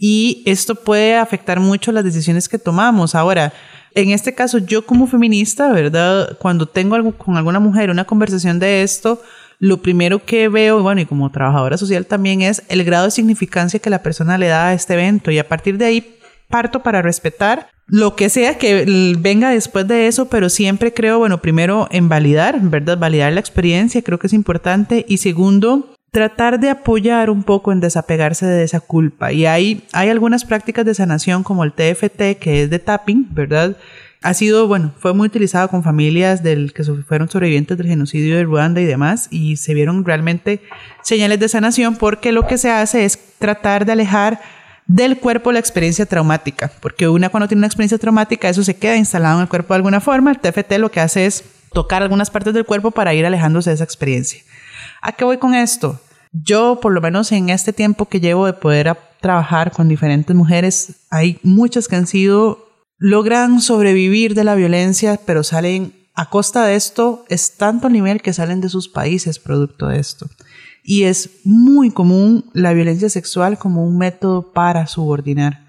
Y 0.01 0.43
esto 0.45 0.75
puede 0.75 1.17
afectar 1.17 1.59
mucho 1.59 1.91
las 1.91 2.05
decisiones 2.05 2.47
que 2.47 2.57
tomamos. 2.57 3.15
Ahora, 3.15 3.51
en 3.93 4.11
este 4.11 4.33
caso, 4.33 4.57
yo 4.57 4.85
como 4.85 5.07
feminista, 5.07 5.71
¿verdad? 5.73 6.37
Cuando 6.39 6.67
tengo 6.67 7.11
con 7.13 7.35
alguna 7.35 7.59
mujer 7.59 7.89
una 7.89 8.05
conversación 8.05 8.59
de 8.59 8.81
esto, 8.81 9.21
lo 9.59 9.81
primero 9.81 10.23
que 10.23 10.47
veo, 10.47 10.81
bueno, 10.81 11.01
y 11.01 11.05
como 11.05 11.29
trabajadora 11.31 11.77
social 11.77 12.05
también 12.05 12.41
es 12.41 12.63
el 12.69 12.85
grado 12.85 13.05
de 13.05 13.11
significancia 13.11 13.81
que 13.81 13.89
la 13.89 14.01
persona 14.01 14.37
le 14.37 14.47
da 14.47 14.69
a 14.69 14.73
este 14.73 14.93
evento. 14.93 15.31
Y 15.31 15.37
a 15.37 15.47
partir 15.47 15.77
de 15.77 15.85
ahí 15.85 16.15
parto 16.47 16.81
para 16.81 17.01
respetar 17.01 17.69
lo 17.85 18.15
que 18.15 18.29
sea 18.29 18.57
que 18.57 18.85
venga 19.19 19.49
después 19.49 19.87
de 19.87 20.07
eso, 20.07 20.29
pero 20.29 20.49
siempre 20.49 20.93
creo, 20.93 21.19
bueno, 21.19 21.41
primero 21.41 21.87
en 21.91 22.07
validar, 22.07 22.59
¿verdad? 22.61 22.97
Validar 22.97 23.33
la 23.33 23.39
experiencia, 23.41 24.01
creo 24.01 24.17
que 24.17 24.27
es 24.27 24.33
importante. 24.33 25.05
Y 25.09 25.17
segundo, 25.17 25.93
tratar 26.11 26.59
de 26.59 26.69
apoyar 26.69 27.29
un 27.29 27.43
poco 27.43 27.71
en 27.71 27.79
desapegarse 27.79 28.45
de 28.45 28.63
esa 28.63 28.79
culpa. 28.79 29.31
Y 29.31 29.45
hay, 29.45 29.83
hay 29.93 30.09
algunas 30.09 30.45
prácticas 30.45 30.85
de 30.85 30.93
sanación 30.93 31.43
como 31.43 31.63
el 31.63 31.73
TFT, 31.73 32.39
que 32.39 32.63
es 32.63 32.69
de 32.69 32.79
tapping, 32.79 33.27
¿verdad? 33.31 33.77
Ha 34.21 34.33
sido, 34.33 34.67
bueno, 34.67 34.91
fue 34.99 35.13
muy 35.13 35.27
utilizado 35.27 35.69
con 35.69 35.81
familias 35.81 36.43
del 36.43 36.73
que 36.73 36.83
fueron 36.83 37.29
sobrevivientes 37.29 37.77
del 37.77 37.87
genocidio 37.87 38.35
de 38.35 38.43
Ruanda 38.43 38.81
y 38.81 38.85
demás, 38.85 39.27
y 39.31 39.55
se 39.55 39.73
vieron 39.73 40.03
realmente 40.03 40.61
señales 41.03 41.39
de 41.39 41.47
sanación 41.47 41.95
porque 41.95 42.31
lo 42.31 42.45
que 42.45 42.57
se 42.57 42.69
hace 42.69 43.05
es 43.05 43.17
tratar 43.37 43.85
de 43.85 43.93
alejar 43.93 44.41
del 44.87 45.19
cuerpo 45.19 45.51
la 45.51 45.59
experiencia 45.59 46.05
traumática, 46.05 46.71
porque 46.81 47.07
una 47.07 47.29
cuando 47.29 47.47
tiene 47.47 47.59
una 47.59 47.67
experiencia 47.67 47.99
traumática, 47.99 48.49
eso 48.49 48.63
se 48.63 48.75
queda 48.75 48.97
instalado 48.97 49.37
en 49.37 49.43
el 49.43 49.47
cuerpo 49.47 49.73
de 49.73 49.77
alguna 49.77 50.01
forma. 50.01 50.31
El 50.31 50.39
TFT 50.39 50.79
lo 50.79 50.89
que 50.89 50.99
hace 50.99 51.27
es 51.27 51.45
tocar 51.71 52.01
algunas 52.01 52.31
partes 52.31 52.53
del 52.53 52.65
cuerpo 52.65 52.91
para 52.91 53.13
ir 53.13 53.25
alejándose 53.25 53.69
de 53.69 53.75
esa 53.75 53.83
experiencia. 53.83 54.41
¿A 55.01 55.11
qué 55.11 55.23
voy 55.25 55.37
con 55.37 55.53
esto? 55.53 55.99
Yo, 56.31 56.79
por 56.81 56.93
lo 56.93 57.01
menos 57.01 57.31
en 57.31 57.49
este 57.49 57.73
tiempo 57.73 58.05
que 58.07 58.19
llevo 58.19 58.45
de 58.45 58.53
poder 58.53 58.95
trabajar 59.19 59.71
con 59.71 59.87
diferentes 59.87 60.35
mujeres, 60.35 61.07
hay 61.09 61.39
muchas 61.43 61.87
que 61.87 61.95
han 61.95 62.07
sido, 62.07 62.67
logran 62.97 63.61
sobrevivir 63.61 64.35
de 64.35 64.43
la 64.43 64.55
violencia, 64.55 65.19
pero 65.25 65.43
salen 65.43 65.93
a 66.15 66.29
costa 66.29 66.65
de 66.65 66.75
esto, 66.75 67.25
es 67.29 67.55
tanto 67.55 67.89
nivel 67.89 68.21
que 68.21 68.33
salen 68.33 68.61
de 68.61 68.69
sus 68.69 68.89
países 68.89 69.39
producto 69.39 69.87
de 69.87 69.99
esto. 69.99 70.27
Y 70.83 71.03
es 71.03 71.29
muy 71.45 71.91
común 71.91 72.49
la 72.53 72.73
violencia 72.73 73.09
sexual 73.09 73.57
como 73.57 73.85
un 73.85 73.97
método 73.97 74.51
para 74.53 74.87
subordinar. 74.87 75.65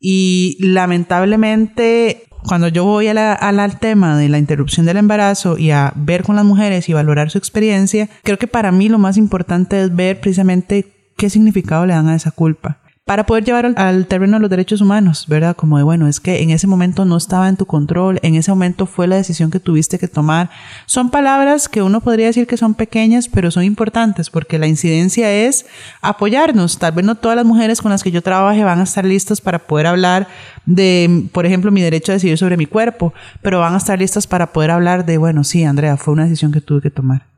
Y 0.00 0.56
lamentablemente, 0.60 2.24
cuando 2.46 2.68
yo 2.68 2.84
voy 2.84 3.08
a 3.08 3.14
la, 3.14 3.32
al 3.32 3.78
tema 3.78 4.16
de 4.16 4.28
la 4.28 4.38
interrupción 4.38 4.86
del 4.86 4.98
embarazo 4.98 5.58
y 5.58 5.70
a 5.70 5.92
ver 5.96 6.22
con 6.22 6.36
las 6.36 6.44
mujeres 6.44 6.88
y 6.88 6.92
valorar 6.92 7.30
su 7.30 7.38
experiencia, 7.38 8.08
creo 8.22 8.38
que 8.38 8.46
para 8.46 8.72
mí 8.72 8.88
lo 8.88 8.98
más 8.98 9.16
importante 9.16 9.82
es 9.82 9.94
ver 9.94 10.20
precisamente 10.20 10.86
qué 11.16 11.30
significado 11.30 11.86
le 11.86 11.94
dan 11.94 12.08
a 12.08 12.16
esa 12.16 12.30
culpa 12.30 12.78
para 13.04 13.26
poder 13.26 13.44
llevar 13.44 13.66
al, 13.66 13.74
al, 13.76 14.06
terreno 14.06 14.38
de 14.38 14.40
los 14.40 14.50
derechos 14.50 14.80
humanos, 14.80 15.26
¿verdad? 15.28 15.54
Como 15.54 15.76
de, 15.76 15.84
bueno, 15.84 16.08
es 16.08 16.20
que 16.20 16.42
en 16.42 16.48
ese 16.48 16.66
momento 16.66 17.04
no 17.04 17.18
estaba 17.18 17.50
en 17.50 17.56
tu 17.56 17.66
control, 17.66 18.18
en 18.22 18.34
ese 18.34 18.50
momento 18.50 18.86
fue 18.86 19.06
la 19.06 19.16
decisión 19.16 19.50
que 19.50 19.60
tuviste 19.60 19.98
que 19.98 20.08
tomar. 20.08 20.48
Son 20.86 21.10
palabras 21.10 21.68
que 21.68 21.82
uno 21.82 22.00
podría 22.00 22.28
decir 22.28 22.46
que 22.46 22.56
son 22.56 22.74
pequeñas, 22.74 23.28
pero 23.28 23.50
son 23.50 23.62
importantes 23.64 24.30
porque 24.30 24.58
la 24.58 24.68
incidencia 24.68 25.30
es 25.30 25.66
apoyarnos. 26.00 26.78
Tal 26.78 26.92
vez 26.92 27.04
no 27.04 27.14
todas 27.14 27.36
las 27.36 27.44
mujeres 27.44 27.82
con 27.82 27.90
las 27.90 28.02
que 28.02 28.10
yo 28.10 28.22
trabaje 28.22 28.64
van 28.64 28.80
a 28.80 28.84
estar 28.84 29.04
listas 29.04 29.42
para 29.42 29.58
poder 29.58 29.86
hablar 29.86 30.26
de, 30.64 31.28
por 31.32 31.44
ejemplo, 31.44 31.70
mi 31.70 31.82
derecho 31.82 32.12
a 32.12 32.14
decidir 32.14 32.38
sobre 32.38 32.56
mi 32.56 32.64
cuerpo, 32.64 33.12
pero 33.42 33.60
van 33.60 33.74
a 33.74 33.78
estar 33.78 33.98
listas 33.98 34.26
para 34.26 34.52
poder 34.54 34.70
hablar 34.70 35.04
de, 35.04 35.18
bueno, 35.18 35.44
sí, 35.44 35.62
Andrea, 35.62 35.98
fue 35.98 36.14
una 36.14 36.24
decisión 36.24 36.52
que 36.52 36.62
tuve 36.62 36.80
que 36.80 36.90
tomar. 36.90 37.33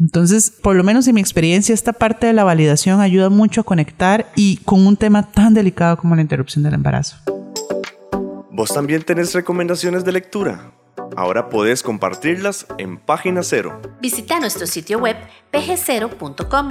Entonces, 0.00 0.50
por 0.50 0.74
lo 0.74 0.82
menos 0.82 1.06
en 1.08 1.14
mi 1.14 1.20
experiencia, 1.20 1.74
esta 1.74 1.92
parte 1.92 2.26
de 2.26 2.32
la 2.32 2.42
validación 2.42 3.00
ayuda 3.00 3.28
mucho 3.28 3.60
a 3.60 3.64
conectar 3.64 4.32
y 4.34 4.56
con 4.64 4.86
un 4.86 4.96
tema 4.96 5.30
tan 5.30 5.52
delicado 5.52 5.98
como 5.98 6.16
la 6.16 6.22
interrupción 6.22 6.64
del 6.64 6.74
embarazo. 6.74 7.18
¿Vos 8.50 8.72
también 8.72 9.02
tenés 9.02 9.34
recomendaciones 9.34 10.04
de 10.04 10.12
lectura? 10.12 10.72
Ahora 11.16 11.50
podés 11.50 11.82
compartirlas 11.82 12.66
en 12.78 12.98
Página 12.98 13.42
Cero. 13.42 13.80
Visita 14.00 14.40
nuestro 14.40 14.66
sitio 14.66 14.98
web 14.98 15.16
pgcero.com. 15.50 16.68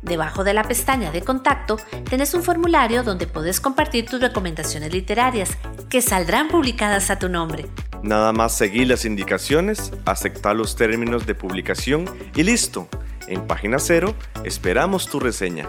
Debajo 0.00 0.44
de 0.44 0.54
la 0.54 0.64
pestaña 0.64 1.10
de 1.10 1.20
contacto 1.20 1.76
tenés 2.08 2.32
un 2.32 2.42
formulario 2.42 3.02
donde 3.02 3.26
podés 3.26 3.60
compartir 3.60 4.06
tus 4.06 4.20
recomendaciones 4.20 4.92
literarias 4.92 5.50
que 5.90 6.00
saldrán 6.00 6.48
publicadas 6.48 7.10
a 7.10 7.18
tu 7.18 7.28
nombre. 7.28 7.66
Nada 8.02 8.32
más 8.32 8.56
seguir 8.56 8.88
las 8.88 9.04
indicaciones, 9.04 9.92
aceptar 10.06 10.56
los 10.56 10.74
términos 10.74 11.26
de 11.26 11.34
publicación 11.34 12.06
y 12.34 12.42
listo. 12.42 12.88
En 13.26 13.46
Página 13.46 13.78
Cero 13.78 14.14
esperamos 14.44 15.06
tu 15.06 15.20
reseña. 15.20 15.68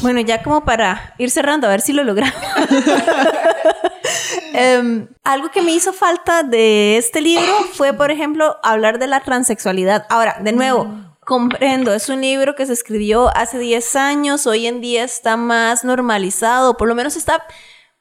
Bueno, 0.00 0.20
ya 0.20 0.42
como 0.42 0.64
para 0.64 1.14
ir 1.18 1.30
cerrando, 1.30 1.66
a 1.66 1.70
ver 1.70 1.80
si 1.80 1.92
lo 1.92 2.04
logramos. 2.04 2.34
um, 4.80 5.06
algo 5.24 5.50
que 5.50 5.62
me 5.62 5.72
hizo 5.72 5.92
falta 5.92 6.42
de 6.42 6.96
este 6.98 7.20
libro 7.20 7.52
fue, 7.72 7.92
por 7.92 8.10
ejemplo, 8.10 8.56
hablar 8.62 8.98
de 8.98 9.06
la 9.08 9.20
transexualidad. 9.20 10.06
Ahora, 10.08 10.36
de 10.40 10.52
nuevo, 10.52 10.84
mm. 10.84 11.16
comprendo, 11.24 11.92
es 11.94 12.08
un 12.08 12.20
libro 12.20 12.54
que 12.54 12.66
se 12.66 12.72
escribió 12.72 13.28
hace 13.36 13.58
10 13.58 13.96
años, 13.96 14.46
hoy 14.46 14.66
en 14.66 14.80
día 14.80 15.04
está 15.04 15.36
más 15.36 15.84
normalizado, 15.84 16.76
por 16.76 16.88
lo 16.88 16.94
menos 16.94 17.16
está, 17.16 17.44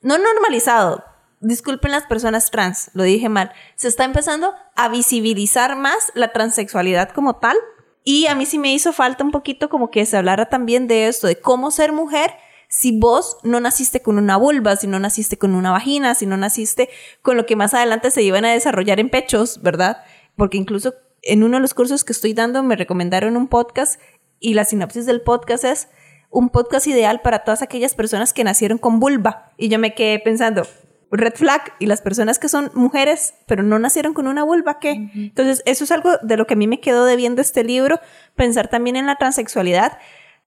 no 0.01 0.17
normalizado, 0.17 1.03
disculpen 1.41 1.91
las 1.91 2.05
personas 2.05 2.51
trans, 2.51 2.91
lo 2.93 3.03
dije 3.03 3.29
mal, 3.29 3.51
se 3.75 3.87
está 3.87 4.05
empezando 4.05 4.53
a 4.75 4.89
visibilizar 4.89 5.75
más 5.75 6.11
la 6.15 6.31
transexualidad 6.31 7.09
como 7.09 7.37
tal. 7.37 7.57
Y 8.03 8.27
a 8.27 8.35
mí 8.35 8.45
sí 8.45 8.57
me 8.57 8.73
hizo 8.73 8.93
falta 8.93 9.23
un 9.23 9.31
poquito 9.31 9.69
como 9.69 9.91
que 9.91 10.05
se 10.05 10.17
hablara 10.17 10.47
también 10.47 10.87
de 10.87 11.07
esto, 11.07 11.27
de 11.27 11.39
cómo 11.39 11.69
ser 11.69 11.91
mujer 11.91 12.31
si 12.67 12.97
vos 12.97 13.37
no 13.43 13.59
naciste 13.59 14.01
con 14.01 14.17
una 14.17 14.37
vulva, 14.37 14.77
si 14.77 14.87
no 14.87 14.97
naciste 14.97 15.37
con 15.37 15.55
una 15.55 15.71
vagina, 15.71 16.15
si 16.15 16.25
no 16.25 16.37
naciste 16.37 16.89
con 17.21 17.35
lo 17.35 17.45
que 17.45 17.57
más 17.57 17.73
adelante 17.73 18.11
se 18.11 18.23
iban 18.23 18.45
a 18.45 18.53
desarrollar 18.53 18.99
en 19.01 19.09
pechos, 19.09 19.61
¿verdad? 19.61 20.03
Porque 20.37 20.57
incluso 20.57 20.93
en 21.21 21.43
uno 21.43 21.57
de 21.57 21.61
los 21.61 21.73
cursos 21.73 22.05
que 22.05 22.13
estoy 22.13 22.33
dando 22.33 22.63
me 22.63 22.77
recomendaron 22.77 23.35
un 23.35 23.49
podcast 23.49 23.99
y 24.39 24.53
la 24.53 24.63
sinopsis 24.63 25.05
del 25.05 25.21
podcast 25.21 25.65
es 25.65 25.89
un 26.29 26.49
podcast 26.49 26.87
ideal 26.87 27.19
para 27.21 27.43
todas 27.43 27.61
aquellas 27.61 27.93
personas 27.93 28.31
que 28.31 28.45
nacieron 28.45 28.77
con 28.77 29.01
vulva. 29.01 29.51
Y 29.57 29.67
yo 29.67 29.77
me 29.77 29.93
quedé 29.93 30.19
pensando, 30.19 30.63
red 31.11 31.33
flag, 31.35 31.73
y 31.79 31.85
las 31.85 32.01
personas 32.01 32.39
que 32.39 32.49
son 32.49 32.71
mujeres, 32.73 33.33
pero 33.47 33.63
no 33.63 33.79
nacieron 33.79 34.13
con 34.13 34.27
una 34.27 34.43
vulva, 34.43 34.79
¿qué? 34.79 35.09
Entonces, 35.13 35.61
eso 35.65 35.83
es 35.83 35.91
algo 35.91 36.11
de 36.21 36.37
lo 36.37 36.47
que 36.47 36.53
a 36.53 36.57
mí 36.57 36.67
me 36.67 36.79
quedó 36.79 37.05
debiendo 37.05 37.41
este 37.41 37.63
libro, 37.63 37.99
pensar 38.35 38.69
también 38.69 38.95
en 38.95 39.05
la 39.05 39.17
transexualidad. 39.17 39.97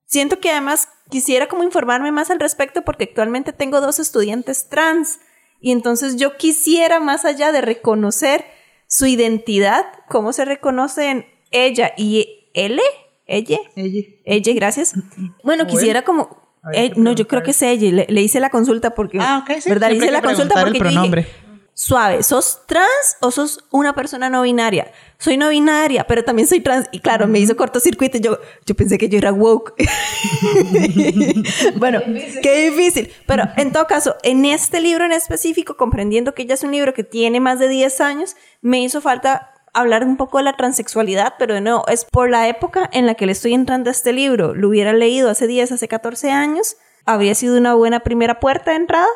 Siento 0.07 0.41
que 0.41 0.51
además 0.51 0.89
quisiera 1.11 1.49
como 1.49 1.65
informarme 1.65 2.13
más 2.13 2.31
al 2.31 2.41
respecto 2.41 2.83
porque 2.83 3.05
actualmente 3.05 3.53
tengo 3.53 3.81
dos 3.81 3.99
estudiantes 3.99 4.69
trans 4.69 5.21
y 5.61 5.73
entonces 5.73 6.17
yo 6.17 6.37
quisiera 6.37 7.01
más 7.01 7.25
allá 7.25 7.53
de 7.53 7.61
reconocer 7.61 8.45
su 8.87 9.07
identidad, 9.07 9.87
cómo 10.09 10.33
se 10.33 10.45
reconocen 10.45 11.27
ella 11.51 11.93
y 11.97 12.51
él, 12.55 12.81
ella, 13.27 13.59
Ella. 13.75 14.03
ella, 14.25 14.53
gracias. 14.55 14.95
Bueno, 15.43 15.65
¿O 15.65 15.67
quisiera 15.67 16.03
como 16.03 16.44
Eh, 16.73 16.93
no, 16.97 17.13
yo 17.13 17.29
creo 17.29 17.43
que 17.43 17.51
es 17.51 17.63
ella. 17.63 17.93
Le, 17.93 18.07
le 18.09 18.23
hice 18.23 18.41
la 18.41 18.51
consulta 18.51 18.95
porque. 18.95 19.19
Ah, 19.21 19.45
ok, 19.45 19.61
sí. 19.61 19.69
¿Verdad? 19.69 19.91
Le 19.91 19.97
hice 19.97 20.11
la 20.11 20.23
consulta 20.23 20.63
porque 20.63 20.79
yo 20.79 21.03
dije, 21.03 21.27
suave, 21.75 22.23
¿sos 22.23 22.61
trans 22.67 23.17
o 23.21 23.31
sos 23.31 23.65
una 23.71 23.95
persona 23.95 24.31
no 24.31 24.43
binaria? 24.43 24.91
Soy 25.19 25.37
no 25.37 25.49
binaria, 25.49 26.07
pero 26.07 26.25
también 26.25 26.49
soy 26.49 26.61
trans. 26.61 26.89
Y 26.93 27.01
claro, 27.01 27.27
me 27.27 27.39
hizo 27.39 27.57
cortocircuito. 27.57 28.19
Yo, 28.19 28.39
yo 28.65 28.75
pensé 28.75 28.97
que 28.97 29.09
yo 29.09 29.19
era 29.19 29.33
woke. 29.33 29.75
bueno, 31.77 32.01
qué 32.43 32.71
difícil. 32.71 33.13
Pero 33.27 33.45
en 33.57 33.73
todo 33.73 33.87
caso, 33.87 34.17
en 34.23 34.45
este 34.45 34.81
libro 34.81 35.05
en 35.05 35.13
específico, 35.13 35.77
comprendiendo 35.77 36.35
que 36.35 36.47
ya 36.47 36.55
es 36.55 36.63
un 36.63 36.71
libro 36.71 36.95
que 36.95 37.05
tiene 37.05 37.41
más 37.41 37.59
de 37.59 37.69
10 37.69 38.01
años, 38.01 38.37
me 38.61 38.81
hizo 38.81 39.01
falta 39.01 39.54
hablar 39.75 40.05
un 40.05 40.17
poco 40.17 40.39
de 40.39 40.45
la 40.45 40.57
transexualidad, 40.57 41.35
pero 41.39 41.55
de 41.55 41.61
nuevo, 41.61 41.87
es 41.89 42.05
por 42.05 42.31
la 42.31 42.49
época 42.49 42.89
en 42.93 43.07
la 43.07 43.15
que 43.15 43.27
le 43.27 43.33
estoy 43.33 43.53
entrando 43.53 43.91
a 43.91 43.93
este 43.93 44.13
libro. 44.13 44.55
Lo 44.55 44.69
hubiera 44.69 44.93
leído 44.93 45.29
hace 45.29 45.47
10, 45.47 45.73
hace 45.73 45.89
14 45.89 46.31
años, 46.31 46.77
habría 47.05 47.35
sido 47.35 47.59
una 47.59 47.75
buena 47.75 48.01
primera 48.01 48.41
puerta 48.41 48.71
de 48.71 48.79
entrada. 48.79 49.07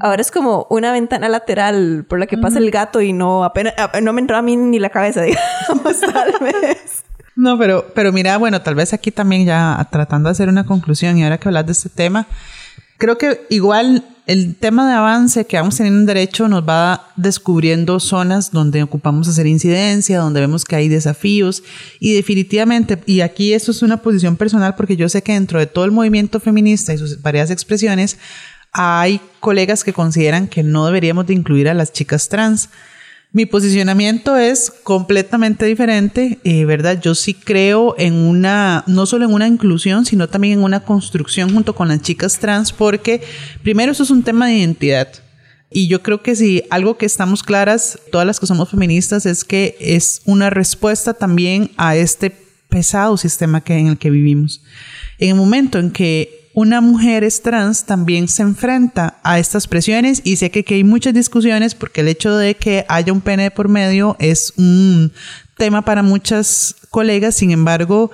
Ahora 0.00 0.20
es 0.20 0.32
como 0.32 0.66
una 0.68 0.90
ventana 0.92 1.28
lateral 1.28 2.06
por 2.08 2.18
la 2.18 2.26
que 2.26 2.38
pasa 2.38 2.58
el 2.58 2.72
gato 2.72 3.00
y 3.00 3.12
no 3.12 3.44
apenas 3.44 3.74
no 4.02 4.12
me 4.12 4.20
entró 4.20 4.36
a 4.36 4.42
mí 4.42 4.56
ni 4.56 4.80
la 4.80 4.90
cabeza, 4.90 5.22
digamos, 5.22 6.00
tal 6.00 6.34
vez. 6.40 7.04
No, 7.36 7.56
pero, 7.58 7.86
pero 7.94 8.10
mira, 8.12 8.36
bueno, 8.38 8.62
tal 8.62 8.74
vez 8.74 8.92
aquí 8.92 9.12
también 9.12 9.44
ya 9.44 9.86
tratando 9.92 10.28
de 10.28 10.32
hacer 10.32 10.48
una 10.48 10.64
conclusión 10.64 11.18
y 11.18 11.24
ahora 11.24 11.38
que 11.38 11.48
hablas 11.48 11.66
de 11.66 11.72
este 11.72 11.88
tema, 11.88 12.26
creo 12.98 13.16
que 13.18 13.46
igual 13.48 14.02
el 14.26 14.56
tema 14.56 14.88
de 14.88 14.94
avance 14.94 15.46
que 15.46 15.56
vamos 15.56 15.76
teniendo 15.76 16.00
en 16.00 16.06
derecho 16.06 16.48
nos 16.48 16.68
va 16.68 17.12
descubriendo 17.14 18.00
zonas 18.00 18.50
donde 18.50 18.82
ocupamos 18.82 19.28
hacer 19.28 19.46
incidencia, 19.46 20.18
donde 20.18 20.40
vemos 20.40 20.64
que 20.64 20.74
hay 20.74 20.88
desafíos 20.88 21.62
y 22.00 22.14
definitivamente, 22.14 22.98
y 23.06 23.20
aquí 23.20 23.52
esto 23.52 23.70
es 23.70 23.82
una 23.82 23.98
posición 23.98 24.36
personal 24.36 24.74
porque 24.74 24.96
yo 24.96 25.08
sé 25.08 25.22
que 25.22 25.32
dentro 25.32 25.60
de 25.60 25.66
todo 25.66 25.84
el 25.84 25.92
movimiento 25.92 26.40
feminista 26.40 26.92
y 26.92 26.98
sus 26.98 27.22
varias 27.22 27.52
expresiones, 27.52 28.18
hay 28.72 29.20
colegas 29.38 29.84
que 29.84 29.92
consideran 29.92 30.48
que 30.48 30.64
no 30.64 30.86
deberíamos 30.86 31.26
de 31.28 31.34
incluir 31.34 31.68
a 31.68 31.74
las 31.74 31.92
chicas 31.92 32.28
trans. 32.28 32.68
Mi 33.36 33.44
posicionamiento 33.44 34.38
es 34.38 34.72
completamente 34.82 35.66
diferente, 35.66 36.38
eh, 36.42 36.64
¿verdad? 36.64 36.98
Yo 37.02 37.14
sí 37.14 37.34
creo 37.34 37.94
en 37.98 38.14
una, 38.14 38.82
no 38.86 39.04
solo 39.04 39.26
en 39.26 39.34
una 39.34 39.46
inclusión, 39.46 40.06
sino 40.06 40.26
también 40.26 40.54
en 40.54 40.64
una 40.64 40.80
construcción 40.80 41.52
junto 41.52 41.74
con 41.74 41.88
las 41.88 42.00
chicas 42.00 42.38
trans, 42.38 42.72
porque 42.72 43.20
primero 43.62 43.92
eso 43.92 44.04
es 44.04 44.10
un 44.10 44.22
tema 44.22 44.46
de 44.46 44.54
identidad. 44.54 45.08
Y 45.70 45.86
yo 45.86 46.02
creo 46.02 46.22
que 46.22 46.34
si 46.34 46.62
algo 46.70 46.96
que 46.96 47.04
estamos 47.04 47.42
claras, 47.42 47.98
todas 48.10 48.26
las 48.26 48.40
que 48.40 48.46
somos 48.46 48.70
feministas, 48.70 49.26
es 49.26 49.44
que 49.44 49.76
es 49.80 50.22
una 50.24 50.48
respuesta 50.48 51.12
también 51.12 51.72
a 51.76 51.94
este 51.94 52.34
pesado 52.70 53.18
sistema 53.18 53.60
que, 53.60 53.76
en 53.76 53.88
el 53.88 53.98
que 53.98 54.08
vivimos. 54.08 54.62
En 55.18 55.28
el 55.28 55.34
momento 55.34 55.78
en 55.78 55.90
que 55.90 56.45
una 56.56 56.80
mujer 56.80 57.22
es 57.22 57.42
trans 57.42 57.84
también 57.84 58.28
se 58.28 58.40
enfrenta 58.40 59.18
a 59.22 59.38
estas 59.38 59.68
presiones 59.68 60.22
y 60.24 60.36
sé 60.36 60.50
que, 60.50 60.64
hay 60.74 60.84
muchas 60.84 61.12
discusiones 61.12 61.74
porque 61.74 62.00
el 62.00 62.08
hecho 62.08 62.34
de 62.34 62.54
que 62.54 62.86
haya 62.88 63.12
un 63.12 63.20
pene 63.20 63.50
por 63.50 63.68
medio 63.68 64.16
es 64.20 64.54
un 64.56 65.12
tema 65.58 65.82
para 65.82 66.02
muchas 66.02 66.74
colegas, 66.88 67.34
sin 67.34 67.50
embargo, 67.50 68.10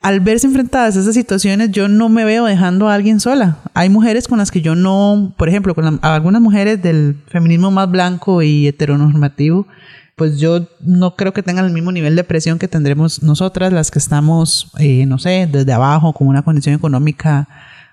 al 0.00 0.20
verse 0.20 0.46
enfrentadas 0.46 0.96
a 0.96 1.00
esas 1.00 1.14
situaciones, 1.14 1.72
yo 1.72 1.88
no 1.88 2.08
me 2.08 2.24
veo 2.24 2.44
dejando 2.44 2.88
a 2.88 2.94
alguien 2.94 3.18
sola. 3.18 3.58
Hay 3.74 3.88
mujeres 3.88 4.28
con 4.28 4.38
las 4.38 4.52
que 4.52 4.60
yo 4.60 4.76
no, 4.76 5.34
por 5.36 5.48
ejemplo, 5.48 5.74
con 5.74 5.98
algunas 6.02 6.40
mujeres 6.40 6.80
del 6.80 7.16
feminismo 7.26 7.72
más 7.72 7.90
blanco 7.90 8.42
y 8.42 8.68
heteronormativo, 8.68 9.66
pues 10.14 10.38
yo 10.38 10.68
no 10.78 11.16
creo 11.16 11.32
que 11.32 11.42
tengan 11.42 11.64
el 11.64 11.72
mismo 11.72 11.90
nivel 11.90 12.14
de 12.14 12.22
presión 12.22 12.60
que 12.60 12.68
tendremos 12.68 13.24
nosotras, 13.24 13.72
las 13.72 13.90
que 13.90 13.98
estamos, 13.98 14.70
eh, 14.78 15.04
no 15.04 15.18
sé, 15.18 15.48
desde 15.50 15.72
abajo, 15.72 16.12
con 16.12 16.28
una 16.28 16.42
condición 16.42 16.76
económica 16.76 17.48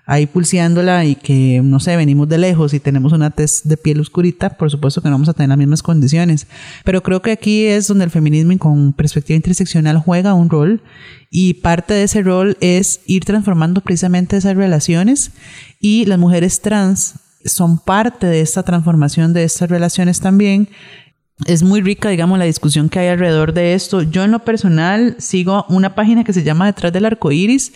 ahí 0.10 0.26
pulseándola 0.26 1.06
y 1.06 1.14
que, 1.14 1.62
no 1.64 1.80
sé, 1.80 1.96
venimos 1.96 2.28
de 2.28 2.40
lejos 2.40 2.74
y 2.74 2.80
tenemos 2.80 3.14
una 3.14 3.30
tez 3.30 3.62
de 3.64 3.78
piel 3.78 4.00
oscurita, 4.00 4.50
por 4.50 4.72
supuesto 4.72 5.04
que 5.04 5.08
no 5.08 5.14
vamos 5.14 5.30
a 5.30 5.34
tener 5.34 5.50
las 5.50 5.58
mismas 5.60 5.84
condiciones. 5.84 6.48
Pero 6.84 7.04
creo 7.04 7.22
que 7.22 7.32
aquí 7.32 7.66
es 7.66 7.88
donde 7.88 8.06
el 8.06 8.10
feminismo 8.10 8.58
con 8.58 8.94
perspectiva 8.94 9.36
interseccional 9.36 10.00
juega 10.00 10.34
un 10.34 10.50
rol 10.50 10.82
y 11.30 11.54
parte 11.54 11.94
de 11.94 12.04
ese 12.04 12.24
rol 12.24 12.58
es 12.60 13.02
ir 13.06 13.24
transformando 13.24 13.82
precisamente 13.82 14.36
esas 14.36 14.58
relaciones 14.58 15.30
y 15.80 16.06
las 16.06 16.18
mujeres 16.18 16.60
trans 16.60 17.14
son 17.46 17.78
parte 17.78 18.26
de 18.26 18.42
esta 18.42 18.64
transformación 18.64 19.34
de 19.34 19.44
estas 19.44 19.70
relaciones 19.70 20.22
también 20.22 20.70
es 21.46 21.64
muy 21.64 21.82
rica, 21.82 22.10
digamos, 22.10 22.38
la 22.38 22.46
discusión 22.46 22.90
que 22.90 23.00
hay 23.00 23.08
alrededor 23.08 23.54
de 23.54 23.74
esto. 23.74 24.02
Yo 24.02 24.24
en 24.24 24.32
lo 24.32 24.40
personal 24.40 25.16
sigo 25.20 25.66
una 25.70 25.96
página 25.96 26.24
que 26.24 26.34
se 26.34 26.44
llama 26.44 26.66
Detrás 26.66 26.92
del 26.92 27.06
Arco 27.06 27.32
Iris, 27.32 27.72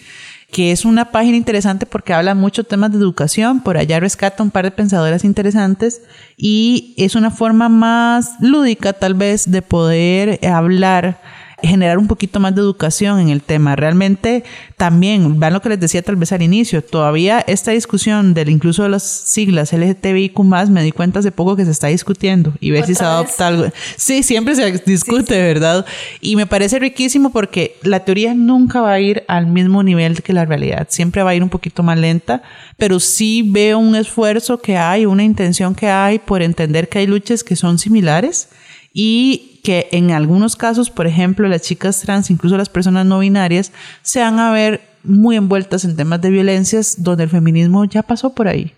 que 0.54 0.72
es 0.72 0.86
una 0.86 1.12
página 1.12 1.36
interesante 1.36 1.88
porque 1.88 2.14
habla 2.14 2.36
mucho 2.36 2.64
temas 2.64 2.91
de 2.91 2.97
educación. 2.99 3.62
Por 3.62 3.76
allá 3.76 3.99
rescata 3.99 4.43
un 4.43 4.51
par 4.51 4.66
de 4.66 4.72
pensadoras 4.72 5.26
interesantes 5.26 6.04
y 6.38 6.93
es 6.97 7.16
una 7.16 7.32
forma 7.32 7.70
más 7.70 8.36
lúdica, 8.39 8.93
tal 8.93 9.16
vez, 9.16 9.49
de 9.49 9.64
poder 9.64 10.39
hablar 10.47 11.20
generar 11.64 11.97
un 11.97 12.07
poquito 12.07 12.39
más 12.39 12.53
de 12.53 12.61
educación 12.61 13.20
en 13.20 13.30
el 13.30 13.41
tema. 13.41 13.76
Realmente 13.76 14.43
también, 14.76 15.39
vean 15.39 15.53
lo 15.53 15.61
que 15.61 15.70
les 15.70 15.80
decía 15.80 16.01
tal 16.01 16.18
vez 16.18 16.32
al 16.34 16.41
inicio, 16.41 16.84
todavía 16.84 17.39
esta 17.47 17.72
discusión 17.72 18.34
del 18.34 18.49
incluso 18.49 18.84
de 18.84 18.89
las 18.89 19.03
siglas 19.03 19.72
LGTBIQ+, 19.72 20.39
me 20.70 20.84
di 20.84 20.91
cuenta 20.91 21.20
hace 21.20 21.32
poco 21.32 21.55
que 21.55 21.64
se 21.66 21.72
está 21.72 21.88
discutiendo 21.88 22.53
y 22.59 22.72
ver 22.72 22.86
si 22.86 22.93
se 22.93 23.03
¿Otra 23.03 23.14
adopta 23.14 23.47
algo. 23.47 23.66
Sí, 23.95 24.24
siempre 24.24 24.55
se 24.55 24.72
discute, 24.86 25.41
¿verdad? 25.41 25.86
Y 26.20 26.36
me 26.36 26.45
parece 26.45 26.80
riquísimo 26.80 27.32
porque 27.32 27.78
la 27.82 28.01
teoría 28.01 28.34
nunca 28.34 28.82
va 28.82 28.91
a 28.91 28.99
ir 28.99 29.24
al 29.28 29.47
mismo 29.47 29.84
nivel 29.84 30.22
que 30.22 30.34
la 30.34 30.45
realidad, 30.45 30.88
siempre 30.89 31.24
va 31.24 31.32
a 31.32 31.36
ir 31.36 31.43
un 31.43 31.49
poquito 31.49 31.82
más 31.82 31.97
lenta, 31.97 32.43
pero 32.78 32.99
sí 32.99 33.43
veo 33.49 33.80
un 33.80 33.95
esfuerzo 33.95 34.59
que 34.59 34.78
hay, 34.78 35.05
una 35.05 35.24
intención 35.24 35.76
que 35.76 35.88
hay 35.88 36.20
por 36.20 36.41
entender 36.41 36.89
que 36.89 36.99
hay 36.99 37.07
luchas 37.07 37.43
que 37.43 37.55
son 37.55 37.80
similares 37.80 38.49
y 38.93 39.53
que 39.64 39.88
en 39.91 40.11
algunos 40.11 40.55
casos, 40.55 40.89
por 40.89 41.07
ejemplo, 41.07 41.47
las 41.47 41.61
chicas 41.61 42.01
trans, 42.01 42.30
incluso 42.30 42.57
las 42.57 42.70
personas 42.70 43.05
no 43.05 43.20
binarias, 43.20 43.72
se 44.01 44.20
van 44.20 44.38
a 44.38 44.51
ver 44.51 44.82
muy 45.03 45.38
envueltas 45.38 45.86
en 45.86 45.95
temas 45.95 46.22
de 46.22 46.30
violencias 46.30 47.01
donde 47.01 47.24
el 47.24 47.30
feminismo 47.30 47.86
ya 47.86 48.03
pasó 48.03 48.36
por 48.36 48.47
ahí. 48.47 48.74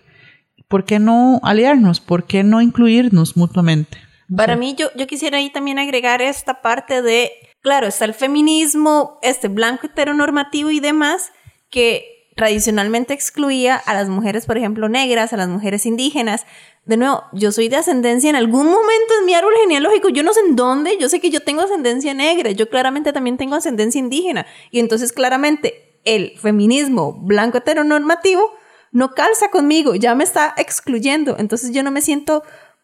¿Por 0.68 0.84
qué 0.84 0.98
no 0.98 1.40
aliarnos? 1.42 2.00
¿Por 2.00 2.24
qué 2.24 2.42
no 2.44 2.62
incluirnos 2.62 3.36
mutuamente? 3.36 3.98
Para 4.34 4.56
mí, 4.56 4.74
yo, 4.76 4.88
yo 4.96 5.06
quisiera 5.06 5.38
ahí 5.38 5.50
también 5.50 5.78
agregar 5.78 6.22
esta 6.22 6.62
parte 6.62 7.02
de, 7.02 7.30
claro, 7.60 7.86
está 7.86 8.04
el 8.04 8.14
feminismo, 8.14 9.18
este 9.22 9.48
blanco 9.48 9.86
heteronormativo 9.86 10.70
y 10.70 10.80
demás, 10.80 11.32
que 11.70 12.15
tradicionalmente 12.36 13.14
excluía 13.14 13.76
a 13.76 13.94
las 13.94 14.10
mujeres, 14.10 14.44
por 14.44 14.58
ejemplo, 14.58 14.90
negras, 14.90 15.32
a 15.32 15.38
las 15.38 15.48
mujeres 15.48 15.86
indígenas. 15.86 16.46
De 16.84 16.98
nuevo, 16.98 17.24
yo 17.32 17.50
soy 17.50 17.68
de 17.68 17.76
ascendencia 17.76 18.28
en 18.28 18.36
algún 18.36 18.66
momento 18.66 19.14
en 19.18 19.24
mi 19.24 19.34
árbol 19.34 19.54
genealógico, 19.62 20.10
yo 20.10 20.22
no 20.22 20.34
sé 20.34 20.40
en 20.40 20.54
dónde, 20.54 20.98
yo 21.00 21.08
sé 21.08 21.18
que 21.18 21.30
yo 21.30 21.40
tengo 21.40 21.62
ascendencia 21.62 22.12
negra, 22.12 22.50
yo 22.50 22.68
claramente 22.68 23.14
también 23.14 23.38
tengo 23.38 23.56
ascendencia 23.56 23.98
indígena. 23.98 24.46
Y 24.70 24.80
entonces 24.80 25.14
claramente 25.14 25.98
el 26.04 26.38
feminismo 26.38 27.14
blanco 27.14 27.58
heteronormativo 27.58 28.52
no 28.92 29.12
calza 29.12 29.50
conmigo, 29.50 29.94
ya 29.94 30.14
me 30.14 30.22
está 30.22 30.52
excluyendo. 30.58 31.36
Entonces 31.38 31.72
yo 31.72 31.82
no 31.82 31.90
me 31.90 32.02
siento, 32.02 32.42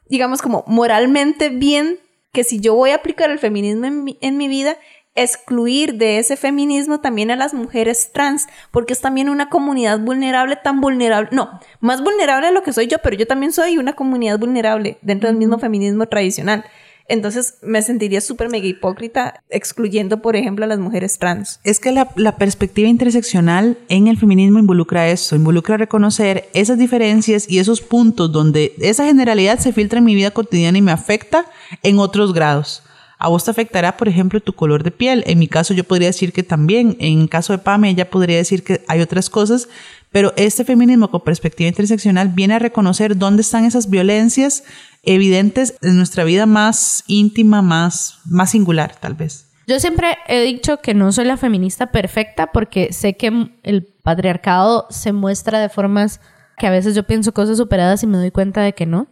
digamos, 0.08 0.40
como 0.40 0.64
moralmente 0.66 1.50
bien 1.50 2.00
que 2.32 2.42
si 2.42 2.58
yo 2.58 2.74
voy 2.74 2.90
a 2.90 2.96
aplicar 2.96 3.30
el 3.30 3.38
feminismo 3.38 3.84
en 3.84 4.02
mi, 4.02 4.18
en 4.22 4.38
mi 4.38 4.48
vida, 4.48 4.78
excluir 5.14 5.94
de 5.94 6.18
ese 6.18 6.36
feminismo 6.36 7.00
también 7.00 7.30
a 7.30 7.36
las 7.36 7.54
mujeres 7.54 8.10
trans, 8.12 8.46
porque 8.70 8.92
es 8.92 9.00
también 9.00 9.28
una 9.28 9.48
comunidad 9.48 10.00
vulnerable, 10.00 10.56
tan 10.56 10.80
vulnerable, 10.80 11.28
no, 11.32 11.60
más 11.80 12.02
vulnerable 12.02 12.46
de 12.46 12.52
lo 12.52 12.62
que 12.62 12.72
soy 12.72 12.86
yo, 12.86 12.98
pero 13.02 13.16
yo 13.16 13.26
también 13.26 13.52
soy 13.52 13.78
una 13.78 13.94
comunidad 13.94 14.38
vulnerable 14.38 14.98
dentro 15.02 15.28
del 15.28 15.36
mismo 15.36 15.58
feminismo 15.58 16.06
tradicional. 16.06 16.64
Entonces 17.08 17.58
me 17.62 17.82
sentiría 17.82 18.20
súper 18.20 18.48
mega 18.48 18.66
hipócrita 18.66 19.42
excluyendo, 19.50 20.22
por 20.22 20.36
ejemplo, 20.36 20.64
a 20.64 20.68
las 20.68 20.78
mujeres 20.78 21.18
trans. 21.18 21.60
Es 21.64 21.80
que 21.80 21.92
la, 21.92 22.08
la, 22.16 22.36
perspectiva 22.36 22.88
interseccional 22.88 23.76
en 23.88 24.06
el 24.06 24.16
feminismo 24.16 24.60
involucra 24.60 25.08
eso, 25.08 25.34
involucra 25.34 25.76
reconocer 25.76 26.48
esas 26.54 26.78
diferencias 26.78 27.50
y 27.50 27.58
esos 27.58 27.80
puntos 27.80 28.30
donde 28.32 28.74
esa 28.78 29.04
generalidad 29.04 29.58
se 29.58 29.72
filtra 29.72 29.98
en 29.98 30.04
mi 30.04 30.14
vida 30.14 30.30
cotidiana 30.30 30.78
y 30.78 30.82
me 30.82 30.92
afecta 30.92 31.44
en 31.82 31.98
otros 31.98 32.32
grados. 32.32 32.82
A 33.24 33.28
vos 33.28 33.44
te 33.44 33.52
afectará, 33.52 33.96
por 33.96 34.08
ejemplo, 34.08 34.40
tu 34.40 34.52
color 34.52 34.82
de 34.82 34.90
piel. 34.90 35.22
En 35.28 35.38
mi 35.38 35.46
caso, 35.46 35.74
yo 35.74 35.84
podría 35.84 36.08
decir 36.08 36.32
que 36.32 36.42
también. 36.42 36.96
En 36.98 37.28
caso 37.28 37.52
de 37.52 37.60
Pame, 37.60 37.88
ella 37.88 38.10
podría 38.10 38.36
decir 38.36 38.64
que 38.64 38.84
hay 38.88 39.00
otras 39.00 39.30
cosas. 39.30 39.68
Pero 40.10 40.32
este 40.36 40.64
feminismo 40.64 41.08
con 41.08 41.20
perspectiva 41.20 41.68
interseccional 41.68 42.30
viene 42.30 42.54
a 42.54 42.58
reconocer 42.58 43.16
dónde 43.16 43.42
están 43.42 43.64
esas 43.64 43.88
violencias 43.88 44.64
evidentes 45.04 45.76
en 45.82 45.98
nuestra 45.98 46.24
vida 46.24 46.46
más 46.46 47.04
íntima, 47.06 47.62
más, 47.62 48.18
más 48.24 48.50
singular, 48.50 48.96
tal 48.98 49.14
vez. 49.14 49.46
Yo 49.68 49.78
siempre 49.78 50.18
he 50.26 50.40
dicho 50.40 50.78
que 50.78 50.92
no 50.92 51.12
soy 51.12 51.26
la 51.26 51.36
feminista 51.36 51.92
perfecta 51.92 52.50
porque 52.50 52.92
sé 52.92 53.16
que 53.16 53.52
el 53.62 53.84
patriarcado 54.02 54.88
se 54.90 55.12
muestra 55.12 55.60
de 55.60 55.68
formas 55.68 56.20
que 56.58 56.66
a 56.66 56.70
veces 56.70 56.96
yo 56.96 57.04
pienso 57.04 57.32
cosas 57.32 57.56
superadas 57.56 58.02
y 58.02 58.08
me 58.08 58.18
doy 58.18 58.32
cuenta 58.32 58.62
de 58.62 58.72
que 58.72 58.84
no. 58.84 59.06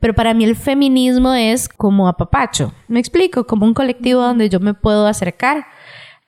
Pero 0.00 0.14
para 0.14 0.34
mí 0.34 0.44
el 0.44 0.56
feminismo 0.56 1.34
es 1.34 1.68
como 1.68 2.08
apapacho. 2.08 2.72
Me 2.86 3.00
explico, 3.00 3.46
como 3.46 3.66
un 3.66 3.74
colectivo 3.74 4.22
donde 4.22 4.48
yo 4.48 4.60
me 4.60 4.74
puedo 4.74 5.06
acercar. 5.06 5.66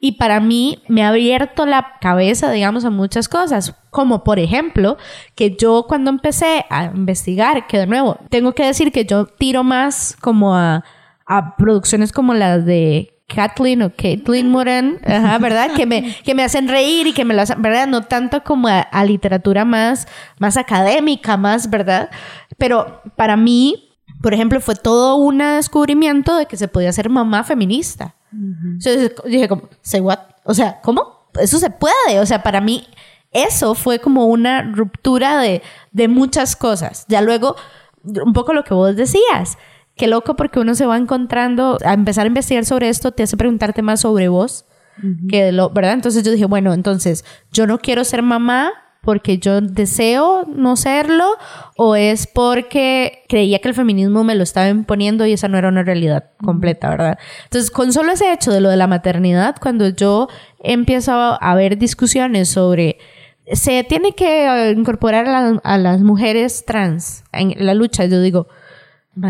Y 0.02 0.12
para 0.12 0.40
mí 0.40 0.82
me 0.88 1.04
ha 1.04 1.10
abierto 1.10 1.66
la 1.66 1.98
cabeza, 2.00 2.50
digamos, 2.50 2.84
a 2.84 2.90
muchas 2.90 3.28
cosas. 3.28 3.76
Como 3.90 4.24
por 4.24 4.38
ejemplo, 4.38 4.96
que 5.34 5.56
yo 5.56 5.84
cuando 5.86 6.10
empecé 6.10 6.64
a 6.70 6.86
investigar, 6.86 7.66
que 7.66 7.78
de 7.78 7.86
nuevo, 7.86 8.18
tengo 8.30 8.52
que 8.52 8.64
decir 8.64 8.92
que 8.92 9.04
yo 9.04 9.26
tiro 9.26 9.62
más 9.62 10.16
como 10.20 10.56
a, 10.56 10.84
a 11.26 11.56
producciones 11.56 12.12
como 12.12 12.34
las 12.34 12.64
de 12.64 13.19
Kathleen 13.32 13.82
o 13.82 13.90
Caitlin 13.90 14.48
Moran, 14.48 14.98
¿verdad? 15.40 15.70
que, 15.74 15.86
me, 15.86 16.16
que 16.24 16.34
me 16.34 16.42
hacen 16.42 16.68
reír 16.68 17.06
y 17.06 17.12
que 17.12 17.24
me 17.24 17.34
lo 17.34 17.42
hacen, 17.42 17.62
¿verdad? 17.62 17.86
No 17.86 18.02
tanto 18.02 18.42
como 18.42 18.68
a, 18.68 19.04
literatura 19.04 19.64
más, 19.64 20.08
más 20.38 20.56
académica, 20.56 21.36
más, 21.36 21.70
¿verdad? 21.70 22.10
Pero 22.58 23.02
para 23.16 23.36
mí, 23.36 23.90
por 24.20 24.34
ejemplo, 24.34 24.60
fue 24.60 24.74
todo 24.74 25.16
un 25.16 25.38
descubrimiento 25.38 26.36
de 26.36 26.46
que 26.46 26.56
se 26.56 26.68
podía 26.68 26.92
ser 26.92 27.08
mamá 27.08 27.44
feminista. 27.44 28.14
Entonces 28.32 29.12
dije 29.24 29.48
como, 29.48 29.68
say 29.82 30.00
what? 30.00 30.18
O 30.44 30.54
sea, 30.54 30.80
¿cómo? 30.82 31.28
Eso 31.40 31.58
se 31.58 31.70
puede. 31.70 32.20
O 32.20 32.26
sea, 32.26 32.42
para 32.42 32.60
mí 32.60 32.86
eso 33.32 33.74
fue 33.74 33.98
como 34.00 34.26
una 34.26 34.62
ruptura 34.62 35.38
de, 35.38 35.62
de 35.92 36.08
muchas 36.08 36.56
cosas. 36.56 37.06
Ya 37.08 37.20
luego, 37.20 37.56
un 38.04 38.32
poco 38.32 38.52
lo 38.52 38.64
que 38.64 38.74
vos 38.74 38.96
decías 38.96 39.56
qué 40.00 40.06
loco 40.06 40.34
porque 40.34 40.58
uno 40.58 40.74
se 40.74 40.86
va 40.86 40.96
encontrando, 40.96 41.76
a 41.84 41.92
empezar 41.92 42.24
a 42.24 42.28
investigar 42.28 42.64
sobre 42.64 42.88
esto, 42.88 43.12
te 43.12 43.22
hace 43.22 43.36
preguntarte 43.36 43.82
más 43.82 44.00
sobre 44.00 44.28
vos, 44.28 44.64
que 45.28 45.52
lo, 45.52 45.68
¿verdad? 45.68 45.92
Entonces 45.92 46.22
yo 46.24 46.32
dije, 46.32 46.46
bueno, 46.46 46.72
entonces 46.72 47.22
yo 47.52 47.66
no 47.66 47.78
quiero 47.78 48.02
ser 48.04 48.22
mamá 48.22 48.72
porque 49.02 49.36
yo 49.36 49.60
deseo 49.60 50.46
no 50.46 50.76
serlo 50.76 51.26
o 51.76 51.96
es 51.96 52.26
porque 52.26 53.24
creía 53.28 53.58
que 53.58 53.68
el 53.68 53.74
feminismo 53.74 54.24
me 54.24 54.34
lo 54.34 54.42
estaba 54.42 54.68
imponiendo 54.68 55.26
y 55.26 55.32
esa 55.32 55.48
no 55.48 55.58
era 55.58 55.68
una 55.68 55.82
realidad 55.82 56.30
completa, 56.42 56.88
¿verdad? 56.88 57.18
Entonces, 57.44 57.70
con 57.70 57.92
solo 57.92 58.12
ese 58.12 58.32
hecho 58.32 58.52
de 58.52 58.62
lo 58.62 58.70
de 58.70 58.78
la 58.78 58.86
maternidad, 58.86 59.56
cuando 59.60 59.88
yo 59.90 60.28
empiezo 60.60 61.12
a 61.12 61.54
ver 61.54 61.76
discusiones 61.76 62.48
sobre 62.48 62.96
se 63.52 63.84
tiene 63.84 64.14
que 64.14 64.74
incorporar 64.74 65.28
a, 65.28 65.60
a 65.62 65.76
las 65.76 66.00
mujeres 66.00 66.64
trans 66.64 67.24
en 67.32 67.54
la 67.58 67.74
lucha, 67.74 68.06
yo 68.06 68.22
digo, 68.22 68.48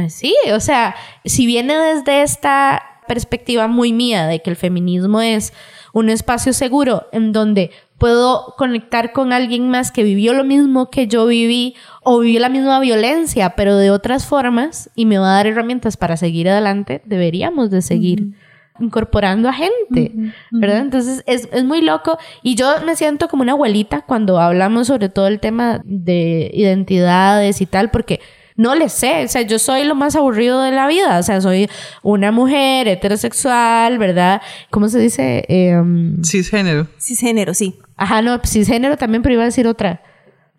Sí, 0.08 0.34
o 0.52 0.60
sea, 0.60 0.94
si 1.24 1.46
viene 1.46 1.76
desde 1.76 2.22
esta 2.22 2.82
perspectiva 3.08 3.66
muy 3.66 3.92
mía 3.92 4.26
de 4.26 4.40
que 4.40 4.50
el 4.50 4.56
feminismo 4.56 5.20
es 5.20 5.52
un 5.92 6.10
espacio 6.10 6.52
seguro 6.52 7.06
en 7.12 7.32
donde 7.32 7.72
puedo 7.98 8.54
conectar 8.56 9.12
con 9.12 9.32
alguien 9.32 9.68
más 9.68 9.90
que 9.90 10.04
vivió 10.04 10.32
lo 10.32 10.44
mismo 10.44 10.90
que 10.90 11.08
yo 11.08 11.26
viví 11.26 11.74
o 12.02 12.20
vivió 12.20 12.40
la 12.40 12.48
misma 12.48 12.78
violencia, 12.78 13.50
pero 13.56 13.76
de 13.76 13.90
otras 13.90 14.26
formas 14.26 14.90
y 14.94 15.06
me 15.06 15.18
va 15.18 15.32
a 15.32 15.36
dar 15.36 15.48
herramientas 15.48 15.96
para 15.96 16.16
seguir 16.16 16.48
adelante, 16.48 17.02
deberíamos 17.04 17.70
de 17.70 17.82
seguir. 17.82 18.34
incorporando 18.78 19.46
a 19.46 19.52
gente, 19.52 20.12
¿verdad? 20.50 20.78
Entonces 20.78 21.22
es, 21.26 21.50
es, 21.52 21.64
muy 21.64 21.82
loco 21.82 22.16
y 22.42 22.54
yo 22.54 22.66
me 22.86 22.96
siento 22.96 23.28
como 23.28 23.42
una 23.42 23.52
abuelita 23.52 24.00
cuando 24.00 24.40
hablamos 24.40 24.86
sobre 24.86 25.10
todo 25.10 25.26
el 25.26 25.38
tema 25.38 25.82
de 25.84 26.50
identidades 26.54 27.60
y 27.60 27.66
tal, 27.66 27.90
porque 27.90 28.20
no 28.56 28.74
le 28.74 28.88
sé, 28.88 29.24
o 29.24 29.28
sea, 29.28 29.42
yo 29.42 29.58
soy 29.58 29.84
lo 29.84 29.94
más 29.94 30.16
aburrido 30.16 30.62
de 30.62 30.70
la 30.72 30.86
vida, 30.86 31.18
o 31.18 31.22
sea, 31.22 31.40
soy 31.40 31.68
una 32.02 32.32
mujer 32.32 32.88
heterosexual, 32.88 33.98
¿verdad? 33.98 34.42
¿Cómo 34.70 34.88
se 34.88 34.98
dice? 34.98 35.44
Eh, 35.48 35.80
cisgénero. 36.24 36.86
Cisgénero, 36.98 37.54
sí. 37.54 37.78
Ajá, 37.96 38.22
no, 38.22 38.40
cisgénero 38.44 38.96
también, 38.96 39.22
pero 39.22 39.34
iba 39.34 39.42
a 39.42 39.46
decir 39.46 39.66
otra 39.66 40.02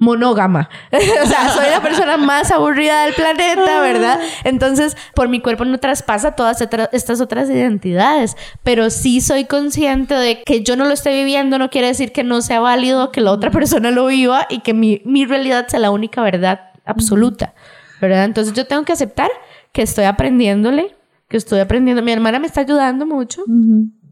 monógama. 0.01 0.67
o 0.91 1.27
sea, 1.27 1.49
soy 1.53 1.69
la 1.69 1.81
persona 1.81 2.17
más 2.17 2.51
aburrida 2.51 3.03
del 3.03 3.13
planeta, 3.13 3.79
¿verdad? 3.81 4.19
Entonces, 4.43 4.97
por 5.13 5.29
mi 5.29 5.39
cuerpo 5.41 5.63
no 5.63 5.77
traspasa 5.79 6.31
todas 6.31 6.59
estas 6.91 7.21
otras 7.21 7.49
identidades, 7.49 8.35
pero 8.63 8.89
sí 8.89 9.21
soy 9.21 9.45
consciente 9.45 10.15
de 10.15 10.41
que 10.41 10.63
yo 10.63 10.75
no 10.75 10.85
lo 10.85 10.91
esté 10.91 11.13
viviendo, 11.13 11.59
no 11.59 11.69
quiere 11.69 11.87
decir 11.87 12.11
que 12.11 12.23
no 12.23 12.41
sea 12.41 12.59
válido 12.59 13.11
que 13.11 13.21
la 13.21 13.31
otra 13.31 13.51
persona 13.51 13.91
lo 13.91 14.07
viva 14.07 14.47
y 14.49 14.61
que 14.61 14.73
mi, 14.73 15.03
mi 15.05 15.25
realidad 15.25 15.67
sea 15.67 15.79
la 15.79 15.91
única 15.91 16.23
verdad 16.23 16.71
absoluta. 16.83 17.53
¿Verdad? 18.01 18.25
Entonces 18.25 18.53
yo 18.53 18.65
tengo 18.65 18.83
que 18.83 18.93
aceptar 18.93 19.29
que 19.71 19.83
estoy 19.83 20.05
aprendiéndole, 20.05 20.95
que 21.29 21.37
estoy 21.37 21.59
aprendiendo. 21.59 22.01
Mi 22.01 22.11
hermana 22.11 22.39
me 22.39 22.47
está 22.47 22.61
ayudando 22.61 23.05
mucho. 23.05 23.43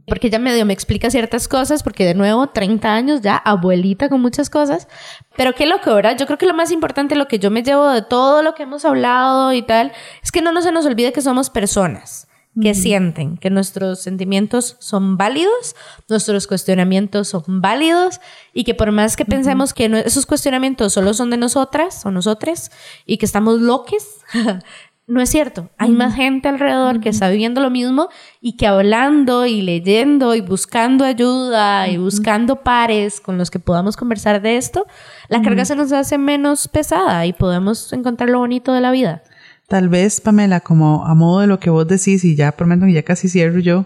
Porque 0.07 0.27
ella 0.27 0.39
medio 0.39 0.65
me 0.65 0.73
explica 0.73 1.11
ciertas 1.11 1.47
cosas, 1.47 1.83
porque 1.83 2.05
de 2.05 2.15
nuevo, 2.15 2.47
30 2.47 2.91
años 2.91 3.21
ya, 3.21 3.35
abuelita 3.35 4.09
con 4.09 4.21
muchas 4.21 4.49
cosas. 4.49 4.87
Pero 5.35 5.53
qué 5.53 5.67
loco, 5.67 5.93
¿verdad? 5.93 6.17
Yo 6.17 6.25
creo 6.25 6.37
que 6.37 6.47
lo 6.47 6.53
más 6.53 6.71
importante, 6.71 7.15
lo 7.15 7.27
que 7.27 7.37
yo 7.37 7.51
me 7.51 7.61
llevo 7.61 7.89
de 7.89 8.01
todo 8.01 8.41
lo 8.41 8.55
que 8.55 8.63
hemos 8.63 8.85
hablado 8.85 9.53
y 9.53 9.61
tal, 9.61 9.91
es 10.23 10.31
que 10.31 10.41
no 10.41 10.51
nos 10.51 10.63
se 10.63 10.71
nos 10.71 10.85
olvide 10.85 11.11
que 11.11 11.21
somos 11.21 11.49
personas 11.49 12.28
que 12.61 12.73
sienten, 12.73 13.37
que 13.37 13.49
nuestros 13.49 14.01
sentimientos 14.01 14.75
son 14.79 15.17
válidos, 15.17 15.75
nuestros 16.09 16.47
cuestionamientos 16.47 17.29
son 17.29 17.61
válidos 17.61 18.19
y 18.53 18.63
que 18.63 18.73
por 18.73 18.91
más 18.91 19.15
que 19.15 19.25
pensemos 19.25 19.73
que 19.73 20.03
esos 20.05 20.25
cuestionamientos 20.25 20.93
solo 20.93 21.13
son 21.13 21.29
de 21.29 21.37
nosotras 21.37 22.05
o 22.05 22.11
nosotros 22.11 22.71
y 23.05 23.17
que 23.17 23.25
estamos 23.25 23.61
loques, 23.61 24.17
no 25.07 25.21
es 25.21 25.29
cierto. 25.29 25.69
Hay 25.77 25.91
más 25.91 26.15
gente 26.15 26.49
alrededor 26.49 26.99
que 26.99 27.09
está 27.09 27.29
viviendo 27.29 27.61
lo 27.61 27.69
mismo 27.69 28.09
y 28.41 28.57
que 28.57 28.67
hablando 28.67 29.45
y 29.45 29.61
leyendo 29.61 30.35
y 30.35 30.41
buscando 30.41 31.05
ayuda 31.05 31.87
y 31.87 31.97
buscando 31.97 32.57
pares 32.57 33.19
con 33.21 33.37
los 33.37 33.49
que 33.49 33.59
podamos 33.59 33.97
conversar 33.97 34.41
de 34.41 34.57
esto, 34.57 34.85
la 35.27 35.41
carga 35.41 35.65
se 35.65 35.75
nos 35.75 35.91
hace 35.93 36.17
menos 36.17 36.67
pesada 36.67 37.25
y 37.25 37.33
podemos 37.33 37.91
encontrar 37.93 38.29
lo 38.29 38.39
bonito 38.39 38.73
de 38.73 38.81
la 38.81 38.91
vida. 38.91 39.23
Tal 39.69 39.87
vez, 39.87 40.19
Pamela, 40.19 40.61
como 40.61 41.05
a 41.05 41.13
modo 41.13 41.41
de 41.41 41.47
lo 41.47 41.59
que 41.59 41.69
vos 41.69 41.87
decís, 41.87 42.25
y 42.25 42.35
ya 42.35 42.51
prometo 42.53 42.87
que 42.87 42.93
ya 42.93 43.03
casi 43.03 43.29
cierro 43.29 43.59
yo, 43.59 43.85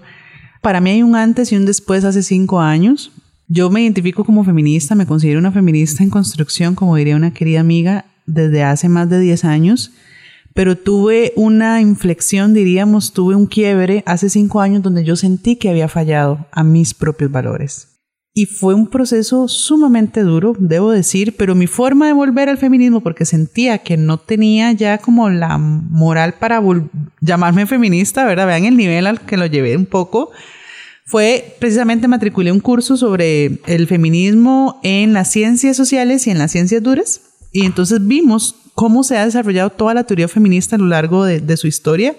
para 0.61 0.79
mí 0.79 0.91
hay 0.91 1.03
un 1.03 1.15
antes 1.17 1.51
y 1.51 1.57
un 1.57 1.65
después 1.65 2.05
hace 2.05 2.23
cinco 2.23 2.61
años. 2.61 3.11
Yo 3.49 3.69
me 3.69 3.81
identifico 3.81 4.23
como 4.23 4.45
feminista, 4.45 4.95
me 4.95 5.05
considero 5.05 5.39
una 5.39 5.51
feminista 5.51 6.01
en 6.01 6.09
construcción, 6.09 6.73
como 6.73 6.95
diría 6.95 7.17
una 7.17 7.34
querida 7.34 7.59
amiga, 7.59 8.05
desde 8.25 8.63
hace 8.63 8.88
más 8.88 9.09
de 9.09 9.19
diez 9.19 9.43
años, 9.43 9.91
pero 10.53 10.77
tuve 10.77 11.34
una 11.36 11.81
inflexión, 11.81 12.53
diríamos, 12.53 13.11
tuve 13.11 13.36
un 13.36 13.47
quiebre 13.47 14.03
hace 14.05 14.29
cinco 14.29 14.61
años 14.61 14.84
donde 14.84 15.03
yo 15.03 15.17
sentí 15.17 15.57
que 15.57 15.69
había 15.69 15.89
fallado 15.89 16.47
a 16.53 16.63
mis 16.63 16.93
propios 16.93 17.29
valores. 17.29 17.92
Y 18.36 18.47
fue 18.47 18.73
un 18.73 18.88
proceso 18.88 19.47
sumamente 19.47 20.21
duro, 20.21 20.55
debo 20.57 20.89
decir, 20.89 21.36
pero 21.38 21.53
mi 21.53 21.67
forma 21.67 22.07
de 22.07 22.13
volver 22.13 22.49
al 22.49 22.57
feminismo, 22.57 23.01
porque 23.01 23.25
sentía 23.25 23.77
que 23.77 23.95
no 23.95 24.17
tenía 24.17 24.71
ya 24.71 24.97
como 24.97 25.29
la 25.29 25.59
moral 25.59 26.34
para 26.39 26.59
llamarme 27.21 27.67
feminista, 27.67 28.25
¿verdad? 28.25 28.47
Vean 28.47 28.65
el 28.65 28.75
nivel 28.75 29.05
al 29.05 29.21
que 29.21 29.38
lo 29.38 29.45
llevé 29.45 29.77
un 29.77 29.86
poco. 29.86 30.31
Fue 31.05 31.55
precisamente 31.59 32.07
matriculé 32.07 32.51
un 32.51 32.59
curso 32.59 32.97
sobre 32.97 33.59
el 33.67 33.88
feminismo 33.88 34.79
en 34.81 35.13
las 35.13 35.29
ciencias 35.29 35.77
sociales 35.77 36.25
y 36.25 36.31
en 36.31 36.39
las 36.39 36.51
ciencias 36.51 36.81
duras. 36.81 37.21
Y 37.51 37.65
entonces 37.65 38.05
vimos 38.07 38.55
cómo 38.73 39.03
se 39.03 39.17
ha 39.17 39.25
desarrollado 39.25 39.69
toda 39.69 39.93
la 39.93 40.05
teoría 40.05 40.27
feminista 40.27 40.75
a 40.75 40.79
lo 40.79 40.88
largo 40.88 41.23
de, 41.25 41.57
su 41.57 41.67
historia. 41.67 42.15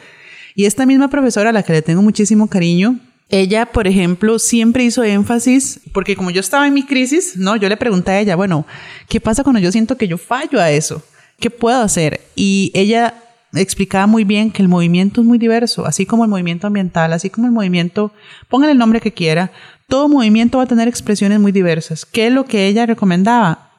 Y 0.54 0.66
esta 0.66 0.86
misma 0.86 1.08
profesora, 1.08 1.50
a 1.50 1.52
la 1.52 1.64
que 1.64 1.72
le 1.72 1.82
tengo 1.82 2.02
muchísimo 2.02 2.46
cariño, 2.46 3.00
ella, 3.40 3.66
por 3.66 3.86
ejemplo, 3.86 4.38
siempre 4.38 4.84
hizo 4.84 5.02
énfasis, 5.02 5.80
porque 5.92 6.16
como 6.16 6.30
yo 6.30 6.40
estaba 6.40 6.66
en 6.66 6.74
mi 6.74 6.84
crisis, 6.84 7.36
¿no? 7.36 7.56
Yo 7.56 7.68
le 7.68 7.76
pregunté 7.76 8.12
a 8.12 8.20
ella, 8.20 8.36
bueno, 8.36 8.66
¿qué 9.08 9.20
pasa 9.20 9.42
cuando 9.42 9.60
yo 9.60 9.72
siento 9.72 9.96
que 9.96 10.08
yo 10.08 10.18
fallo 10.18 10.60
a 10.60 10.70
eso? 10.70 11.02
¿Qué 11.40 11.50
puedo 11.50 11.80
hacer? 11.80 12.20
Y 12.36 12.70
ella 12.74 13.14
explicaba 13.54 14.06
muy 14.06 14.24
bien 14.24 14.50
que 14.50 14.62
el 14.62 14.68
movimiento 14.68 15.20
es 15.20 15.26
muy 15.26 15.38
diverso, 15.38 15.84
así 15.84 16.06
como 16.06 16.24
el 16.24 16.30
movimiento 16.30 16.66
ambiental, 16.66 17.12
así 17.12 17.30
como 17.30 17.46
el 17.46 17.52
movimiento, 17.52 18.12
pongan 18.48 18.70
el 18.70 18.78
nombre 18.78 19.00
que 19.00 19.12
quiera, 19.12 19.50
todo 19.88 20.08
movimiento 20.08 20.58
va 20.58 20.64
a 20.64 20.68
tener 20.68 20.88
expresiones 20.88 21.40
muy 21.40 21.52
diversas. 21.52 22.04
¿Qué 22.04 22.28
es 22.28 22.32
lo 22.32 22.44
que 22.44 22.68
ella 22.68 22.86
recomendaba? 22.86 23.70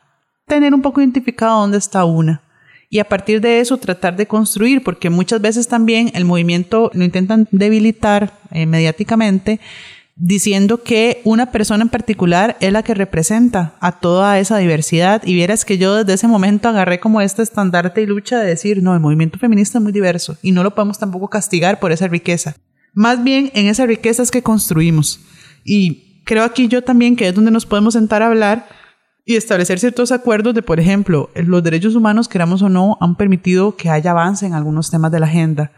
Tener 0.48 0.74
un 0.74 0.82
poco 0.82 1.02
identificado 1.02 1.62
dónde 1.62 1.78
está 1.78 2.06
una. 2.06 2.42
Y 2.90 3.00
a 3.00 3.06
partir 3.06 3.42
de 3.42 3.60
eso 3.60 3.78
tratar 3.78 4.16
de 4.16 4.28
construir, 4.28 4.84
porque 4.84 5.10
muchas 5.10 5.42
veces 5.42 5.68
también 5.68 6.12
el 6.14 6.26
movimiento 6.26 6.92
lo 6.94 7.04
intentan 7.04 7.48
debilitar 7.52 8.34
eh, 8.52 8.66
mediáticamente 8.66 9.60
diciendo 10.16 10.82
que 10.82 11.22
una 11.26 11.52
persona 11.52 11.84
en 11.84 11.90
particular 11.90 12.56
es 12.62 12.72
la 12.72 12.84
que 12.84 12.94
representa 12.94 13.76
a 13.82 14.00
toda 14.00 14.40
esa 14.40 14.58
diversidad 14.58 15.22
y 15.26 15.34
vieras 15.34 15.66
que 15.66 15.78
yo 15.78 15.96
desde 15.96 16.14
ese 16.14 16.28
momento 16.28 16.70
agarré 16.70 17.00
como 17.00 17.20
este 17.20 17.44
estandarte 17.44 18.02
y 18.02 18.06
lucha 18.06 18.40
de 18.40 18.48
decir, 18.48 18.82
no, 18.82 18.94
el 18.94 19.02
movimiento 19.02 19.38
feminista 19.40 19.78
es 19.78 19.84
muy 19.84 19.92
diverso 19.92 20.38
y 20.42 20.54
no 20.54 20.64
lo 20.64 20.74
podemos 20.74 21.00
tampoco 21.00 21.30
castigar 21.30 21.80
por 21.80 21.92
esa 21.92 22.08
riqueza. 22.08 22.56
Más 22.94 23.24
bien 23.24 23.52
en 23.54 23.68
esa 23.68 23.86
riqueza 23.86 24.24
es 24.24 24.32
que 24.32 24.42
construimos. 24.42 25.20
Y 25.66 26.22
creo 26.24 26.44
aquí 26.44 26.70
yo 26.70 26.82
también 26.82 27.18
que 27.18 27.28
es 27.28 27.36
donde 27.36 27.52
nos 27.52 27.66
podemos 27.66 27.94
sentar 27.96 28.24
a 28.24 28.28
hablar 28.28 28.68
y 29.26 29.36
establecer 29.36 29.80
ciertos 29.80 30.12
acuerdos 30.12 30.54
de, 30.54 30.62
por 30.62 30.80
ejemplo, 30.80 31.32
los 31.34 31.64
derechos 31.64 31.96
humanos, 31.96 32.30
queramos 32.30 32.62
o 32.62 32.70
no, 32.70 32.98
han 33.02 33.16
permitido 33.16 33.76
que 33.76 33.90
haya 33.90 34.12
avance 34.12 34.46
en 34.46 34.54
algunos 34.54 34.92
temas 34.92 35.12
de 35.12 35.20
la 35.20 35.26
agenda. 35.26 35.72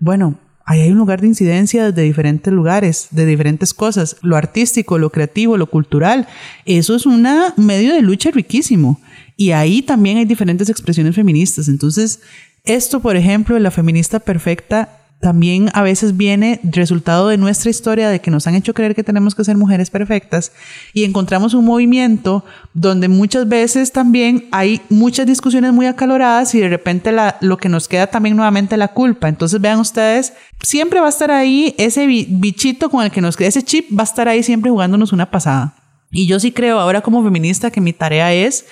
Bueno, 0.00 0.38
ahí 0.64 0.80
hay 0.80 0.90
un 0.90 0.98
lugar 0.98 1.20
de 1.20 1.28
incidencia 1.28 1.86
desde 1.86 2.02
diferentes 2.02 2.52
lugares, 2.52 3.08
de 3.12 3.24
diferentes 3.24 3.72
cosas, 3.72 4.16
lo 4.22 4.36
artístico, 4.36 4.98
lo 4.98 5.10
creativo, 5.10 5.56
lo 5.56 5.66
cultural. 5.66 6.26
Eso 6.64 6.96
es 6.96 7.06
un 7.06 7.26
medio 7.56 7.94
de 7.94 8.02
lucha 8.02 8.32
riquísimo. 8.32 9.00
Y 9.36 9.52
ahí 9.52 9.82
también 9.82 10.18
hay 10.18 10.24
diferentes 10.24 10.68
expresiones 10.68 11.14
feministas. 11.14 11.68
Entonces, 11.68 12.20
esto, 12.64 12.98
por 12.98 13.14
ejemplo, 13.14 13.56
la 13.60 13.70
feminista 13.70 14.18
perfecta 14.18 14.97
también 15.20 15.68
a 15.74 15.82
veces 15.82 16.16
viene 16.16 16.60
resultado 16.62 17.28
de 17.28 17.38
nuestra 17.38 17.70
historia, 17.70 18.08
de 18.08 18.20
que 18.20 18.30
nos 18.30 18.46
han 18.46 18.54
hecho 18.54 18.72
creer 18.72 18.94
que 18.94 19.02
tenemos 19.02 19.34
que 19.34 19.42
ser 19.42 19.56
mujeres 19.56 19.90
perfectas 19.90 20.52
y 20.92 21.04
encontramos 21.04 21.54
un 21.54 21.64
movimiento 21.64 22.44
donde 22.72 23.08
muchas 23.08 23.48
veces 23.48 23.90
también 23.90 24.48
hay 24.52 24.80
muchas 24.88 25.26
discusiones 25.26 25.72
muy 25.72 25.86
acaloradas 25.86 26.54
y 26.54 26.60
de 26.60 26.68
repente 26.68 27.10
la, 27.10 27.36
lo 27.40 27.56
que 27.56 27.68
nos 27.68 27.88
queda 27.88 28.06
también 28.06 28.36
nuevamente 28.36 28.76
la 28.76 28.88
culpa. 28.88 29.28
Entonces 29.28 29.60
vean 29.60 29.80
ustedes, 29.80 30.34
siempre 30.62 31.00
va 31.00 31.06
a 31.06 31.10
estar 31.10 31.32
ahí 31.32 31.74
ese 31.78 32.06
bichito 32.06 32.88
con 32.88 33.04
el 33.04 33.10
que 33.10 33.20
nos 33.20 33.36
queda, 33.36 33.48
ese 33.48 33.64
chip 33.64 33.90
va 33.96 34.02
a 34.02 34.04
estar 34.04 34.28
ahí 34.28 34.44
siempre 34.44 34.70
jugándonos 34.70 35.12
una 35.12 35.30
pasada. 35.30 35.74
Y 36.10 36.26
yo 36.26 36.38
sí 36.38 36.52
creo 36.52 36.78
ahora 36.78 37.00
como 37.00 37.24
feminista 37.24 37.70
que 37.70 37.80
mi 37.80 37.92
tarea 37.92 38.32
es 38.32 38.66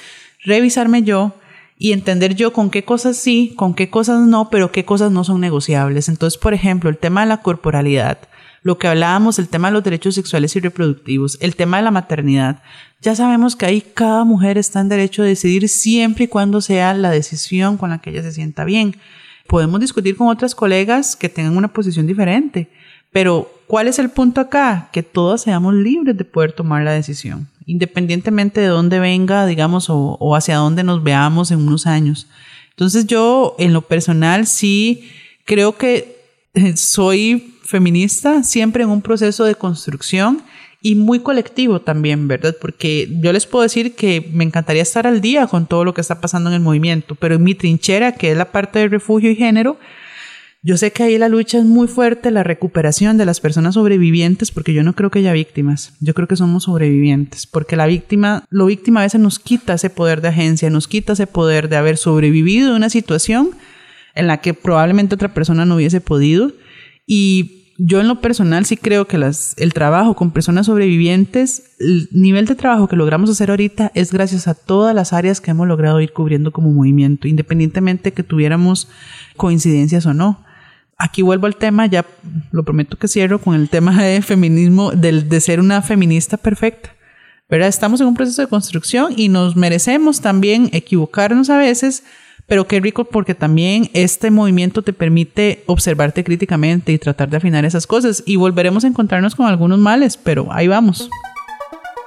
revisarme 0.45 1.03
yo, 1.03 1.35
y 1.79 1.93
entender 1.93 2.35
yo 2.35 2.53
con 2.53 2.71
qué 2.71 2.85
cosas 2.85 3.17
sí, 3.17 3.53
con 3.57 3.75
qué 3.75 3.91
cosas 3.91 4.21
no, 4.21 4.49
pero 4.51 4.73
qué 4.73 4.85
cosas 4.85 5.13
no 5.13 5.25
son 5.25 5.41
negociables. 5.41 6.09
Entonces, 6.09 6.39
por 6.39 6.55
ejemplo, 6.55 6.89
el 6.89 6.97
tema 6.97 7.21
de 7.21 7.27
la 7.27 7.43
corporalidad, 7.43 8.19
lo 8.63 8.79
que 8.79 8.89
hablábamos, 8.89 9.39
el 9.39 9.49
tema 9.49 9.69
de 9.69 9.75
los 9.75 9.85
derechos 9.85 10.15
sexuales 10.15 10.57
y 10.57 10.61
reproductivos, 10.61 11.37
el 11.41 11.55
tema 11.55 11.77
de 11.77 11.83
la 11.83 11.91
maternidad. 11.91 12.63
Ya 13.03 13.15
sabemos 13.15 13.57
que 13.57 13.67
ahí 13.67 13.83
cada 13.83 14.25
mujer 14.25 14.57
está 14.59 14.81
en 14.81 14.89
derecho 14.89 15.23
a 15.23 15.27
decidir 15.27 15.69
siempre 15.69 16.25
y 16.25 16.29
cuando 16.29 16.61
sea 16.61 16.95
la 16.95 17.11
decisión 17.11 17.77
con 17.77 17.91
la 17.91 17.99
que 17.99 18.11
ella 18.11 18.23
se 18.23 18.33
sienta 18.33 18.65
bien. 18.65 18.97
Podemos 19.47 19.79
discutir 19.81 20.17
con 20.17 20.29
otras 20.29 20.55
colegas 20.55 21.15
que 21.15 21.29
tengan 21.29 21.57
una 21.57 21.69
posición 21.69 22.07
diferente, 22.07 22.69
pero 23.13 23.49
¿cuál 23.67 23.87
es 23.87 23.99
el 23.99 24.11
punto 24.11 24.41
acá? 24.41 24.89
Que 24.93 25.03
todas 25.03 25.43
seamos 25.43 25.75
libres 25.75 26.17
de 26.17 26.25
poder 26.25 26.53
tomar 26.53 26.83
la 26.83 26.93
decisión 26.93 27.49
independientemente 27.67 28.61
de 28.61 28.69
dónde 28.69 29.01
venga, 29.01 29.45
digamos, 29.45 29.87
o, 29.89 30.35
hacia 30.37 30.57
dónde 30.57 30.85
nos 30.85 31.03
veamos 31.03 31.51
en 31.51 31.59
unos 31.59 31.87
años. 31.87 32.29
Entonces 32.71 33.07
yo, 33.07 33.57
en 33.59 33.73
lo 33.73 33.83
personal, 33.83 34.47
sí 34.47 35.11
creo 35.45 35.77
que 35.77 36.17
eh, 36.55 36.77
soy 36.77 37.55
feminista, 37.63 38.43
siempre 38.45 38.85
en 38.85 38.91
un 38.91 39.03
proceso 39.03 39.45
de 39.45 39.57
construcción 39.57 40.43
y 40.81 40.95
muy 40.95 41.19
colectivo 41.21 41.81
también, 41.81 42.29
¿verdad? 42.29 42.55
Porque 42.61 43.09
yo 43.21 43.33
les 43.33 43.47
puedo 43.47 43.65
decir 43.65 43.97
que 43.97 44.31
me 44.33 44.45
encantaría 44.45 44.83
estar 44.83 45.07
al 45.07 45.21
día 45.21 45.49
con 45.49 45.67
todo 45.67 45.85
lo 45.85 45.95
que 45.95 46.01
está 46.01 46.21
pasando 46.21 46.49
en 46.49 46.55
el 46.55 46.63
movimiento, 46.63 47.17
pero 47.17 47.35
en 47.35 47.43
mi 47.43 47.55
trinchera, 47.55 48.13
que 48.13 48.31
es 48.31 48.37
la 48.37 48.53
parte 48.53 48.79
de 48.79 48.89
refugio 48.89 49.31
y 49.31 49.37
género, 49.37 49.79
yo 50.67 50.77
sé 50.77 50.91
que 50.91 51.05
ahí 51.05 51.17
la 51.17 51.29
lucha 51.29 51.59
es 51.59 51.65
muy 51.65 51.87
fuerte, 51.87 52.33
la 52.33 52.43
recuperación 52.43 53.17
de 53.17 53.25
las 53.25 53.39
personas 53.39 53.75
sobrevivientes, 53.75 54.51
porque 54.51 54.75
yo 54.75 54.83
no 54.83 54.95
creo 54.95 55.13
que 55.13 55.21
haya 55.21 55.33
víctimas, 55.33 55.93
yo 56.01 56.13
creo 56.13 56.27
que 56.27 56.35
somos 56.35 56.65
sobrevivientes, 56.65 57.47
porque 57.47 57.77
la 57.77 57.87
víctima, 57.87 58.43
lo 58.51 58.67
víctima 58.67 58.99
a 58.99 59.05
veces 59.05 59.21
nos 59.21 59.39
quita 59.39 59.75
ese 59.75 59.91
poder 59.91 60.23
de 60.23 60.29
agencia, 60.29 60.69
nos 60.69 60.89
quita 60.89 61.13
ese 61.13 61.29
poder 61.29 61.69
de 61.69 61.77
haber 61.77 61.99
sobrevivido 61.99 62.73
a 62.73 62.77
una 62.77 62.91
situación 62.91 63.51
en 64.17 64.27
la 64.27 64.39
que 64.39 64.55
probablemente 64.55 65.15
otra 65.15 65.33
persona 65.33 65.65
no 65.65 65.77
hubiese 65.77 66.01
podido. 66.01 66.51
Y 67.07 67.75
yo 67.79 68.01
en 68.01 68.09
lo 68.09 68.21
personal 68.21 68.67
sí 68.67 68.77
creo 68.77 69.07
que 69.07 69.19
las, 69.19 69.55
el 69.59 69.73
trabajo 69.73 70.17
con 70.17 70.33
personas 70.33 70.67
sobrevivientes, 70.67 71.77
el 71.79 72.09
nivel 72.11 72.47
de 72.47 72.57
trabajo 72.57 72.89
que 72.89 72.97
logramos 72.97 73.31
hacer 73.31 73.51
ahorita 73.51 73.93
es 73.95 74.13
gracias 74.13 74.49
a 74.49 74.55
todas 74.55 74.97
las 74.97 75.13
áreas 75.13 75.41
que 75.41 75.53
hemos 75.53 75.69
logrado 75.69 76.01
ir 76.01 76.13
cubriendo 76.13 76.51
como 76.51 76.73
movimiento, 76.73 77.29
independientemente 77.29 78.13
que 78.13 78.25
tuviéramos 78.25 78.89
coincidencias 79.37 80.07
o 80.07 80.13
no 80.13 80.45
aquí 80.97 81.23
vuelvo 81.23 81.47
al 81.47 81.57
tema, 81.57 81.87
ya 81.87 82.05
lo 82.51 82.65
prometo 82.65 82.97
que 82.97 83.09
cierro 83.09 83.41
con 83.41 83.55
el 83.55 83.69
tema 83.69 84.03
de 84.03 84.23
feminismo, 84.23 84.93
de 84.93 85.41
ser 85.41 85.61
una 85.61 85.83
feminista 85.83 86.37
perfecta. 86.37 86.97
¿verdad? 87.49 87.69
Estamos 87.69 88.01
en 88.01 88.09
un 88.09 88.15
proceso 88.15 88.43
de 88.43 88.49
construcción 88.49 89.13
y 89.17 89.29
nos 89.29 89.57
merecemos 89.57 90.21
también 90.21 90.69
equivocarnos 90.73 91.49
a 91.51 91.59
veces, 91.59 92.03
pero 92.47 92.67
qué 92.67 92.81
rico 92.81 93.05
porque 93.05 93.35
también 93.35 93.91
este 93.93 94.31
movimiento 94.31 94.83
te 94.83 94.93
permite 94.93 95.63
observarte 95.67 96.25
críticamente 96.25 96.93
y 96.93 96.99
tratar 96.99 97.29
de 97.29 97.37
afinar 97.37 97.65
esas 97.65 97.87
cosas 97.87 98.23
y 98.27 98.37
volveremos 98.37 98.85
a 98.85 98.89
encontrarnos 98.89 99.35
con 99.35 99.47
algunos 99.47 99.79
males, 99.79 100.17
pero 100.17 100.49
ahí 100.51 100.67
vamos. 100.69 101.09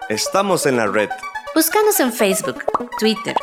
Estamos 0.10 0.66
en 0.66 0.78
la 0.78 0.88
red. 0.88 1.10
Búscanos 1.56 2.00
en 2.00 2.12
Facebook, 2.12 2.64
Twitter, 3.00 3.36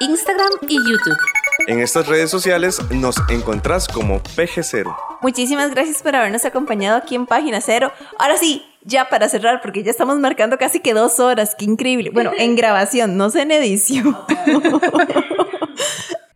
Instagram 0.00 0.50
y 0.68 0.76
YouTube. 0.76 1.41
En 1.66 1.80
estas 1.80 2.06
redes 2.06 2.30
sociales 2.30 2.80
nos 2.90 3.16
encontrás 3.28 3.86
como 3.86 4.20
PG0. 4.20 4.94
Muchísimas 5.20 5.70
gracias 5.70 6.02
por 6.02 6.16
habernos 6.16 6.44
acompañado 6.44 6.96
aquí 6.96 7.14
en 7.14 7.26
Página 7.26 7.60
Cero. 7.60 7.92
Ahora 8.18 8.36
sí, 8.36 8.64
ya 8.82 9.08
para 9.08 9.28
cerrar, 9.28 9.60
porque 9.60 9.82
ya 9.82 9.90
estamos 9.90 10.18
marcando 10.18 10.58
casi 10.58 10.80
que 10.80 10.94
dos 10.94 11.20
horas, 11.20 11.54
qué 11.56 11.64
increíble. 11.64 12.10
Bueno, 12.10 12.32
en 12.36 12.56
grabación, 12.56 13.16
no 13.16 13.30
sé 13.30 13.42
en 13.42 13.52
edición. 13.52 14.16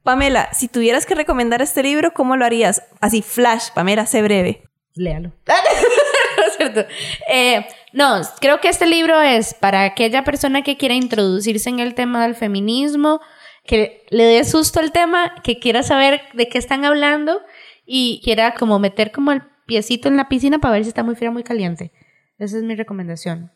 Pamela, 0.02 0.52
si 0.52 0.68
tuvieras 0.68 1.06
que 1.06 1.16
recomendar 1.16 1.62
este 1.62 1.82
libro, 1.82 2.12
¿cómo 2.14 2.36
lo 2.36 2.44
harías? 2.44 2.82
Así, 3.00 3.22
flash, 3.22 3.70
Pamela, 3.74 4.06
sé 4.06 4.22
breve. 4.22 4.62
Léalo. 4.94 5.32
no, 6.60 6.84
eh, 7.28 7.66
no, 7.92 8.20
creo 8.40 8.60
que 8.60 8.68
este 8.68 8.86
libro 8.86 9.20
es 9.20 9.54
para 9.54 9.82
aquella 9.82 10.22
persona 10.22 10.62
que 10.62 10.76
quiera 10.76 10.94
introducirse 10.94 11.68
en 11.68 11.80
el 11.80 11.94
tema 11.94 12.22
del 12.22 12.34
feminismo, 12.34 13.20
que 13.66 14.04
le 14.10 14.24
dé 14.24 14.44
susto 14.44 14.80
al 14.80 14.92
tema, 14.92 15.34
que 15.42 15.58
quiera 15.58 15.82
saber 15.82 16.20
de 16.34 16.48
qué 16.48 16.58
están 16.58 16.84
hablando 16.84 17.40
y 17.84 18.20
quiera 18.24 18.54
como 18.54 18.78
meter 18.78 19.12
como 19.12 19.32
el 19.32 19.42
piecito 19.66 20.08
en 20.08 20.16
la 20.16 20.28
piscina 20.28 20.58
para 20.58 20.74
ver 20.74 20.84
si 20.84 20.88
está 20.88 21.02
muy 21.02 21.14
fría 21.14 21.30
o 21.30 21.32
muy 21.32 21.42
caliente. 21.42 21.92
Esa 22.38 22.56
es 22.58 22.62
mi 22.62 22.74
recomendación. 22.74 23.50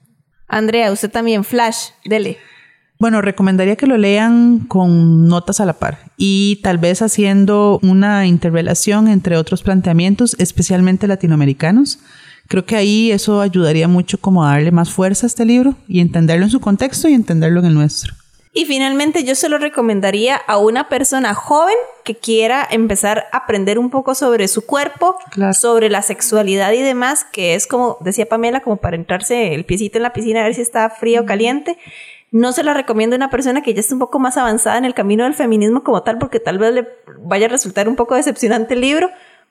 Andrea, 0.48 0.90
usted 0.90 1.11
también, 1.11 1.44
Flash, 1.44 1.90
dele. 2.04 2.38
Bueno, 2.98 3.22
recomendaría 3.22 3.76
que 3.76 3.86
lo 3.86 3.96
lean 3.96 4.66
con 4.66 5.26
notas 5.26 5.61
a 5.61 5.64
la 5.64 5.72
par 5.72 5.98
y 6.18 6.61
tal 6.62 6.76
vez 6.76 7.00
haciendo 7.00 7.78
una 7.82 8.26
interrelación 8.26 9.08
entre 9.08 9.38
otros 9.38 9.62
planteamientos, 9.62 10.36
especialmente 10.38 11.06
latinoamericanos. 11.06 12.00
Creo 12.46 12.66
que 12.66 12.76
ahí 12.76 13.11
eso 13.11 13.40
ayudaría 13.40 13.88
mucho 13.88 14.18
como 14.18 14.44
a 14.44 14.50
darle 14.50 14.70
más 14.70 14.90
fuerza 14.90 15.24
a 15.24 15.28
este 15.28 15.46
libro 15.46 15.76
y 15.88 16.00
entenderlo 16.00 16.44
en 16.44 16.50
su 16.50 16.61
contexto 16.61 17.08
y 17.08 17.14
entenderlo 17.14 17.61
en 17.61 17.66
el 17.66 17.74
nuestro. 17.74 18.19
Y 18.53 18.64
finalmente 18.64 19.22
yo 19.22 19.36
se 19.36 19.48
lo 19.48 19.59
recomendaría 19.59 20.34
a 20.34 20.59
una 20.59 20.88
persona 20.88 21.34
joven 21.34 21.76
que 22.03 22.16
quiera 22.16 22.66
empezar 22.68 23.28
a 23.30 23.38
aprender 23.38 23.78
un 23.78 23.90
poco 23.90 24.16
sobre 24.16 24.48
su 24.48 24.66
cuerpo, 24.66 25.16
sobre 25.53 25.88
la 25.88 26.03
sexualidad 26.03 26.72
y 26.72 26.82
demás, 26.82 27.24
que 27.24 27.55
es 27.55 27.68
como 27.68 27.96
decía 28.01 28.26
Pamela, 28.26 28.61
como 28.61 28.78
para 28.78 28.96
entrarse 28.96 29.55
el 29.55 29.64
piecito 29.64 29.98
en 29.98 30.03
la 30.03 30.12
piscina 30.12 30.40
a 30.40 30.44
ver 30.44 30.55
si 30.55 30.62
está 30.62 30.90
frío 30.90 31.20
o 31.20 31.26
caliente. 31.26 31.78
No 32.32 32.51
se 32.51 32.64
la 32.64 32.74
recomiendo 32.74 33.14
a 33.14 33.18
una 33.18 33.30
persona 33.30 33.62
que 33.62 33.72
ya 33.72 33.80
esté 33.80 33.94
un 33.94 34.01
poco 34.01 34.18
más 34.18 34.36
avanzada 34.36 34.78
en 34.78 34.84
el 34.84 34.94
camino 34.94 35.24
del 35.24 35.34
feminismo 35.34 35.84
como 35.84 36.03
tal, 36.03 36.18
porque 36.18 36.40
tal 36.40 36.59
vez 36.59 36.74
le 36.74 36.88
vaya 37.18 37.46
a 37.46 37.51
resultar 37.51 37.88
un 37.88 37.94
poco 37.94 38.16
decepcionante 38.16 38.74
el 38.74 38.80
libro, 38.80 39.11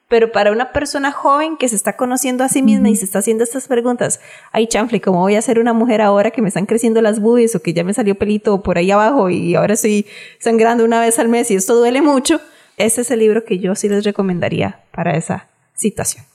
pero 0.10 0.32
para 0.32 0.52
una 0.52 0.74
persona 0.74 1.12
joven 1.12 1.56
que 1.56 1.70
se 1.70 1.76
está 1.76 1.96
conociendo 1.96 2.44
a 2.44 2.50
sí 2.50 2.62
misma 2.62 2.90
y 2.90 2.96
se 2.96 3.06
está 3.06 3.20
haciendo 3.20 3.44
estas 3.44 3.68
preguntas, 3.68 4.20
ay 4.52 4.68
chanfle, 4.68 5.00
¿cómo 5.00 5.20
voy 5.20 5.36
a 5.36 5.42
ser 5.42 5.60
una 5.60 5.72
mujer 5.72 6.02
ahora 6.02 6.32
que 6.32 6.42
me 6.42 6.50
están 6.50 6.66
creciendo 6.66 7.02
las 7.02 7.22
boobies 7.22 7.56
o 7.56 7.62
que 7.62 7.74
ya 7.74 7.84
me 7.84 7.94
salió 7.94 8.16
pelito 8.16 8.62
por 8.62 8.78
ahí 8.78 8.92
abajo 8.92 9.30
y 9.30 9.56
ahora 9.56 9.76
estoy 9.76 10.08
sangrando 10.40 10.84
una 10.84 11.00
vez 11.00 11.20
al 11.20 11.30
mes 11.30 11.50
y 11.52 11.56
esto 11.56 11.76
duele 11.76 12.02
mucho? 12.02 12.42
Ese 12.76 13.02
es 13.02 13.12
el 13.12 13.20
libro 13.20 13.46
que 13.46 13.60
yo 13.60 13.76
sí 13.76 13.88
les 13.88 14.04
recomendaría 14.04 14.82
para 14.92 15.16
esa 15.16 15.48
situación. 15.76 16.26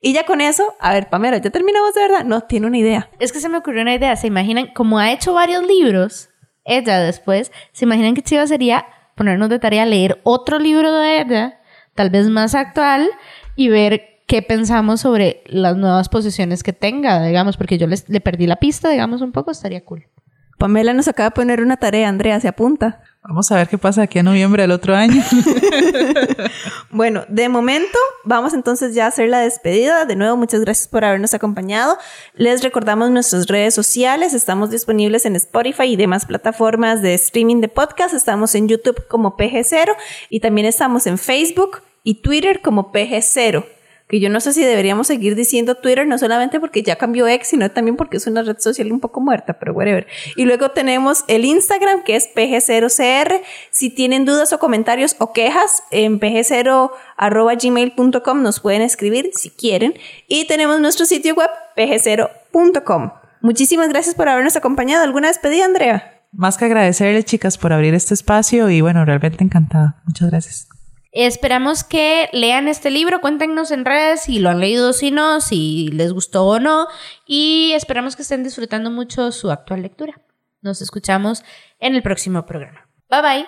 Y 0.00 0.12
ya 0.12 0.24
con 0.24 0.40
eso, 0.40 0.76
a 0.78 0.92
ver, 0.92 1.08
Pamela, 1.08 1.38
¿ya 1.38 1.50
terminamos 1.50 1.94
de 1.94 2.02
verdad? 2.02 2.24
No, 2.24 2.42
tiene 2.42 2.66
una 2.66 2.78
idea. 2.78 3.10
Es 3.18 3.32
que 3.32 3.40
se 3.40 3.48
me 3.48 3.58
ocurrió 3.58 3.82
una 3.82 3.94
idea. 3.94 4.14
¿Se 4.16 4.28
imaginan? 4.28 4.68
Como 4.74 4.98
ha 4.98 5.10
hecho 5.10 5.32
varios 5.32 5.66
libros, 5.66 6.28
ella 6.64 7.00
después, 7.00 7.50
¿se 7.72 7.84
imaginan 7.84 8.14
qué 8.14 8.22
chido 8.22 8.46
sería 8.46 8.86
ponernos 9.16 9.48
de 9.48 9.58
tarea 9.58 9.86
leer 9.86 10.20
otro 10.22 10.58
libro 10.58 10.92
de 10.92 11.20
ella 11.20 11.58
tal 11.98 12.10
vez 12.10 12.28
más 12.28 12.54
actual 12.54 13.08
y 13.56 13.70
ver 13.70 14.20
qué 14.28 14.40
pensamos 14.40 15.00
sobre 15.00 15.42
las 15.46 15.76
nuevas 15.76 16.08
posiciones 16.08 16.62
que 16.62 16.72
tenga, 16.72 17.24
digamos, 17.24 17.56
porque 17.56 17.76
yo 17.76 17.88
les, 17.88 18.08
le 18.08 18.20
perdí 18.20 18.46
la 18.46 18.60
pista, 18.60 18.88
digamos, 18.88 19.20
un 19.20 19.32
poco, 19.32 19.50
estaría 19.50 19.84
cool. 19.84 20.06
Pamela 20.58 20.92
nos 20.92 21.06
acaba 21.06 21.30
de 21.30 21.34
poner 21.34 21.62
una 21.62 21.76
tarea, 21.76 22.08
Andrea, 22.08 22.40
se 22.40 22.48
apunta. 22.48 23.00
Vamos 23.22 23.52
a 23.52 23.56
ver 23.56 23.68
qué 23.68 23.78
pasa 23.78 24.02
aquí 24.02 24.18
a 24.18 24.22
noviembre 24.22 24.62
del 24.62 24.72
otro 24.72 24.96
año. 24.96 25.22
bueno, 26.90 27.24
de 27.28 27.48
momento 27.48 27.98
vamos 28.24 28.54
entonces 28.54 28.94
ya 28.94 29.04
a 29.04 29.08
hacer 29.08 29.28
la 29.28 29.40
despedida. 29.40 30.04
De 30.04 30.16
nuevo, 30.16 30.36
muchas 30.36 30.62
gracias 30.62 30.88
por 30.88 31.04
habernos 31.04 31.34
acompañado. 31.34 31.96
Les 32.34 32.62
recordamos 32.62 33.10
nuestras 33.10 33.46
redes 33.46 33.74
sociales. 33.74 34.34
Estamos 34.34 34.70
disponibles 34.70 35.26
en 35.26 35.36
Spotify 35.36 35.84
y 35.84 35.96
demás 35.96 36.26
plataformas 36.26 37.02
de 37.02 37.14
streaming 37.14 37.60
de 37.60 37.68
podcast. 37.68 38.14
Estamos 38.14 38.54
en 38.54 38.66
YouTube 38.66 39.06
como 39.08 39.36
PG0 39.36 39.94
y 40.28 40.40
también 40.40 40.66
estamos 40.66 41.06
en 41.06 41.18
Facebook 41.18 41.82
y 42.02 42.22
Twitter 42.22 42.62
como 42.62 42.92
PG0 42.92 43.77
que 44.08 44.18
yo 44.20 44.30
no 44.30 44.40
sé 44.40 44.54
si 44.54 44.64
deberíamos 44.64 45.06
seguir 45.06 45.34
diciendo 45.34 45.74
Twitter, 45.74 46.06
no 46.06 46.16
solamente 46.16 46.60
porque 46.60 46.82
ya 46.82 46.96
cambió 46.96 47.28
X, 47.28 47.48
sino 47.48 47.70
también 47.70 47.96
porque 47.96 48.16
es 48.16 48.26
una 48.26 48.40
red 48.42 48.56
social 48.58 48.90
un 48.90 49.00
poco 49.00 49.20
muerta, 49.20 49.58
pero 49.58 49.74
whatever. 49.74 50.06
Y 50.34 50.46
luego 50.46 50.70
tenemos 50.70 51.24
el 51.28 51.44
Instagram, 51.44 52.04
que 52.04 52.16
es 52.16 52.30
pg0cr. 52.34 53.42
Si 53.70 53.90
tienen 53.90 54.24
dudas 54.24 54.54
o 54.54 54.58
comentarios 54.58 55.14
o 55.18 55.34
quejas, 55.34 55.82
en 55.90 56.20
pg0.gmail.com 56.20 58.42
nos 58.42 58.60
pueden 58.60 58.80
escribir 58.82 59.30
si 59.34 59.50
quieren. 59.50 59.92
Y 60.26 60.46
tenemos 60.46 60.80
nuestro 60.80 61.04
sitio 61.04 61.34
web, 61.34 61.50
pg0.com. 61.76 63.10
Muchísimas 63.42 63.90
gracias 63.90 64.14
por 64.14 64.26
habernos 64.28 64.56
acompañado. 64.56 65.04
¿Alguna 65.04 65.28
despedida, 65.28 65.66
Andrea? 65.66 66.14
Más 66.32 66.58
que 66.58 66.64
agradecerle, 66.64 67.22
chicas, 67.24 67.58
por 67.58 67.72
abrir 67.72 67.94
este 67.94 68.14
espacio 68.14 68.68
y 68.70 68.80
bueno, 68.80 69.04
realmente 69.04 69.44
encantada. 69.44 70.00
Muchas 70.06 70.30
gracias. 70.30 70.77
Esperamos 71.10 71.84
que 71.84 72.28
lean 72.32 72.68
este 72.68 72.90
libro, 72.90 73.20
cuéntenos 73.20 73.70
en 73.70 73.84
redes 73.84 74.22
si 74.22 74.38
lo 74.38 74.50
han 74.50 74.60
leído, 74.60 74.92
si 74.92 75.10
no, 75.10 75.40
si 75.40 75.88
les 75.92 76.12
gustó 76.12 76.44
o 76.46 76.60
no, 76.60 76.86
y 77.26 77.72
esperamos 77.74 78.14
que 78.14 78.22
estén 78.22 78.44
disfrutando 78.44 78.90
mucho 78.90 79.32
su 79.32 79.50
actual 79.50 79.82
lectura. 79.82 80.20
Nos 80.60 80.82
escuchamos 80.82 81.42
en 81.78 81.94
el 81.94 82.02
próximo 82.02 82.44
programa. 82.44 82.88
Bye 83.08 83.22
bye. 83.22 83.46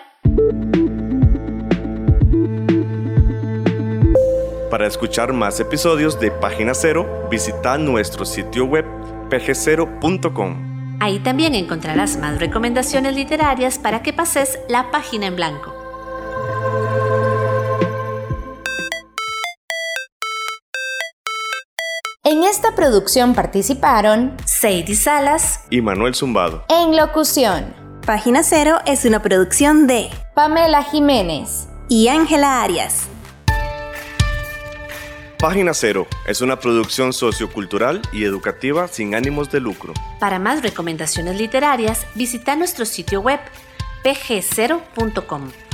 Para 4.71 4.87
escuchar 4.87 5.33
más 5.33 5.59
episodios 5.59 6.21
de 6.21 6.31
Página 6.31 6.75
Cero, 6.75 7.27
visita 7.31 7.77
nuestro 7.77 8.25
sitio 8.25 8.65
web 8.65 8.87
pg0.com. 9.29 10.99
Ahí 11.01 11.19
también 11.19 11.55
encontrarás 11.55 12.17
más 12.17 12.39
recomendaciones 12.39 13.17
literarias 13.17 13.79
para 13.79 14.03
que 14.03 14.13
pases 14.13 14.61
la 14.69 14.91
página 14.91 15.27
en 15.27 15.37
blanco. 15.37 15.80
En 22.31 22.45
esta 22.45 22.77
producción 22.77 23.35
participaron 23.35 24.37
Sadie 24.45 24.95
Salas 24.95 25.65
y 25.69 25.81
Manuel 25.81 26.15
Zumbado. 26.15 26.65
En 26.69 26.97
locución. 26.97 27.75
Página 28.07 28.45
Cero 28.45 28.79
es 28.87 29.05
una 29.05 29.21
producción 29.21 29.89
de 29.89 30.11
Pamela 30.33 30.85
Jiménez 30.85 31.67
y 31.89 32.07
Ángela 32.07 32.63
Arias. 32.63 33.09
Página 35.41 35.75
Cero 35.75 36.07
es 36.25 36.41
una 36.41 36.61
producción 36.61 37.13
sociocultural 37.13 38.01
y 38.13 38.23
educativa 38.23 38.87
sin 38.87 39.17
ánimos 39.17 39.51
de 39.51 39.59
lucro. 39.59 39.93
Para 40.21 40.39
más 40.39 40.63
recomendaciones 40.63 41.37
literarias, 41.37 42.07
visita 42.15 42.55
nuestro 42.55 42.85
sitio 42.85 43.23
web 43.23 43.41
pg0.com. 44.05 45.51